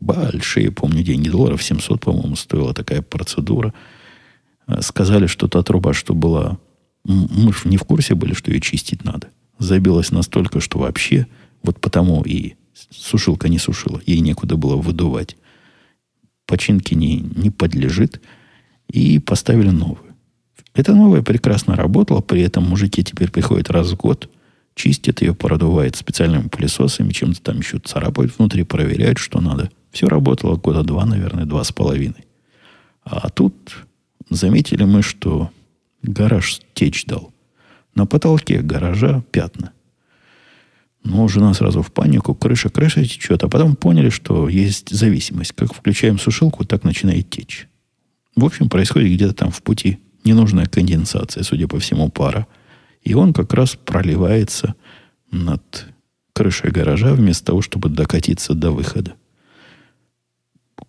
большие, 0.00 0.70
помню, 0.70 1.02
деньги, 1.02 1.28
долларов 1.28 1.62
700, 1.62 2.00
по-моему, 2.00 2.36
стоила 2.36 2.74
такая 2.74 3.02
процедура. 3.02 3.72
Э, 4.66 4.80
сказали, 4.82 5.26
что 5.26 5.48
та 5.48 5.62
труба, 5.62 5.92
что 5.92 6.14
была... 6.14 6.58
Мы 7.04 7.52
же 7.52 7.68
не 7.68 7.76
в 7.76 7.84
курсе 7.84 8.14
были, 8.14 8.34
что 8.34 8.50
ее 8.50 8.60
чистить 8.60 9.04
надо. 9.04 9.28
Забилась 9.58 10.10
настолько, 10.10 10.60
что 10.60 10.80
вообще 10.80 11.28
вот 11.62 11.80
потому 11.80 12.22
и 12.22 12.54
сушилка 12.90 13.48
не 13.48 13.58
сушила. 13.58 14.00
Ей 14.06 14.20
некуда 14.20 14.56
было 14.56 14.76
выдувать. 14.76 15.36
Починки 16.46 16.94
не, 16.94 17.20
не 17.20 17.50
подлежит. 17.50 18.20
И 18.88 19.18
поставили 19.18 19.70
новую. 19.70 20.14
Это 20.74 20.94
новая 20.94 21.22
прекрасно 21.22 21.74
работала, 21.74 22.20
при 22.20 22.42
этом 22.42 22.64
мужики 22.64 23.02
теперь 23.02 23.30
приходят 23.30 23.70
раз 23.70 23.90
в 23.90 23.96
год, 23.96 24.28
чистят 24.74 25.22
ее, 25.22 25.34
продувают 25.34 25.96
специальными 25.96 26.48
пылесосами, 26.48 27.12
чем-то 27.12 27.40
там 27.40 27.58
еще 27.58 27.78
царапают 27.78 28.38
внутри, 28.38 28.62
проверяют, 28.62 29.18
что 29.18 29.40
надо. 29.40 29.70
Все 29.90 30.06
работало 30.06 30.56
года 30.56 30.82
два, 30.82 31.06
наверное, 31.06 31.46
два 31.46 31.64
с 31.64 31.72
половиной. 31.72 32.26
А 33.02 33.30
тут 33.30 33.86
заметили 34.28 34.84
мы, 34.84 35.02
что 35.02 35.50
гараж 36.02 36.60
течь 36.74 37.06
дал. 37.06 37.32
На 37.94 38.04
потолке 38.04 38.60
гаража 38.60 39.22
пятна. 39.30 39.72
Ну, 41.02 41.28
жена 41.28 41.54
сразу 41.54 41.82
в 41.82 41.92
панику, 41.92 42.34
крыша, 42.34 42.68
крыша 42.68 43.04
течет. 43.04 43.44
А 43.44 43.48
потом 43.48 43.76
поняли, 43.76 44.10
что 44.10 44.48
есть 44.48 44.90
зависимость. 44.90 45.52
Как 45.52 45.72
включаем 45.72 46.18
сушилку, 46.18 46.64
так 46.64 46.84
начинает 46.84 47.30
течь. 47.30 47.68
В 48.36 48.44
общем, 48.44 48.68
происходит 48.68 49.12
где-то 49.12 49.34
там 49.34 49.50
в 49.50 49.62
пути 49.62 49.98
ненужная 50.24 50.66
конденсация, 50.66 51.42
судя 51.42 51.66
по 51.66 51.78
всему, 51.78 52.10
пара. 52.10 52.46
И 53.02 53.14
он 53.14 53.32
как 53.32 53.54
раз 53.54 53.76
проливается 53.76 54.74
над 55.30 55.86
крышей 56.34 56.70
гаража, 56.70 57.14
вместо 57.14 57.46
того, 57.46 57.62
чтобы 57.62 57.88
докатиться 57.88 58.54
до 58.54 58.70
выхода. 58.70 59.14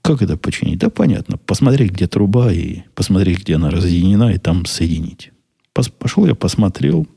Как 0.01 0.21
это 0.21 0.35
починить? 0.35 0.79
Да 0.79 0.89
понятно. 0.89 1.37
Посмотреть, 1.37 1.91
где 1.91 2.07
труба, 2.07 2.51
и 2.51 2.81
посмотреть, 2.95 3.39
где 3.41 3.55
она 3.55 3.69
разъединена, 3.69 4.33
и 4.33 4.37
там 4.37 4.65
соединить. 4.65 5.31
Пошел 5.73 6.25
я, 6.25 6.35
посмотрел. 6.35 7.07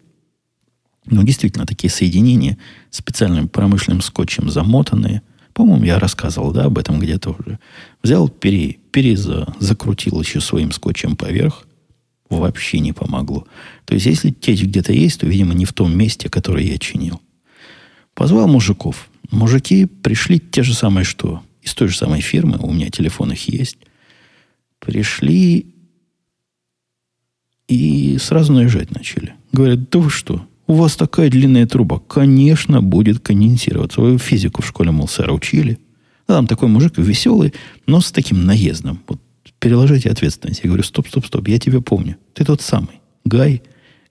Ну, 1.07 1.23
действительно, 1.23 1.67
такие 1.67 1.91
соединения 1.91 2.59
специальным 2.91 3.49
промышленным 3.49 4.03
скотчем 4.03 4.51
замотанные. 4.51 5.23
По-моему, 5.61 5.85
я 5.85 5.99
рассказывал, 5.99 6.53
да, 6.53 6.65
об 6.65 6.79
этом 6.79 6.99
где-то 6.99 7.37
уже. 7.39 7.59
Взял, 8.03 8.31
пере, 8.31 8.79
перезакрутил 8.93 10.19
еще 10.19 10.41
своим 10.41 10.73
скотчем 10.73 11.17
поверх 11.17 11.67
вообще 12.31 12.79
не 12.79 12.95
помогло. 12.95 13.47
То 13.85 13.93
есть, 13.93 14.07
если 14.07 14.31
течь 14.31 14.63
где-то 14.63 14.95
есть, 14.95 15.21
то, 15.21 15.27
видимо, 15.27 15.53
не 15.53 15.67
в 15.67 15.75
том 15.75 15.95
месте, 15.95 16.31
которое 16.31 16.65
я 16.65 16.79
чинил. 16.79 17.21
Позвал 18.15 18.49
мужиков. 18.49 19.11
Мужики 19.31 19.85
пришли 19.85 20.41
те 20.41 20.63
же 20.63 20.73
самые, 20.73 21.05
что 21.05 21.43
из 21.61 21.75
той 21.75 21.89
же 21.89 21.97
самой 21.99 22.23
фирмы, 22.23 22.57
у 22.57 22.73
меня 22.73 22.89
телефон 22.89 23.33
их 23.33 23.47
есть. 23.51 23.77
Пришли 24.79 25.75
и 27.69 28.17
сразу 28.17 28.55
наезжать 28.55 28.93
начали. 28.93 29.35
Говорят, 29.53 29.91
да 29.91 29.99
вы 29.99 30.09
что, 30.09 30.47
у 30.71 30.75
вас 30.75 30.95
такая 30.95 31.29
длинная 31.29 31.67
труба. 31.67 31.99
Конечно, 31.99 32.81
будет 32.81 33.19
конденсироваться. 33.19 34.01
Вы 34.01 34.19
физику 34.19 34.63
в 34.63 34.67
школе, 34.69 34.93
мол, 34.93 35.09
сэра, 35.09 35.33
учили. 35.33 35.81
Да, 36.29 36.37
там 36.37 36.47
такой 36.47 36.69
мужик 36.69 36.97
веселый, 36.97 37.53
но 37.89 38.01
с 38.01 38.13
таким 38.13 38.47
наездом. 38.47 39.01
Вот 39.09 39.21
переложите 39.59 40.09
ответственность. 40.11 40.61
Я 40.63 40.69
говорю, 40.69 40.85
стоп, 40.85 41.09
стоп, 41.09 41.27
стоп, 41.27 41.49
я 41.49 41.59
тебя 41.59 41.81
помню. 41.81 42.19
Ты 42.35 42.45
тот 42.45 42.61
самый 42.63 43.01
Гай, 43.25 43.63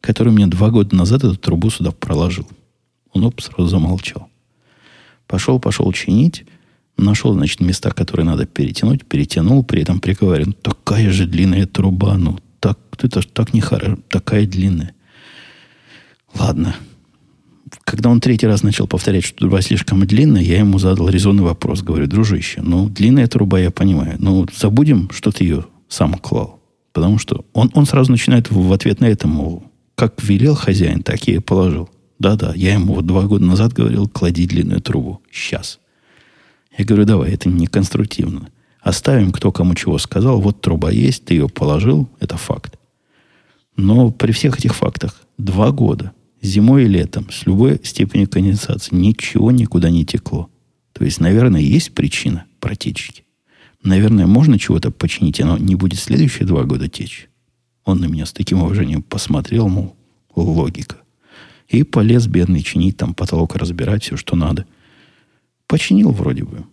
который 0.02 0.34
мне 0.34 0.48
два 0.48 0.70
года 0.70 0.94
назад 0.98 1.24
эту 1.24 1.38
трубу 1.38 1.70
сюда 1.70 1.92
проложил. 1.92 2.46
Он 3.14 3.24
оп, 3.24 3.40
сразу 3.40 3.70
замолчал. 3.70 4.28
Пошел, 5.28 5.62
пошел 5.62 5.90
чинить. 5.94 6.44
Нашел, 6.98 7.34
значит, 7.36 7.62
места, 7.62 7.92
которые 7.92 8.26
надо 8.26 8.46
перетянуть. 8.46 9.06
Перетянул, 9.06 9.64
при 9.64 9.84
этом 9.84 10.02
приговорил. 10.02 10.52
Такая 10.52 11.10
же 11.12 11.26
длинная 11.26 11.68
труба. 11.68 12.18
Ну, 12.18 12.38
так, 12.60 12.78
это 12.98 13.22
ж 13.22 13.28
так 13.32 13.54
нехорошо. 13.54 13.98
Такая 14.10 14.46
длинная. 14.46 14.94
Ладно. 16.38 16.76
Когда 17.84 18.10
он 18.10 18.20
третий 18.20 18.48
раз 18.48 18.64
начал 18.64 18.88
повторять, 18.88 19.24
что 19.24 19.40
труба 19.40 19.62
слишком 19.62 20.06
длинная, 20.06 20.42
я 20.42 20.60
ему 20.60 20.80
задал 20.80 21.10
резонный 21.10 21.44
вопрос. 21.44 21.82
Говорю, 21.82 22.08
дружище, 22.08 22.62
ну, 22.62 22.90
длинная 22.90 23.28
труба, 23.28 23.60
я 23.60 23.72
понимаю. 23.72 24.16
Ну, 24.20 24.46
забудем, 24.56 25.10
что 25.12 25.32
ты 25.32 25.44
ее 25.44 25.66
сам 25.88 26.14
клал. 26.16 26.60
Потому 26.94 27.20
что 27.20 27.46
он, 27.54 27.70
он 27.74 27.86
сразу 27.86 28.12
начинает 28.12 28.50
в 28.50 28.74
ответ 28.74 29.00
на 29.00 29.06
это, 29.06 29.28
мол, 29.28 29.64
как 29.96 30.22
велел 30.24 30.56
хозяин, 30.56 31.04
так 31.04 31.28
я 31.28 31.36
и 31.36 31.40
положил. 31.40 31.90
Да-да, 32.20 32.54
я 32.56 32.74
ему 32.74 32.96
вот 32.96 33.06
два 33.06 33.24
года 33.24 33.46
назад 33.46 33.74
говорил, 33.74 34.08
клади 34.08 34.48
длинную 34.48 34.82
трубу. 34.82 35.22
Сейчас. 35.32 35.80
Я 36.78 36.86
говорю, 36.86 37.06
давай, 37.06 37.32
это 37.32 37.50
не 37.50 37.68
конструктивно. 37.68 38.50
Оставим, 38.82 39.32
кто 39.32 39.52
кому 39.52 39.76
чего 39.76 39.98
сказал. 39.98 40.42
Вот 40.42 40.62
труба 40.62 40.92
есть, 40.92 41.26
ты 41.26 41.34
ее 41.34 41.50
положил, 41.50 42.10
это 42.20 42.38
факт. 42.38 42.78
Но 43.76 44.12
при 44.12 44.32
всех 44.32 44.60
этих 44.60 44.76
фактах 44.76 45.22
два 45.38 45.72
года 45.72 46.12
зимой 46.42 46.86
и 46.86 46.88
летом 46.88 47.30
с 47.32 47.46
любой 47.46 47.80
степенью 47.84 48.30
конденсации 48.30 48.96
ничего 48.96 49.52
никуда 49.52 49.90
не 49.90 50.06
текло. 50.06 50.50
То 50.94 51.04
есть, 51.06 51.20
наверное, 51.20 51.62
есть 51.62 51.94
причина 51.94 52.46
протечки. 52.60 53.24
Наверное, 53.84 54.28
можно 54.28 54.60
чего-то 54.60 54.92
починить, 54.92 55.40
оно 55.40 55.58
не 55.58 55.76
будет 55.76 56.00
следующие 56.00 56.46
два 56.46 56.64
года 56.64 56.90
течь. 56.90 57.30
Он 57.86 58.00
на 58.00 58.06
меня 58.06 58.26
с 58.26 58.34
таким 58.34 58.62
уважением 58.62 59.02
посмотрел, 59.02 59.70
мол, 59.70 59.96
логика. 60.36 60.98
И 61.68 61.84
полез 61.84 62.28
бедный 62.28 62.62
чинить, 62.62 62.98
там 62.98 63.14
потолок 63.14 63.56
разбирать, 63.56 64.04
все, 64.04 64.18
что 64.18 64.36
надо. 64.36 64.66
Починил 65.68 66.12
вроде 66.12 66.44
бы. 66.44 66.66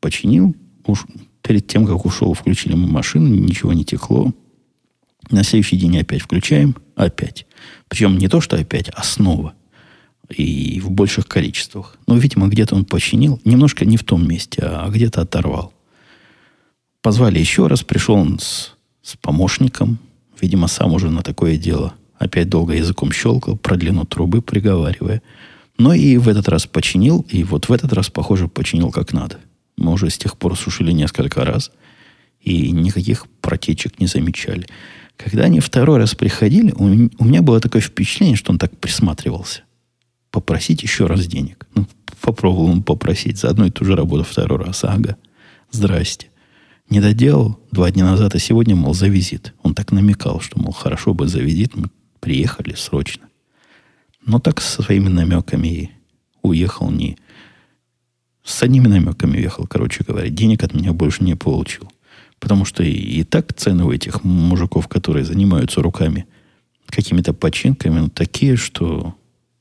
Починил. 0.00 0.56
Уж 0.86 1.04
перед 1.42 1.66
тем, 1.66 1.86
как 1.86 2.04
ушел, 2.04 2.32
включили 2.34 2.74
мы 2.74 2.88
машину, 2.88 3.28
ничего 3.28 3.72
не 3.72 3.84
текло. 3.84 4.32
На 5.30 5.44
следующий 5.44 5.76
день 5.76 5.98
опять 5.98 6.22
включаем, 6.22 6.74
опять. 7.04 7.46
Причем 7.88 8.18
не 8.18 8.28
то, 8.28 8.40
что 8.40 8.56
опять, 8.56 8.88
а 8.90 9.02
снова. 9.02 9.54
И 10.28 10.80
в 10.80 10.90
больших 10.90 11.26
количествах. 11.26 11.96
Но, 12.06 12.16
видимо, 12.16 12.48
где-то 12.48 12.74
он 12.74 12.84
починил. 12.84 13.40
Немножко 13.44 13.84
не 13.84 13.96
в 13.96 14.04
том 14.04 14.26
месте, 14.28 14.62
а 14.62 14.88
где-то 14.88 15.22
оторвал. 15.22 15.72
Позвали 17.02 17.38
еще 17.38 17.66
раз. 17.66 17.82
Пришел 17.82 18.14
он 18.14 18.38
с, 18.38 18.76
с 19.02 19.16
помощником. 19.16 19.98
Видимо, 20.40 20.68
сам 20.68 20.92
уже 20.92 21.10
на 21.10 21.22
такое 21.22 21.56
дело. 21.56 21.94
Опять 22.18 22.48
долго 22.48 22.74
языком 22.74 23.12
щелкал, 23.12 23.56
про 23.56 23.76
длину 23.76 24.04
трубы 24.04 24.42
приговаривая. 24.42 25.22
Но 25.78 25.94
и 25.94 26.18
в 26.18 26.28
этот 26.28 26.48
раз 26.48 26.66
починил. 26.66 27.26
И 27.30 27.42
вот 27.42 27.68
в 27.68 27.72
этот 27.72 27.92
раз, 27.92 28.10
похоже, 28.10 28.46
починил 28.46 28.90
как 28.90 29.12
надо. 29.12 29.38
Мы 29.76 29.92
уже 29.92 30.10
с 30.10 30.18
тех 30.18 30.36
пор 30.36 30.56
сушили 30.56 30.92
несколько 30.92 31.44
раз. 31.44 31.72
И 32.40 32.70
никаких 32.70 33.26
протечек 33.40 33.98
не 33.98 34.06
замечали. 34.06 34.66
Когда 35.22 35.44
они 35.44 35.60
второй 35.60 35.98
раз 35.98 36.14
приходили, 36.14 36.72
у, 36.72 36.86
меня 36.86 37.42
было 37.42 37.60
такое 37.60 37.82
впечатление, 37.82 38.36
что 38.36 38.52
он 38.52 38.58
так 38.58 38.74
присматривался. 38.78 39.62
Попросить 40.30 40.82
еще 40.82 41.06
раз 41.06 41.26
денег. 41.26 41.66
Ну, 41.74 41.86
попробовал 42.22 42.70
он 42.70 42.82
попросить 42.82 43.38
за 43.38 43.50
одну 43.50 43.66
и 43.66 43.70
ту 43.70 43.84
же 43.84 43.94
работу 43.94 44.24
второй 44.24 44.64
раз. 44.64 44.82
Ага, 44.82 45.18
здрасте. 45.70 46.28
Не 46.88 47.02
доделал 47.02 47.60
два 47.70 47.90
дня 47.90 48.06
назад, 48.06 48.34
а 48.34 48.38
сегодня, 48.38 48.74
мол, 48.74 48.94
за 48.94 49.08
визит. 49.08 49.52
Он 49.62 49.74
так 49.74 49.92
намекал, 49.92 50.40
что, 50.40 50.58
мол, 50.58 50.72
хорошо 50.72 51.12
бы 51.12 51.28
за 51.28 51.40
визит, 51.40 51.76
мы 51.76 51.90
приехали 52.20 52.74
срочно. 52.74 53.28
Но 54.24 54.38
так 54.38 54.62
со 54.62 54.82
своими 54.82 55.08
намеками 55.08 55.68
и 55.68 55.90
уехал 56.40 56.90
не... 56.90 57.18
С 58.42 58.62
одними 58.62 58.88
намеками 58.88 59.36
уехал, 59.36 59.66
короче 59.66 60.02
говоря. 60.02 60.30
Денег 60.30 60.64
от 60.64 60.72
меня 60.72 60.94
больше 60.94 61.24
не 61.24 61.34
получил. 61.36 61.90
Потому 62.40 62.64
что 62.64 62.82
и, 62.82 62.90
и 62.90 63.22
так 63.22 63.52
цены 63.52 63.84
у 63.84 63.92
этих 63.92 64.24
мужиков, 64.24 64.88
которые 64.88 65.24
занимаются 65.24 65.82
руками 65.82 66.26
какими-то 66.86 67.32
починками, 67.32 68.00
ну, 68.00 68.08
такие, 68.08 68.56
что 68.56 69.14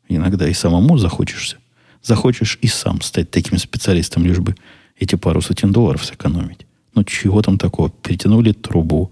иногда 0.07 0.47
и 0.47 0.53
самому 0.53 0.97
захочешься. 0.97 1.57
Захочешь 2.01 2.57
и 2.61 2.67
сам 2.67 3.01
стать 3.01 3.29
таким 3.29 3.59
специалистом, 3.59 4.25
лишь 4.25 4.39
бы 4.39 4.55
эти 4.97 5.15
пару 5.15 5.41
сотен 5.41 5.71
долларов 5.71 6.03
сэкономить. 6.05 6.65
Ну, 6.95 7.03
чего 7.03 7.41
там 7.41 7.57
такого? 7.57 7.89
Перетянули 7.89 8.53
трубу, 8.53 9.11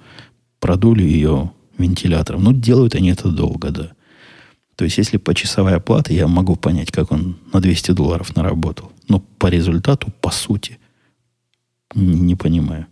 продули 0.60 1.04
ее 1.04 1.52
вентилятором. 1.78 2.44
Ну, 2.44 2.54
делают 2.54 2.96
они 2.96 3.12
это 3.12 3.30
долго, 3.30 3.70
да. 3.70 3.92
То 4.76 4.86
есть, 4.86 4.98
если 4.98 5.18
почасовая 5.18 5.80
плата, 5.80 6.14
я 6.14 6.28
могу 6.28 6.56
понять, 6.56 6.92
как 6.92 7.12
он 7.12 7.38
на 7.54 7.60
200 7.60 7.92
долларов 7.92 8.36
наработал. 8.36 8.92
Но 9.10 9.20
по 9.20 9.48
результату, 9.48 10.12
по 10.22 10.32
сути, 10.32 10.80
не, 11.96 12.36
понимаю 12.36 12.88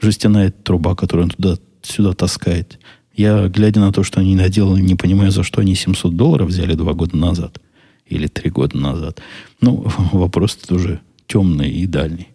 жестяная 0.00 0.50
труба, 0.50 0.94
которую 0.94 1.24
он 1.24 1.30
туда 1.30 1.56
сюда 1.82 2.12
таскает. 2.12 2.78
Я, 3.14 3.48
глядя 3.48 3.80
на 3.80 3.92
то, 3.92 4.02
что 4.02 4.20
они 4.20 4.34
наделали, 4.34 4.80
не 4.82 4.96
понимаю, 4.96 5.30
за 5.30 5.42
что 5.42 5.60
они 5.60 5.74
700 5.74 6.16
долларов 6.16 6.48
взяли 6.48 6.74
два 6.74 6.94
года 6.94 7.16
назад. 7.16 7.60
Или 8.06 8.26
три 8.26 8.50
года 8.50 8.76
назад. 8.76 9.20
Ну, 9.60 9.86
вопрос 10.12 10.56
тут 10.56 10.72
уже 10.72 11.00
темный 11.26 11.70
и 11.70 11.86
дальний. 11.86 12.28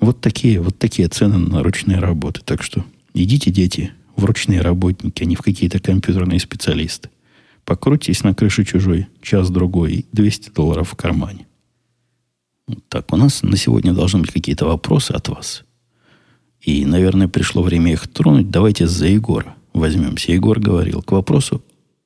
Вот 0.00 0.20
такие, 0.20 0.60
вот 0.60 0.78
такие 0.78 1.08
цены 1.08 1.38
на 1.38 1.62
ручные 1.62 1.98
работы. 1.98 2.40
Так 2.44 2.62
что 2.62 2.84
идите, 3.14 3.50
дети, 3.50 3.92
в 4.16 4.24
ручные 4.24 4.60
работники, 4.60 5.22
а 5.22 5.26
не 5.26 5.36
в 5.36 5.42
какие-то 5.42 5.80
компьютерные 5.80 6.40
специалисты. 6.40 7.10
Покрутитесь 7.64 8.24
на 8.24 8.34
крыше 8.34 8.64
чужой 8.64 9.06
час-другой 9.20 9.92
и 9.92 10.06
200 10.12 10.50
долларов 10.50 10.90
в 10.90 10.96
кармане. 10.96 11.46
Так, 12.88 13.12
у 13.12 13.16
нас 13.16 13.42
на 13.42 13.56
сегодня 13.56 13.92
должны 13.92 14.20
быть 14.20 14.32
какие-то 14.32 14.66
вопросы 14.66 15.12
от 15.12 15.28
вас. 15.28 15.64
И, 16.62 16.86
наверное, 16.86 17.28
пришло 17.28 17.62
время 17.62 17.92
их 17.92 18.06
тронуть. 18.08 18.50
Давайте 18.50 18.86
за 18.86 19.06
Егора 19.06 19.56
возьмемся. 19.74 20.32
Егор 20.32 20.60
говорил 20.60 21.02
к 21.02 21.12
вопросу 21.12 21.62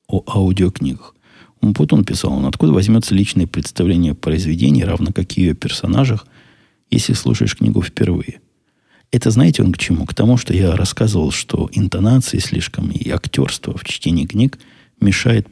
о 0.07 0.23
аудиокнигах. 0.25 1.13
Он 1.61 1.73
потом 1.73 2.03
писал, 2.03 2.33
он 2.33 2.45
откуда 2.45 2.71
возьмется 2.73 3.13
личное 3.15 3.47
представление 3.47 4.13
о 4.13 4.15
произведении, 4.15 4.83
равно 4.83 5.11
как 5.11 5.37
и 5.37 5.41
ее 5.41 5.53
персонажах, 5.53 6.27
если 6.89 7.13
слушаешь 7.13 7.55
книгу 7.55 7.81
впервые. 7.81 8.41
Это 9.11 9.31
знаете 9.31 9.63
он 9.63 9.71
к 9.71 9.77
чему? 9.77 10.05
К 10.05 10.13
тому, 10.13 10.37
что 10.37 10.53
я 10.53 10.75
рассказывал, 10.75 11.31
что 11.31 11.69
интонации 11.71 12.39
слишком 12.39 12.91
и 12.91 13.09
актерство 13.09 13.77
в 13.77 13.83
чтении 13.85 14.25
книг 14.25 14.59
мешает 14.99 15.47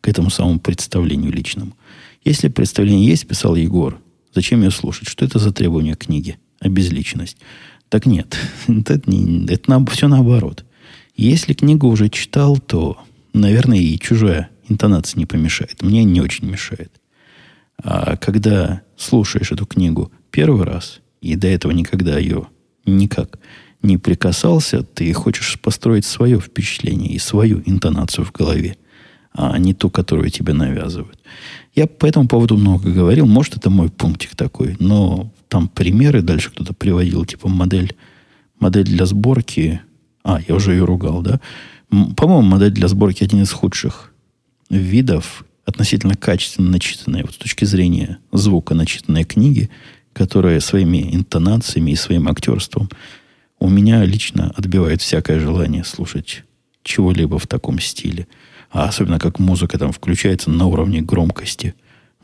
к 0.00 0.08
этому 0.08 0.30
самому 0.30 0.58
представлению 0.58 1.32
личному. 1.32 1.76
Если 2.24 2.48
представление 2.48 3.06
есть, 3.06 3.26
писал 3.26 3.54
Егор, 3.56 4.00
зачем 4.34 4.62
ее 4.62 4.70
слушать? 4.70 5.08
Что 5.08 5.24
это 5.24 5.38
за 5.38 5.52
требование 5.52 5.94
книги? 5.94 6.38
Обезличенность. 6.60 7.36
Так 7.88 8.06
нет, 8.06 8.36
это, 8.68 9.00
не, 9.06 9.46
это 9.46 9.70
на, 9.70 9.84
все 9.86 10.08
наоборот. 10.08 10.64
Если 11.16 11.52
книгу 11.52 11.88
уже 11.88 12.08
читал, 12.08 12.58
то, 12.58 12.98
наверное, 13.32 13.78
и 13.78 13.98
чужая 13.98 14.50
интонация 14.68 15.18
не 15.18 15.26
помешает. 15.26 15.82
Мне 15.82 16.04
не 16.04 16.20
очень 16.20 16.48
мешает. 16.48 16.92
А 17.82 18.16
когда 18.16 18.82
слушаешь 18.96 19.52
эту 19.52 19.66
книгу 19.66 20.12
первый 20.30 20.64
раз, 20.64 21.00
и 21.20 21.34
до 21.36 21.48
этого 21.48 21.72
никогда 21.72 22.18
ее 22.18 22.46
никак 22.86 23.38
не 23.82 23.98
прикасался, 23.98 24.82
ты 24.82 25.12
хочешь 25.12 25.58
построить 25.60 26.04
свое 26.04 26.40
впечатление 26.40 27.12
и 27.12 27.18
свою 27.18 27.62
интонацию 27.64 28.24
в 28.24 28.32
голове, 28.32 28.76
а 29.32 29.56
не 29.58 29.74
ту, 29.74 29.90
которую 29.90 30.30
тебе 30.30 30.52
навязывают. 30.52 31.18
Я 31.74 31.86
по 31.86 32.06
этому 32.06 32.26
поводу 32.26 32.56
много 32.56 32.90
говорил. 32.90 33.26
Может, 33.26 33.56
это 33.56 33.70
мой 33.70 33.88
пунктик 33.88 34.34
такой, 34.34 34.76
но 34.80 35.32
там 35.48 35.68
примеры 35.68 36.22
дальше 36.22 36.50
кто-то 36.50 36.74
приводил, 36.74 37.24
типа 37.24 37.48
модель, 37.48 37.96
модель 38.58 38.84
для 38.84 39.06
сборки. 39.06 39.80
А, 40.22 40.40
я 40.46 40.54
уже 40.54 40.72
ее 40.72 40.84
ругал, 40.84 41.22
да? 41.22 41.40
По-моему, 41.90 42.42
модель 42.42 42.72
для 42.72 42.88
сборки 42.88 43.24
один 43.24 43.42
из 43.42 43.50
худших 43.50 44.12
видов 44.68 45.44
относительно 45.64 46.14
качественно 46.14 46.70
начитанной, 46.70 47.22
вот 47.22 47.34
с 47.34 47.38
точки 47.38 47.64
зрения 47.64 48.18
звука 48.32 48.74
начитанной 48.74 49.24
книги, 49.24 49.70
которая 50.12 50.60
своими 50.60 51.14
интонациями 51.14 51.92
и 51.92 51.96
своим 51.96 52.28
актерством 52.28 52.88
у 53.58 53.68
меня 53.68 54.04
лично 54.04 54.52
отбивает 54.56 55.02
всякое 55.02 55.40
желание 55.40 55.84
слушать 55.84 56.44
чего-либо 56.82 57.38
в 57.38 57.46
таком 57.46 57.78
стиле. 57.80 58.26
А 58.70 58.84
особенно 58.84 59.18
как 59.18 59.38
музыка 59.38 59.78
там 59.78 59.92
включается 59.92 60.50
на 60.50 60.66
уровне 60.66 61.00
громкости. 61.00 61.74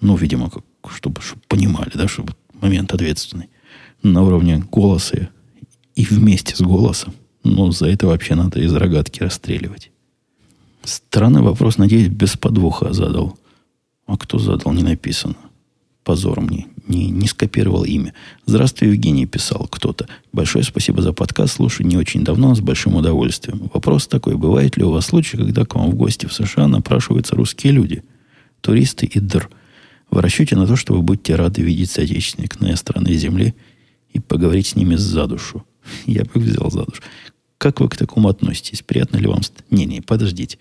Ну, 0.00 0.16
видимо, 0.16 0.50
как, 0.50 0.64
чтобы, 0.90 1.22
чтобы 1.22 1.42
понимали, 1.48 1.90
да, 1.94 2.08
чтобы 2.08 2.34
момент 2.60 2.92
ответственный. 2.92 3.48
На 4.02 4.22
уровне 4.22 4.64
голоса 4.70 5.28
и 5.94 6.04
вместе 6.04 6.54
с 6.56 6.60
голосом. 6.60 7.14
Ну, 7.42 7.70
за 7.72 7.86
это 7.88 8.06
вообще 8.06 8.34
надо 8.34 8.60
из 8.60 8.72
рогатки 8.74 9.22
расстреливать. 9.22 9.90
Странный 10.82 11.42
вопрос, 11.42 11.78
надеюсь, 11.78 12.08
без 12.08 12.36
подвоха 12.36 12.92
задал. 12.92 13.38
А 14.06 14.16
кто 14.16 14.38
задал, 14.38 14.72
не 14.72 14.82
написано. 14.82 15.36
Позор 16.02 16.40
мне. 16.40 16.66
Не, 16.86 17.10
не 17.10 17.26
скопировал 17.26 17.84
имя. 17.84 18.12
Здравствуй, 18.44 18.88
Евгений, 18.88 19.24
писал 19.24 19.66
кто-то. 19.70 20.06
Большое 20.32 20.62
спасибо 20.62 21.00
за 21.00 21.14
подкаст. 21.14 21.54
Слушаю 21.54 21.86
не 21.86 21.96
очень 21.96 22.24
давно, 22.24 22.54
с 22.54 22.60
большим 22.60 22.96
удовольствием. 22.96 23.70
Вопрос 23.72 24.06
такой. 24.06 24.36
Бывает 24.36 24.76
ли 24.76 24.84
у 24.84 24.90
вас 24.90 25.06
случай, 25.06 25.38
когда 25.38 25.64
к 25.64 25.74
вам 25.74 25.90
в 25.90 25.94
гости 25.94 26.26
в 26.26 26.34
США 26.34 26.68
напрашиваются 26.68 27.36
русские 27.36 27.72
люди? 27.72 28.02
Туристы 28.60 29.06
и 29.06 29.18
др. 29.18 29.48
В 30.14 30.20
расчете 30.20 30.54
на 30.54 30.66
то, 30.66 30.76
что 30.76 30.94
вы 30.94 31.02
будете 31.02 31.34
рады 31.34 31.62
видеть 31.62 31.90
соотечественник 31.90 32.60
на 32.60 32.76
страны 32.76 33.14
Земли 33.14 33.52
и 34.12 34.20
поговорить 34.20 34.68
с 34.68 34.76
ними 34.76 34.94
за 34.94 35.26
душу. 35.26 35.66
Я 36.06 36.22
бы 36.24 36.40
взял 36.40 36.70
за 36.70 36.84
душу. 36.84 37.02
Как 37.58 37.80
вы 37.80 37.88
к 37.88 37.96
такому 37.96 38.28
относитесь? 38.28 38.82
Приятно 38.82 39.16
ли 39.16 39.26
вам? 39.26 39.40
Не-не, 39.70 40.02
подождите 40.02 40.58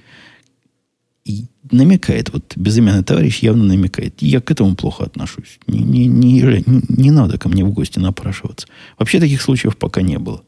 и 1.26 1.46
намекает, 1.72 2.34
вот 2.34 2.54
безымянный 2.56 3.04
товарищ 3.04 3.40
явно 3.40 3.64
намекает. 3.64 4.22
Я 4.22 4.42
к 4.42 4.52
этому 4.52 4.76
плохо 4.76 5.06
отношусь. 5.06 5.60
Не, 5.68 5.80
не, 5.80 6.08
не, 6.08 6.42
не, 6.42 6.64
не 6.90 7.12
надо 7.12 7.38
ко 7.38 7.48
мне 7.48 7.64
в 7.64 7.72
гости 7.72 8.00
напрашиваться. 8.00 8.68
Вообще 8.98 9.20
таких 9.20 9.42
случаев 9.42 9.78
пока 9.78 10.02
не 10.02 10.18
было. 10.18 10.44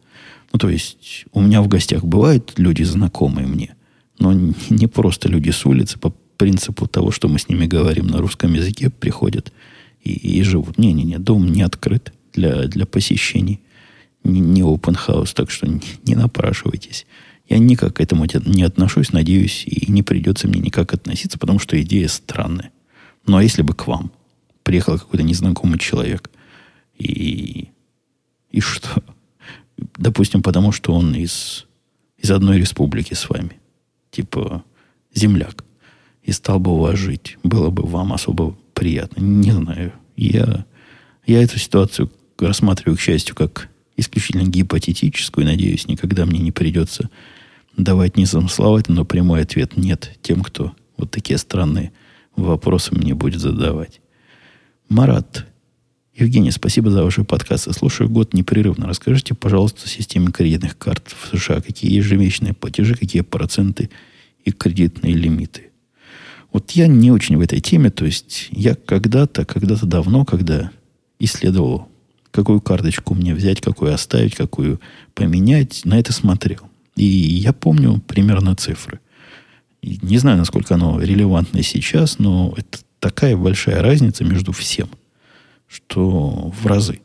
Ну, 0.52 0.60
то 0.60 0.68
есть, 0.68 1.26
у 1.32 1.42
меня 1.42 1.62
в 1.62 1.68
гостях 1.68 2.04
бывают 2.04 2.54
люди, 2.58 2.84
знакомые 2.84 3.48
мне, 3.48 3.76
но 4.20 4.34
не 4.34 4.88
просто 4.88 5.30
люди 5.30 5.52
с 5.52 5.66
улицы, 5.66 5.98
принципу 6.36 6.88
того, 6.88 7.12
что 7.12 7.28
мы 7.28 7.40
с 7.40 7.50
ними 7.50 7.66
говорим 7.66 8.08
на 8.08 8.18
русском 8.18 8.54
языке, 8.54 8.90
приходят 8.90 9.52
и, 10.02 10.12
и 10.12 10.44
живут. 10.44 10.78
Не-не-не, 10.78 11.20
дом 11.20 11.48
не 11.48 11.62
открыт 11.62 12.14
для, 12.34 12.68
для 12.68 12.86
посещений. 12.86 13.62
Не, 14.24 14.40
не 14.40 14.62
open 14.62 14.98
house, 15.08 15.34
так 15.34 15.52
что 15.52 15.68
не, 15.68 15.82
не 16.04 16.16
напрашивайтесь. 16.16 17.06
Я 17.48 17.60
никак 17.60 17.96
к 17.96 18.02
этому 18.02 18.26
не 18.46 18.64
отношусь, 18.64 19.12
надеюсь, 19.12 19.64
и 19.68 19.92
не 19.92 20.02
придется 20.02 20.48
мне 20.48 20.60
никак 20.60 20.94
относиться, 20.94 21.38
потому 21.38 21.60
что 21.60 21.80
идея 21.82 22.08
странная. 22.08 22.72
Ну, 23.28 23.38
а 23.38 23.44
если 23.44 23.62
бы 23.62 23.74
к 23.74 23.88
вам 23.88 24.12
приехал 24.64 24.98
какой-то 24.98 25.24
незнакомый 25.24 25.78
человек, 25.78 26.32
и, 26.98 27.70
и 28.50 28.60
что? 28.62 29.04
Допустим, 29.98 30.42
потому 30.42 30.72
что 30.72 30.94
он 30.94 31.14
из, 31.14 31.66
из 32.18 32.32
одной 32.32 32.58
республики 32.58 33.14
с 33.14 33.30
вами. 33.30 33.60
Типа 34.10 34.64
земляк. 35.14 35.65
И 36.26 36.32
стал 36.32 36.60
бы 36.60 36.72
у 36.72 36.80
вас 36.80 36.98
жить. 36.98 37.38
Было 37.44 37.70
бы 37.70 37.84
вам 37.84 38.12
особо 38.12 38.58
приятно. 38.74 39.22
Не 39.22 39.52
знаю. 39.52 39.94
Я, 40.18 40.66
я 41.26 41.44
эту 41.44 41.60
ситуацию 41.60 42.12
рассматриваю, 42.40 42.98
к 42.98 43.02
счастью, 43.02 43.36
как 43.36 43.70
исключительно 43.96 44.44
гипотетическую. 44.44 45.46
Надеюсь, 45.46 45.88
никогда 45.88 46.26
мне 46.26 46.40
не 46.40 46.52
придется 46.52 47.10
давать 47.78 48.18
незамысловательный, 48.18 48.98
но 48.98 49.06
прямой 49.06 49.44
ответ 49.44 49.78
нет 49.78 50.18
тем, 50.22 50.42
кто 50.42 50.74
вот 50.98 51.12
такие 51.12 51.38
странные 51.38 51.92
вопросы 52.36 52.94
мне 52.96 53.14
будет 53.14 53.40
задавать. 53.40 54.02
Марат. 54.90 55.46
Евгений, 56.16 56.52
спасибо 56.52 56.90
за 56.90 57.04
ваши 57.04 57.24
подкасты. 57.24 57.74
Слушаю 57.74 58.10
год 58.10 58.34
непрерывно. 58.34 58.88
Расскажите, 58.88 59.36
пожалуйста, 59.36 59.82
о 59.86 59.90
системе 59.90 60.32
кредитных 60.32 60.78
карт 60.78 61.14
в 61.14 61.38
США. 61.38 61.62
Какие 61.62 61.94
ежемесячные 61.94 62.54
платежи, 62.54 62.96
какие 62.96 63.22
проценты 63.22 63.90
и 64.44 64.52
кредитные 64.52 65.14
лимиты. 65.14 65.72
Вот 66.56 66.72
я 66.72 66.88
не 66.88 67.12
очень 67.12 67.36
в 67.36 67.42
этой 67.42 67.60
теме. 67.60 67.90
То 67.90 68.06
есть 68.06 68.48
я 68.50 68.76
когда-то, 68.76 69.44
когда-то 69.44 69.86
давно, 69.86 70.24
когда 70.24 70.72
исследовал, 71.20 71.90
какую 72.32 72.62
карточку 72.62 73.14
мне 73.14 73.36
взять, 73.36 73.60
какую 73.60 73.94
оставить, 73.94 74.36
какую 74.36 74.80
поменять, 75.16 75.82
на 75.84 76.00
это 76.00 76.14
смотрел. 76.14 76.62
И 76.96 77.04
я 77.04 77.52
помню 77.52 78.02
примерно 78.08 78.56
цифры. 78.56 79.02
Не 79.82 80.18
знаю, 80.18 80.38
насколько 80.38 80.76
оно 80.76 81.02
релевантно 81.02 81.62
сейчас, 81.62 82.20
но 82.20 82.54
это 82.56 82.80
такая 83.02 83.36
большая 83.36 83.82
разница 83.82 84.24
между 84.24 84.54
всем, 84.54 84.88
что 85.68 86.54
в 86.58 86.66
разы. 86.68 87.02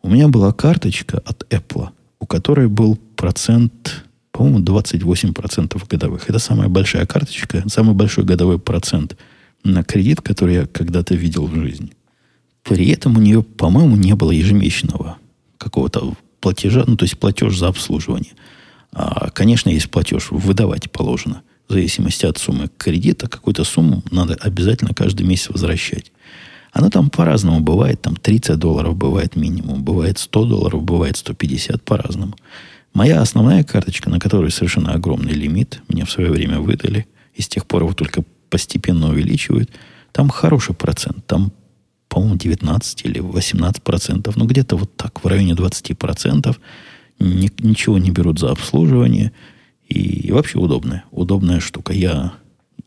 У 0.00 0.08
меня 0.08 0.28
была 0.28 0.54
карточка 0.54 1.18
от 1.26 1.42
Apple, 1.52 1.90
у 2.18 2.26
которой 2.26 2.68
был 2.68 2.96
процент, 3.16 4.06
по-моему, 4.40 4.60
28% 4.60 5.82
годовых. 5.88 6.30
Это 6.30 6.38
самая 6.38 6.68
большая 6.68 7.04
карточка, 7.06 7.62
самый 7.68 7.94
большой 7.94 8.24
годовой 8.24 8.58
процент 8.58 9.16
на 9.64 9.84
кредит, 9.84 10.22
который 10.22 10.54
я 10.54 10.66
когда-то 10.66 11.14
видел 11.14 11.46
в 11.46 11.54
жизни. 11.54 11.92
При 12.62 12.88
этом 12.90 13.16
у 13.16 13.20
нее, 13.20 13.42
по-моему, 13.42 13.96
не 13.96 14.14
было 14.14 14.30
ежемесячного 14.30 15.18
какого-то 15.58 16.14
платежа, 16.40 16.84
ну, 16.86 16.96
то 16.96 17.04
есть 17.04 17.18
платеж 17.18 17.56
за 17.56 17.68
обслуживание– 17.68 18.32
а, 18.92 19.30
конечно, 19.30 19.70
есть 19.70 19.90
платеж, 19.90 20.30
выдавать 20.30 20.90
положено. 20.90 21.42
В 21.68 21.72
зависимости 21.72 22.26
от 22.26 22.38
суммы 22.38 22.68
кредита, 22.76 23.28
какую-то 23.28 23.64
сумму 23.64 24.02
надо 24.10 24.34
обязательно 24.34 24.92
каждый 24.92 25.24
месяц 25.26 25.48
возвращать. 25.48 26.10
Оно 26.72 26.90
там 26.90 27.10
по-разному 27.10 27.60
бывает. 27.60 28.02
Там 28.02 28.16
30 28.16 28.56
долларов 28.56 28.96
бывает 28.96 29.36
минимум, 29.36 29.84
бывает 29.84 30.18
100 30.18 30.44
долларов, 30.44 30.82
бывает 30.82 31.16
150 31.16 31.82
по-разному. 31.82 32.34
Моя 32.92 33.20
основная 33.20 33.62
карточка, 33.62 34.10
на 34.10 34.18
которой 34.18 34.50
совершенно 34.50 34.92
огромный 34.92 35.32
лимит, 35.32 35.80
мне 35.88 36.04
в 36.04 36.10
свое 36.10 36.30
время 36.30 36.60
выдали, 36.60 37.06
и 37.34 37.42
с 37.42 37.48
тех 37.48 37.66
пор 37.66 37.82
его 37.82 37.94
только 37.94 38.24
постепенно 38.48 39.10
увеличивают, 39.10 39.70
там 40.12 40.28
хороший 40.28 40.74
процент. 40.74 41.24
Там, 41.26 41.52
по-моему, 42.08 42.36
19 42.36 43.04
или 43.04 43.20
18 43.20 43.82
процентов. 43.82 44.36
Ну, 44.36 44.44
где-то 44.46 44.76
вот 44.76 44.96
так, 44.96 45.22
в 45.22 45.26
районе 45.26 45.54
20 45.54 45.96
процентов– 45.96 46.60
ни, 47.20 47.50
ничего 47.62 47.98
не 47.98 48.10
берут 48.10 48.38
за 48.38 48.50
обслуживание. 48.50 49.32
И, 49.88 50.26
и 50.26 50.32
вообще 50.32 50.58
удобная. 50.58 51.04
Удобная 51.10 51.60
штука. 51.60 51.92
Я, 51.92 52.34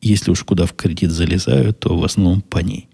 если 0.01 0.31
уж 0.31 0.43
куда 0.43 0.65
в 0.65 0.73
кредит 0.73 1.11
залезаю, 1.11 1.73
то 1.73 1.97
в 1.97 2.03
основном 2.03 2.41
по 2.41 2.59
ней. 2.59 2.89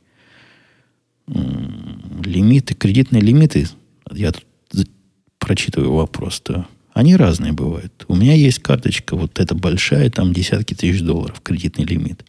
Лимиты, 1.27 2.73
кредитные 2.73 3.21
лимиты, 3.21 3.67
я 4.11 4.31
тут 4.31 4.89
прочитываю 5.37 5.93
вопрос-то, 5.93 6.67
они 6.99 7.15
разные 7.15 7.53
бывают. 7.53 8.05
У 8.09 8.15
меня 8.15 8.33
есть 8.33 8.59
карточка, 8.59 9.15
вот 9.15 9.39
эта 9.39 9.55
большая, 9.55 10.09
там 10.09 10.33
десятки 10.33 10.73
тысяч 10.73 11.01
долларов 11.01 11.39
кредитный 11.41 11.85
лимит. 11.85 12.25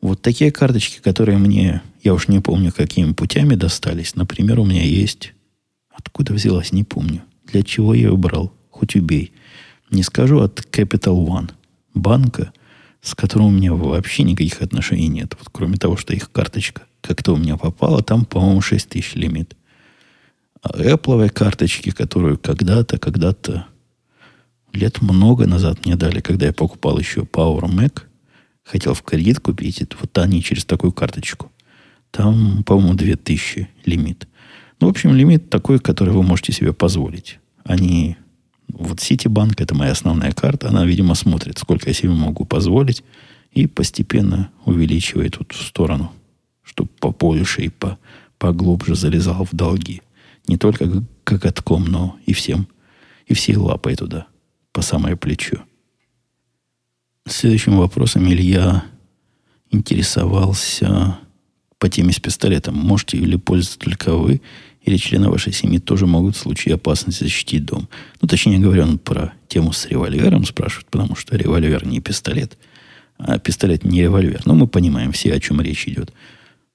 Вот 0.00 0.22
такие 0.22 0.52
карточки, 0.52 1.00
которые 1.00 1.38
мне, 1.38 1.82
я 2.02 2.14
уж 2.14 2.28
не 2.28 2.40
помню, 2.40 2.72
какими 2.72 3.12
путями 3.12 3.56
достались. 3.56 4.14
Например, 4.14 4.60
у 4.60 4.64
меня 4.64 4.82
есть... 4.82 5.34
Откуда 5.92 6.32
взялась, 6.32 6.72
не 6.72 6.84
помню. 6.84 7.22
Для 7.46 7.62
чего 7.62 7.92
я 7.92 8.02
ее 8.02 8.16
брал? 8.16 8.52
Хоть 8.70 8.94
убей. 8.94 9.32
Не 9.90 10.04
скажу 10.04 10.38
от 10.38 10.60
Capital 10.70 11.26
One. 11.26 11.50
Банка, 11.92 12.52
с 13.02 13.16
которым 13.16 13.48
у 13.48 13.50
меня 13.50 13.74
вообще 13.74 14.22
никаких 14.22 14.62
отношений 14.62 15.08
нет. 15.08 15.34
Вот 15.38 15.48
кроме 15.50 15.76
того, 15.76 15.96
что 15.96 16.14
их 16.14 16.30
карточка 16.30 16.82
как-то 17.00 17.34
у 17.34 17.36
меня 17.36 17.56
попала, 17.56 18.02
там, 18.02 18.24
по-моему, 18.24 18.60
6 18.60 18.88
тысяч 18.88 19.14
лимит. 19.14 19.56
Apple 20.62 21.28
карточки, 21.30 21.90
которую 21.90 22.38
когда-то, 22.38 22.98
когда-то 22.98 23.66
лет 24.72 25.02
много 25.02 25.46
назад 25.46 25.84
мне 25.84 25.96
дали, 25.96 26.20
когда 26.20 26.46
я 26.46 26.52
покупал 26.52 26.98
еще 26.98 27.22
Power 27.22 27.64
Mac, 27.64 28.02
хотел 28.62 28.94
в 28.94 29.02
кредит 29.02 29.40
купить, 29.40 29.84
вот 30.00 30.16
они 30.18 30.42
через 30.42 30.64
такую 30.64 30.92
карточку. 30.92 31.50
Там, 32.10 32.64
по-моему, 32.64 32.94
2000 32.94 33.68
лимит. 33.84 34.26
Ну, 34.80 34.86
в 34.88 34.90
общем, 34.90 35.14
лимит 35.14 35.50
такой, 35.50 35.78
который 35.78 36.12
вы 36.12 36.22
можете 36.22 36.52
себе 36.52 36.72
позволить. 36.72 37.38
Они... 37.64 38.16
Вот 38.72 39.00
Ситибанк, 39.00 39.60
это 39.60 39.74
моя 39.74 39.92
основная 39.92 40.32
карта, 40.32 40.68
она, 40.68 40.84
видимо, 40.84 41.14
смотрит, 41.14 41.58
сколько 41.58 41.88
я 41.88 41.94
себе 41.94 42.10
могу 42.10 42.44
позволить, 42.44 43.02
и 43.50 43.66
постепенно 43.66 44.50
увеличивает 44.64 45.38
вот 45.38 45.52
в 45.52 45.66
сторону, 45.66 46.12
чтобы 46.62 46.88
побольше 47.00 47.62
и 47.62 47.68
по, 47.68 47.98
поглубже 48.38 48.94
залезал 48.94 49.44
в 49.44 49.54
долги. 49.54 50.02
Не 50.46 50.56
только 50.56 51.04
коготком, 51.24 51.84
но 51.84 52.16
и 52.26 52.32
всем, 52.32 52.68
и 53.26 53.34
всей 53.34 53.56
лапой 53.56 53.96
туда, 53.96 54.28
по 54.72 54.82
самое 54.82 55.16
плечо. 55.16 55.62
Следующим 57.26 57.76
вопросом 57.76 58.26
Илья 58.28 58.84
интересовался 59.70 61.18
по 61.78 61.88
теме 61.88 62.12
с 62.12 62.20
пистолетом. 62.20 62.74
Можете 62.74 63.16
или 63.16 63.36
пользоваться 63.36 63.78
только 63.78 64.14
вы, 64.14 64.40
или 64.82 64.96
члены 64.96 65.28
вашей 65.28 65.52
семьи 65.52 65.78
тоже 65.78 66.06
могут 66.06 66.36
в 66.36 66.40
случае 66.40 66.74
опасности 66.74 67.24
защитить 67.24 67.64
дом. 67.64 67.88
Ну, 68.20 68.28
точнее 68.28 68.58
говоря, 68.58 68.84
он 68.84 68.98
про 68.98 69.32
тему 69.48 69.72
с 69.72 69.86
револьвером 69.86 70.44
спрашивает, 70.44 70.86
потому 70.90 71.16
что 71.16 71.36
револьвер 71.36 71.86
не 71.86 72.00
пистолет, 72.00 72.58
а 73.18 73.38
пистолет 73.38 73.84
не 73.84 74.02
револьвер. 74.02 74.42
Но 74.46 74.54
мы 74.54 74.66
понимаем 74.66 75.12
все, 75.12 75.34
о 75.34 75.40
чем 75.40 75.60
речь 75.60 75.86
идет. 75.86 76.12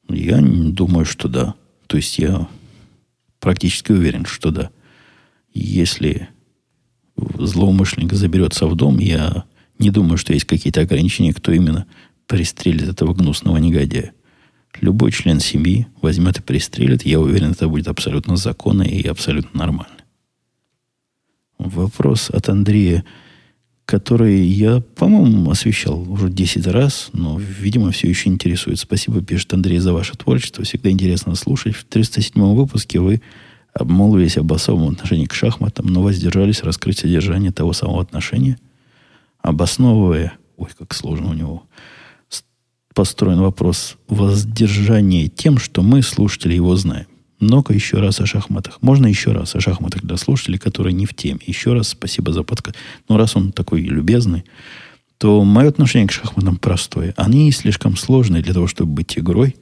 Я 0.08 0.40
думаю, 0.42 1.06
что 1.06 1.28
да. 1.28 1.56
То 1.88 1.98
есть 1.98 2.20
я 2.20 2.48
практически 3.40 3.92
уверен, 3.92 4.26
что 4.26 4.52
да. 4.52 4.70
Если 5.54 6.30
злоумышленник 7.18 8.14
заберется 8.14 8.68
в 8.68 8.76
дом, 8.76 9.00
я 9.00 9.46
не 9.80 9.90
думаю, 9.90 10.18
что 10.18 10.34
есть 10.34 10.46
какие-то 10.46 10.82
ограничения, 10.82 11.34
кто 11.34 11.52
именно 11.52 11.86
пристрелит 12.28 12.90
этого 12.90 13.14
гнусного 13.14 13.58
негодяя. 13.58 14.14
Любой 14.82 15.12
член 15.12 15.40
семьи 15.40 15.88
возьмет 16.02 16.40
и 16.40 16.42
пристрелит. 16.42 17.06
Я 17.06 17.20
уверен, 17.20 17.52
это 17.52 17.68
будет 17.68 17.88
абсолютно 17.88 18.36
законно 18.36 18.84
и 18.84 19.08
абсолютно 19.08 19.58
нормально. 19.58 19.96
Вопрос 21.58 22.30
от 22.30 22.50
Андрея, 22.50 23.06
который 23.86 24.46
я, 24.46 24.82
по-моему, 24.96 25.50
освещал 25.50 26.12
уже 26.12 26.30
10 26.30 26.68
раз, 26.68 27.10
но, 27.14 27.40
видимо, 27.40 27.92
все 27.92 28.10
еще 28.10 28.30
интересует. 28.30 28.80
Спасибо, 28.80 29.22
пишет 29.22 29.54
Андрей, 29.54 29.78
за 29.78 29.94
ваше 29.94 30.18
творчество. 30.18 30.66
Всегда 30.66 30.90
интересно 30.90 31.36
слушать. 31.36 31.76
В 31.76 31.86
307 31.86 32.42
выпуске 32.54 33.00
вы 33.00 33.22
обмолвились 33.76 34.38
об 34.38 34.52
особом 34.54 34.94
отношении 34.94 35.26
к 35.26 35.34
шахматам, 35.34 35.88
но 35.88 36.02
воздержались 36.02 36.64
раскрыть 36.64 37.00
содержание 37.00 37.52
того 37.52 37.74
самого 37.74 38.02
отношения, 38.02 38.58
обосновывая, 39.42 40.34
ой, 40.58 40.70
как 40.78 40.94
сложно 40.94 41.32
у 41.32 41.34
него, 41.34 41.64
построен 42.94 43.42
вопрос 43.42 43.98
воздержания 44.08 45.28
тем, 45.28 45.58
что 45.58 45.82
мы, 45.82 46.02
слушатели, 46.02 46.54
его 46.54 46.76
знаем. 46.78 47.08
Много 47.42 47.74
еще 47.74 47.98
раз 47.98 48.22
о 48.22 48.26
шахматах. 48.26 48.78
Можно 48.82 49.08
еще 49.08 49.34
раз 49.34 49.56
о 49.56 49.60
шахматах 49.60 50.04
для 50.04 50.16
слушателей, 50.16 50.58
которые 50.58 50.94
не 50.94 51.06
в 51.06 51.14
теме. 51.14 51.42
Еще 51.46 51.74
раз 51.74 51.90
спасибо 51.90 52.32
за 52.32 52.44
подкаст. 52.44 52.78
Но 53.10 53.18
раз 53.18 53.36
он 53.36 53.52
такой 53.52 53.82
любезный, 53.82 54.46
то 55.18 55.44
мое 55.44 55.68
отношение 55.68 56.08
к 56.08 56.14
шахматам 56.14 56.56
простое. 56.56 57.14
Они 57.18 57.52
слишком 57.52 57.98
сложные 57.98 58.42
для 58.42 58.54
того, 58.54 58.68
чтобы 58.68 58.94
быть 58.94 59.18
игрой. 59.20 59.58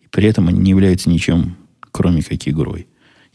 И 0.00 0.06
при 0.10 0.26
этом 0.26 0.48
они 0.48 0.58
не 0.58 0.70
являются 0.70 1.08
ничем, 1.08 1.56
кроме 1.90 2.20
как 2.20 2.46
игрой. 2.46 2.87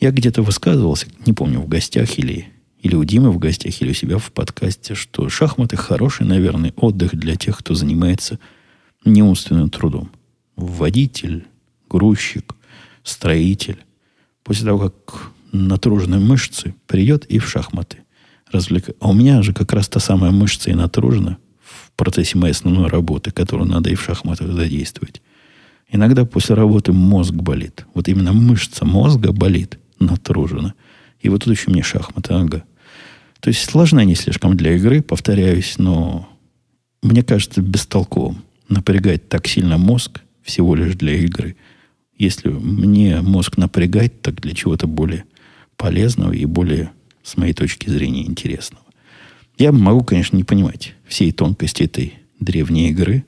Я 0.04 0.12
где-то 0.12 0.42
высказывался, 0.42 1.08
не 1.26 1.32
помню, 1.32 1.62
в 1.62 1.70
гостях 1.70 2.20
или, 2.20 2.50
или 2.82 2.94
у 2.94 3.06
Димы 3.06 3.32
в 3.32 3.38
гостях, 3.38 3.82
или 3.82 3.92
у 3.92 3.94
себя 3.94 4.18
в 4.18 4.34
подкасте, 4.34 4.96
что 4.96 5.30
шахматы 5.30 5.78
хороший, 5.78 6.26
наверное, 6.26 6.74
отдых 6.76 7.16
для 7.16 7.38
тех, 7.38 7.58
кто 7.58 7.74
занимается 7.74 8.38
неумственным 9.06 9.70
трудом. 9.70 10.12
Водитель, 10.58 11.46
грузчик, 11.90 12.54
строитель. 13.06 13.78
После 14.44 14.66
того, 14.66 14.90
как 14.90 15.32
натружены 15.54 16.20
мышцы, 16.20 16.76
придет 16.86 17.24
и 17.28 17.40
в 17.40 17.48
шахматы. 17.48 18.00
Развлек... 18.52 18.90
А 19.00 19.12
у 19.12 19.14
меня 19.14 19.42
же 19.42 19.54
как 19.54 19.72
раз 19.72 19.88
та 19.88 20.02
самая 20.02 20.32
мышца 20.32 20.70
и 20.70 20.74
натружена 20.74 21.38
в 21.62 21.94
процессе 21.94 22.38
моей 22.38 22.52
основной 22.52 22.90
работы, 22.90 23.32
которую 23.32 23.70
надо 23.70 23.90
и 23.90 23.96
в 23.96 24.02
шахматах 24.02 24.52
задействовать. 24.52 25.22
Иногда 25.90 26.26
после 26.26 26.56
работы 26.56 26.92
мозг 26.92 27.32
болит. 27.34 27.86
Вот 27.94 28.10
именно 28.10 28.34
мышца 28.34 28.84
мозга 28.84 29.32
болит, 29.32 29.80
натружена. 30.06 30.74
И 31.20 31.30
вот 31.30 31.44
тут 31.44 31.56
еще 31.56 31.72
мне 31.72 31.84
шахматы, 31.84 32.34
ага. 32.34 32.64
То 33.40 33.50
есть 33.50 33.70
сложно 33.70 34.02
не 34.02 34.16
слишком 34.16 34.56
для 34.56 34.76
игры, 34.76 35.02
повторяюсь, 35.02 35.76
но 35.78 36.30
мне 37.02 37.24
кажется 37.24 37.62
бестолковым 37.62 38.44
напрягать 38.70 39.28
так 39.30 39.48
сильно 39.48 39.78
мозг 39.78 40.22
всего 40.42 40.76
лишь 40.76 40.96
для 40.96 41.16
игры. 41.16 41.56
Если 42.18 42.50
мне 42.50 43.22
мозг 43.22 43.58
напрягать, 43.58 44.22
так 44.22 44.42
для 44.42 44.54
чего-то 44.54 44.88
более 44.88 45.26
полезного 45.78 46.32
и 46.32 46.46
более, 46.46 46.92
с 47.24 47.38
моей 47.38 47.54
точки 47.54 47.90
зрения, 47.90 48.26
интересного. 48.26 48.86
Я 49.58 49.72
могу, 49.72 50.04
конечно, 50.04 50.36
не 50.36 50.44
понимать 50.44 50.94
всей 51.06 51.32
тонкости 51.32 51.84
этой 51.84 52.14
древней 52.40 52.90
игры, 52.90 53.26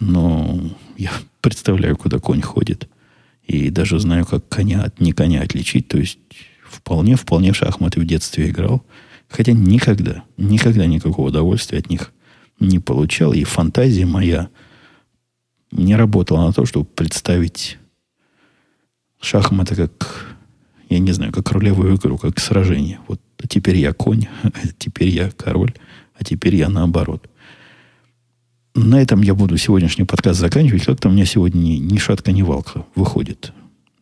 но 0.00 0.60
я 0.96 1.12
представляю, 1.40 1.96
куда 1.96 2.18
конь 2.18 2.42
ходит. 2.42 2.88
И 3.48 3.70
даже 3.70 3.98
знаю, 3.98 4.24
как 4.24 4.48
коня 4.48 4.84
от 4.84 5.00
не 5.00 5.12
коня 5.12 5.42
отличить. 5.42 5.88
То 5.88 5.98
есть 5.98 6.18
вполне, 6.64 7.16
вполне 7.16 7.52
в 7.52 7.56
шахматы 7.56 8.00
в 8.00 8.04
детстве 8.04 8.50
играл. 8.50 8.84
Хотя 9.28 9.52
никогда, 9.52 10.22
никогда 10.36 10.86
никакого 10.86 11.28
удовольствия 11.28 11.78
от 11.78 11.90
них 11.90 12.12
не 12.60 12.78
получал. 12.78 13.32
И 13.32 13.42
фантазия 13.42 14.06
моя– 14.06 14.48
не 15.70 15.96
работала 15.96 16.46
на 16.46 16.52
то, 16.52 16.64
чтобы 16.64 16.86
представить 16.86 17.78
шахматы 19.20 19.74
как, 19.74 20.36
я 20.88 20.98
не 20.98 21.12
знаю, 21.12 21.32
как 21.32 21.50
ролевую 21.52 21.96
игру, 21.96 22.18
как 22.18 22.38
сражение. 22.40 23.00
Вот 23.08 23.20
теперь 23.48 23.76
я 23.76 23.92
конь, 23.92 24.26
теперь 24.78 25.08
я 25.08 25.30
король, 25.30 25.74
а 26.18 26.24
теперь 26.24 26.56
я 26.56 26.68
наоборот. 26.68 27.28
На 28.78 29.02
этом 29.02 29.22
я 29.22 29.34
буду 29.34 29.56
сегодняшний 29.56 30.04
подкаст 30.04 30.38
заканчивать. 30.38 30.84
Как-то 30.84 31.08
у 31.08 31.12
меня 31.12 31.24
сегодня 31.24 31.58
ни, 31.58 31.72
ни 31.78 31.98
шатка, 31.98 32.30
ни 32.30 32.42
валка 32.42 32.86
выходит. 32.94 33.52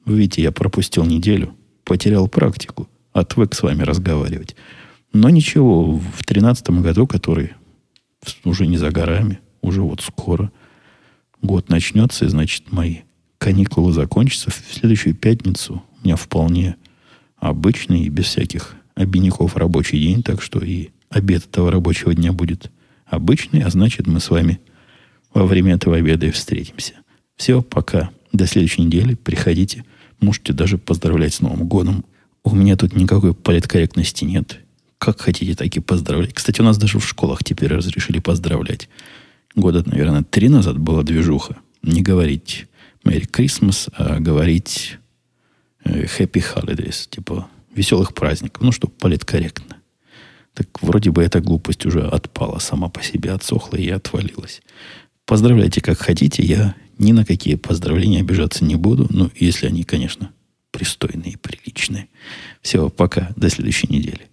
Вы 0.05 0.19
видите, 0.19 0.43
я 0.43 0.53
пропустил 0.53 1.05
неделю, 1.07 1.55
потерял 1.83 2.29
практику, 2.29 2.87
отвык 3.15 3.55
с 3.55 3.63
вами 3.63 3.83
разговаривать. 3.83 4.55
Но 5.15 5.31
ничего, 5.31 5.93
в 5.93 6.01
2013 6.01 6.71
году, 6.83 7.07
который 7.07 7.55
уже 8.45 8.67
не 8.67 8.77
за 8.77 8.91
горами, 8.91 9.41
уже 9.63 9.81
вот 9.81 10.03
скоро– 10.03 10.53
год 11.41 11.71
начнется, 11.71 12.27
и, 12.27 12.29
значит, 12.29 12.71
мои 12.71 12.99
каникулы 13.39 13.93
закончатся. 13.93 14.51
В 14.51 14.75
следующую 14.75 15.15
пятницу 15.15 15.83
у 16.03 16.05
меня 16.05 16.17
вполне 16.17 16.77
обычный 17.39 18.03
и 18.03 18.09
без 18.11 18.27
всяких 18.27 18.75
обиняков 18.95 19.57
рабочий 19.57 19.99
день, 19.99 20.23
так 20.23 20.43
что 20.43 20.59
и 20.59 20.91
обед 21.09 21.47
этого 21.47 21.71
рабочего 21.71 22.15
дня 22.15 22.33
будет 22.33 22.71
обычный, 23.07 23.63
а 23.63 23.71
значит, 23.71 24.07
мы 24.07 24.21
с 24.21 24.31
вами 24.31 24.61
во 25.37 25.47
время 25.47 25.75
этого 25.75 25.97
обеда 25.97 26.27
и 26.27 26.31
встретимся. 26.31 26.95
Все, 27.37 27.63
пока. 27.63 28.11
До 28.33 28.47
следующей 28.47 28.83
недели. 28.83 29.15
Приходите. 29.15 29.85
Можете 30.21 30.53
даже 30.53 30.79
поздравлять 30.79 31.35
с 31.35 31.41
Новым 31.41 31.69
годом. 31.69 32.05
У 32.43 32.55
меня 32.55 32.77
тут 32.77 32.97
никакой 32.97 33.35
политкорректности 33.35 34.25
нет. 34.25 34.61
Как 34.99 35.21
хотите, 35.21 35.55
так 35.55 35.77
и 35.77 35.81
поздравлять. 35.81 36.33
Кстати, 36.33 36.61
у 36.61 36.65
нас 36.65 36.79
даже 36.79 36.99
в 36.99 37.07
школах 37.07 37.45
теперь 37.45 37.73
разрешили 37.73 38.19
поздравлять 38.19 38.89
года, 39.55 39.83
наверное, 39.87 40.23
три 40.23 40.49
назад 40.49 40.79
была 40.79 41.03
движуха. 41.03 41.57
Не 41.83 42.03
говорить 42.03 42.67
Merry 43.05 43.29
Christmas, 43.29 43.91
а 43.97 44.21
говорить 44.21 44.99
э, 45.85 46.05
Happy 46.05 46.45
Holidays, 46.55 47.09
типа 47.11 47.49
веселых 47.75 48.15
праздников, 48.15 48.63
ну, 48.63 48.73
чтобы 48.73 48.93
политкорректно. 48.95 49.77
Так 50.55 50.69
вроде 50.81 51.11
бы 51.11 51.23
эта 51.23 51.41
глупость 51.41 51.85
уже 51.85 52.07
отпала 52.07 52.59
сама 52.59 52.89
по 52.89 53.03
себе, 53.03 53.33
отсохла 53.33 53.77
и 53.77 53.89
отвалилась. 53.91 54.63
Поздравляйте 55.27 55.81
как 55.81 55.99
хотите, 55.99 56.45
я 56.45 56.77
ни 56.99 57.11
на 57.13 57.25
какие 57.25 57.57
поздравления 57.57 58.21
обижаться 58.21 58.65
не 58.65 58.77
буду, 58.77 59.09
ну, 59.11 59.31
если 59.35 59.67
они, 59.67 59.83
конечно, 59.83 60.31
пристойные 60.71 61.33
и 61.33 61.37
приличные. 61.37 62.09
Все, 62.63 62.89
пока, 62.89 63.33
до 63.37 63.51
следующей 63.51 63.89
недели. 63.93 64.29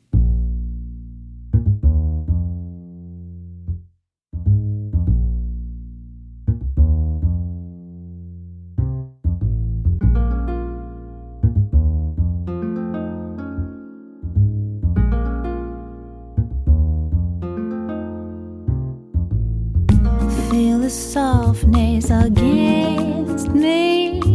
Softness 21.14 22.10
against 22.10 23.50
me. 23.50 24.33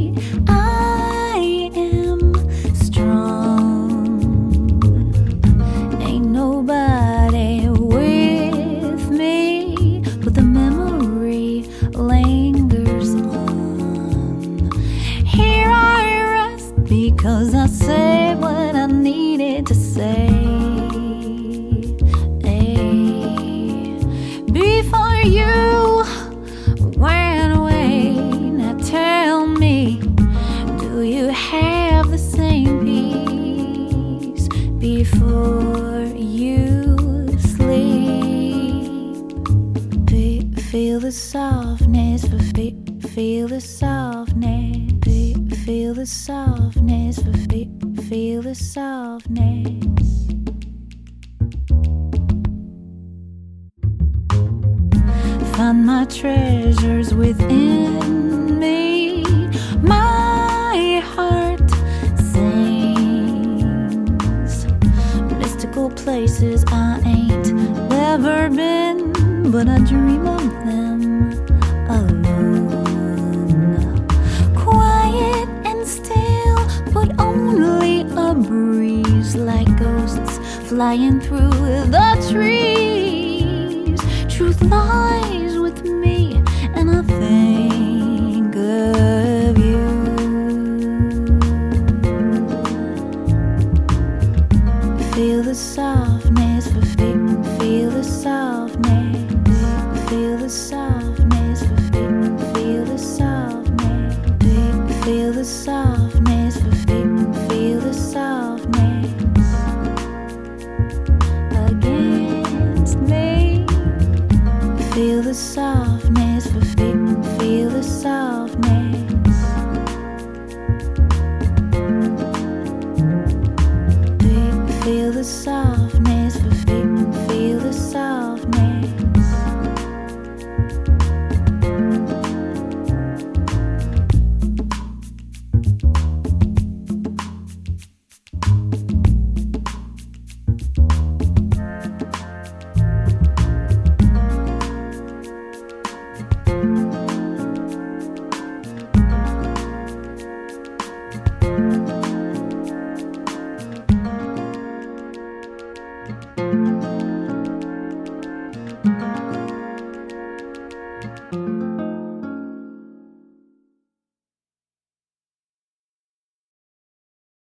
Treasures 56.20 57.14
within 57.14 58.58
me. 58.58 59.22
My 59.80 61.00
heart 61.14 61.70
sings 62.32 63.62
mystical 65.38 65.90
places 65.90 66.64
I 66.72 67.00
ain't 67.06 67.52
never 67.88 68.50
been 68.50 69.12
but 69.52 69.68
I 69.68 69.78
dream 69.78 70.26
of 70.26 70.42
them 70.66 71.30
alone. 71.88 72.88
Quiet 74.56 75.48
and 75.64 75.86
still, 75.86 76.58
but 76.92 77.20
only 77.20 78.00
a 78.00 78.34
breeze 78.34 79.36
like 79.36 79.70
ghosts 79.78 80.38
flying 80.68 81.20
through 81.20 81.50
the 81.94 82.26
trees. 82.28 84.00
Truth 84.28 84.62
lies 84.62 85.37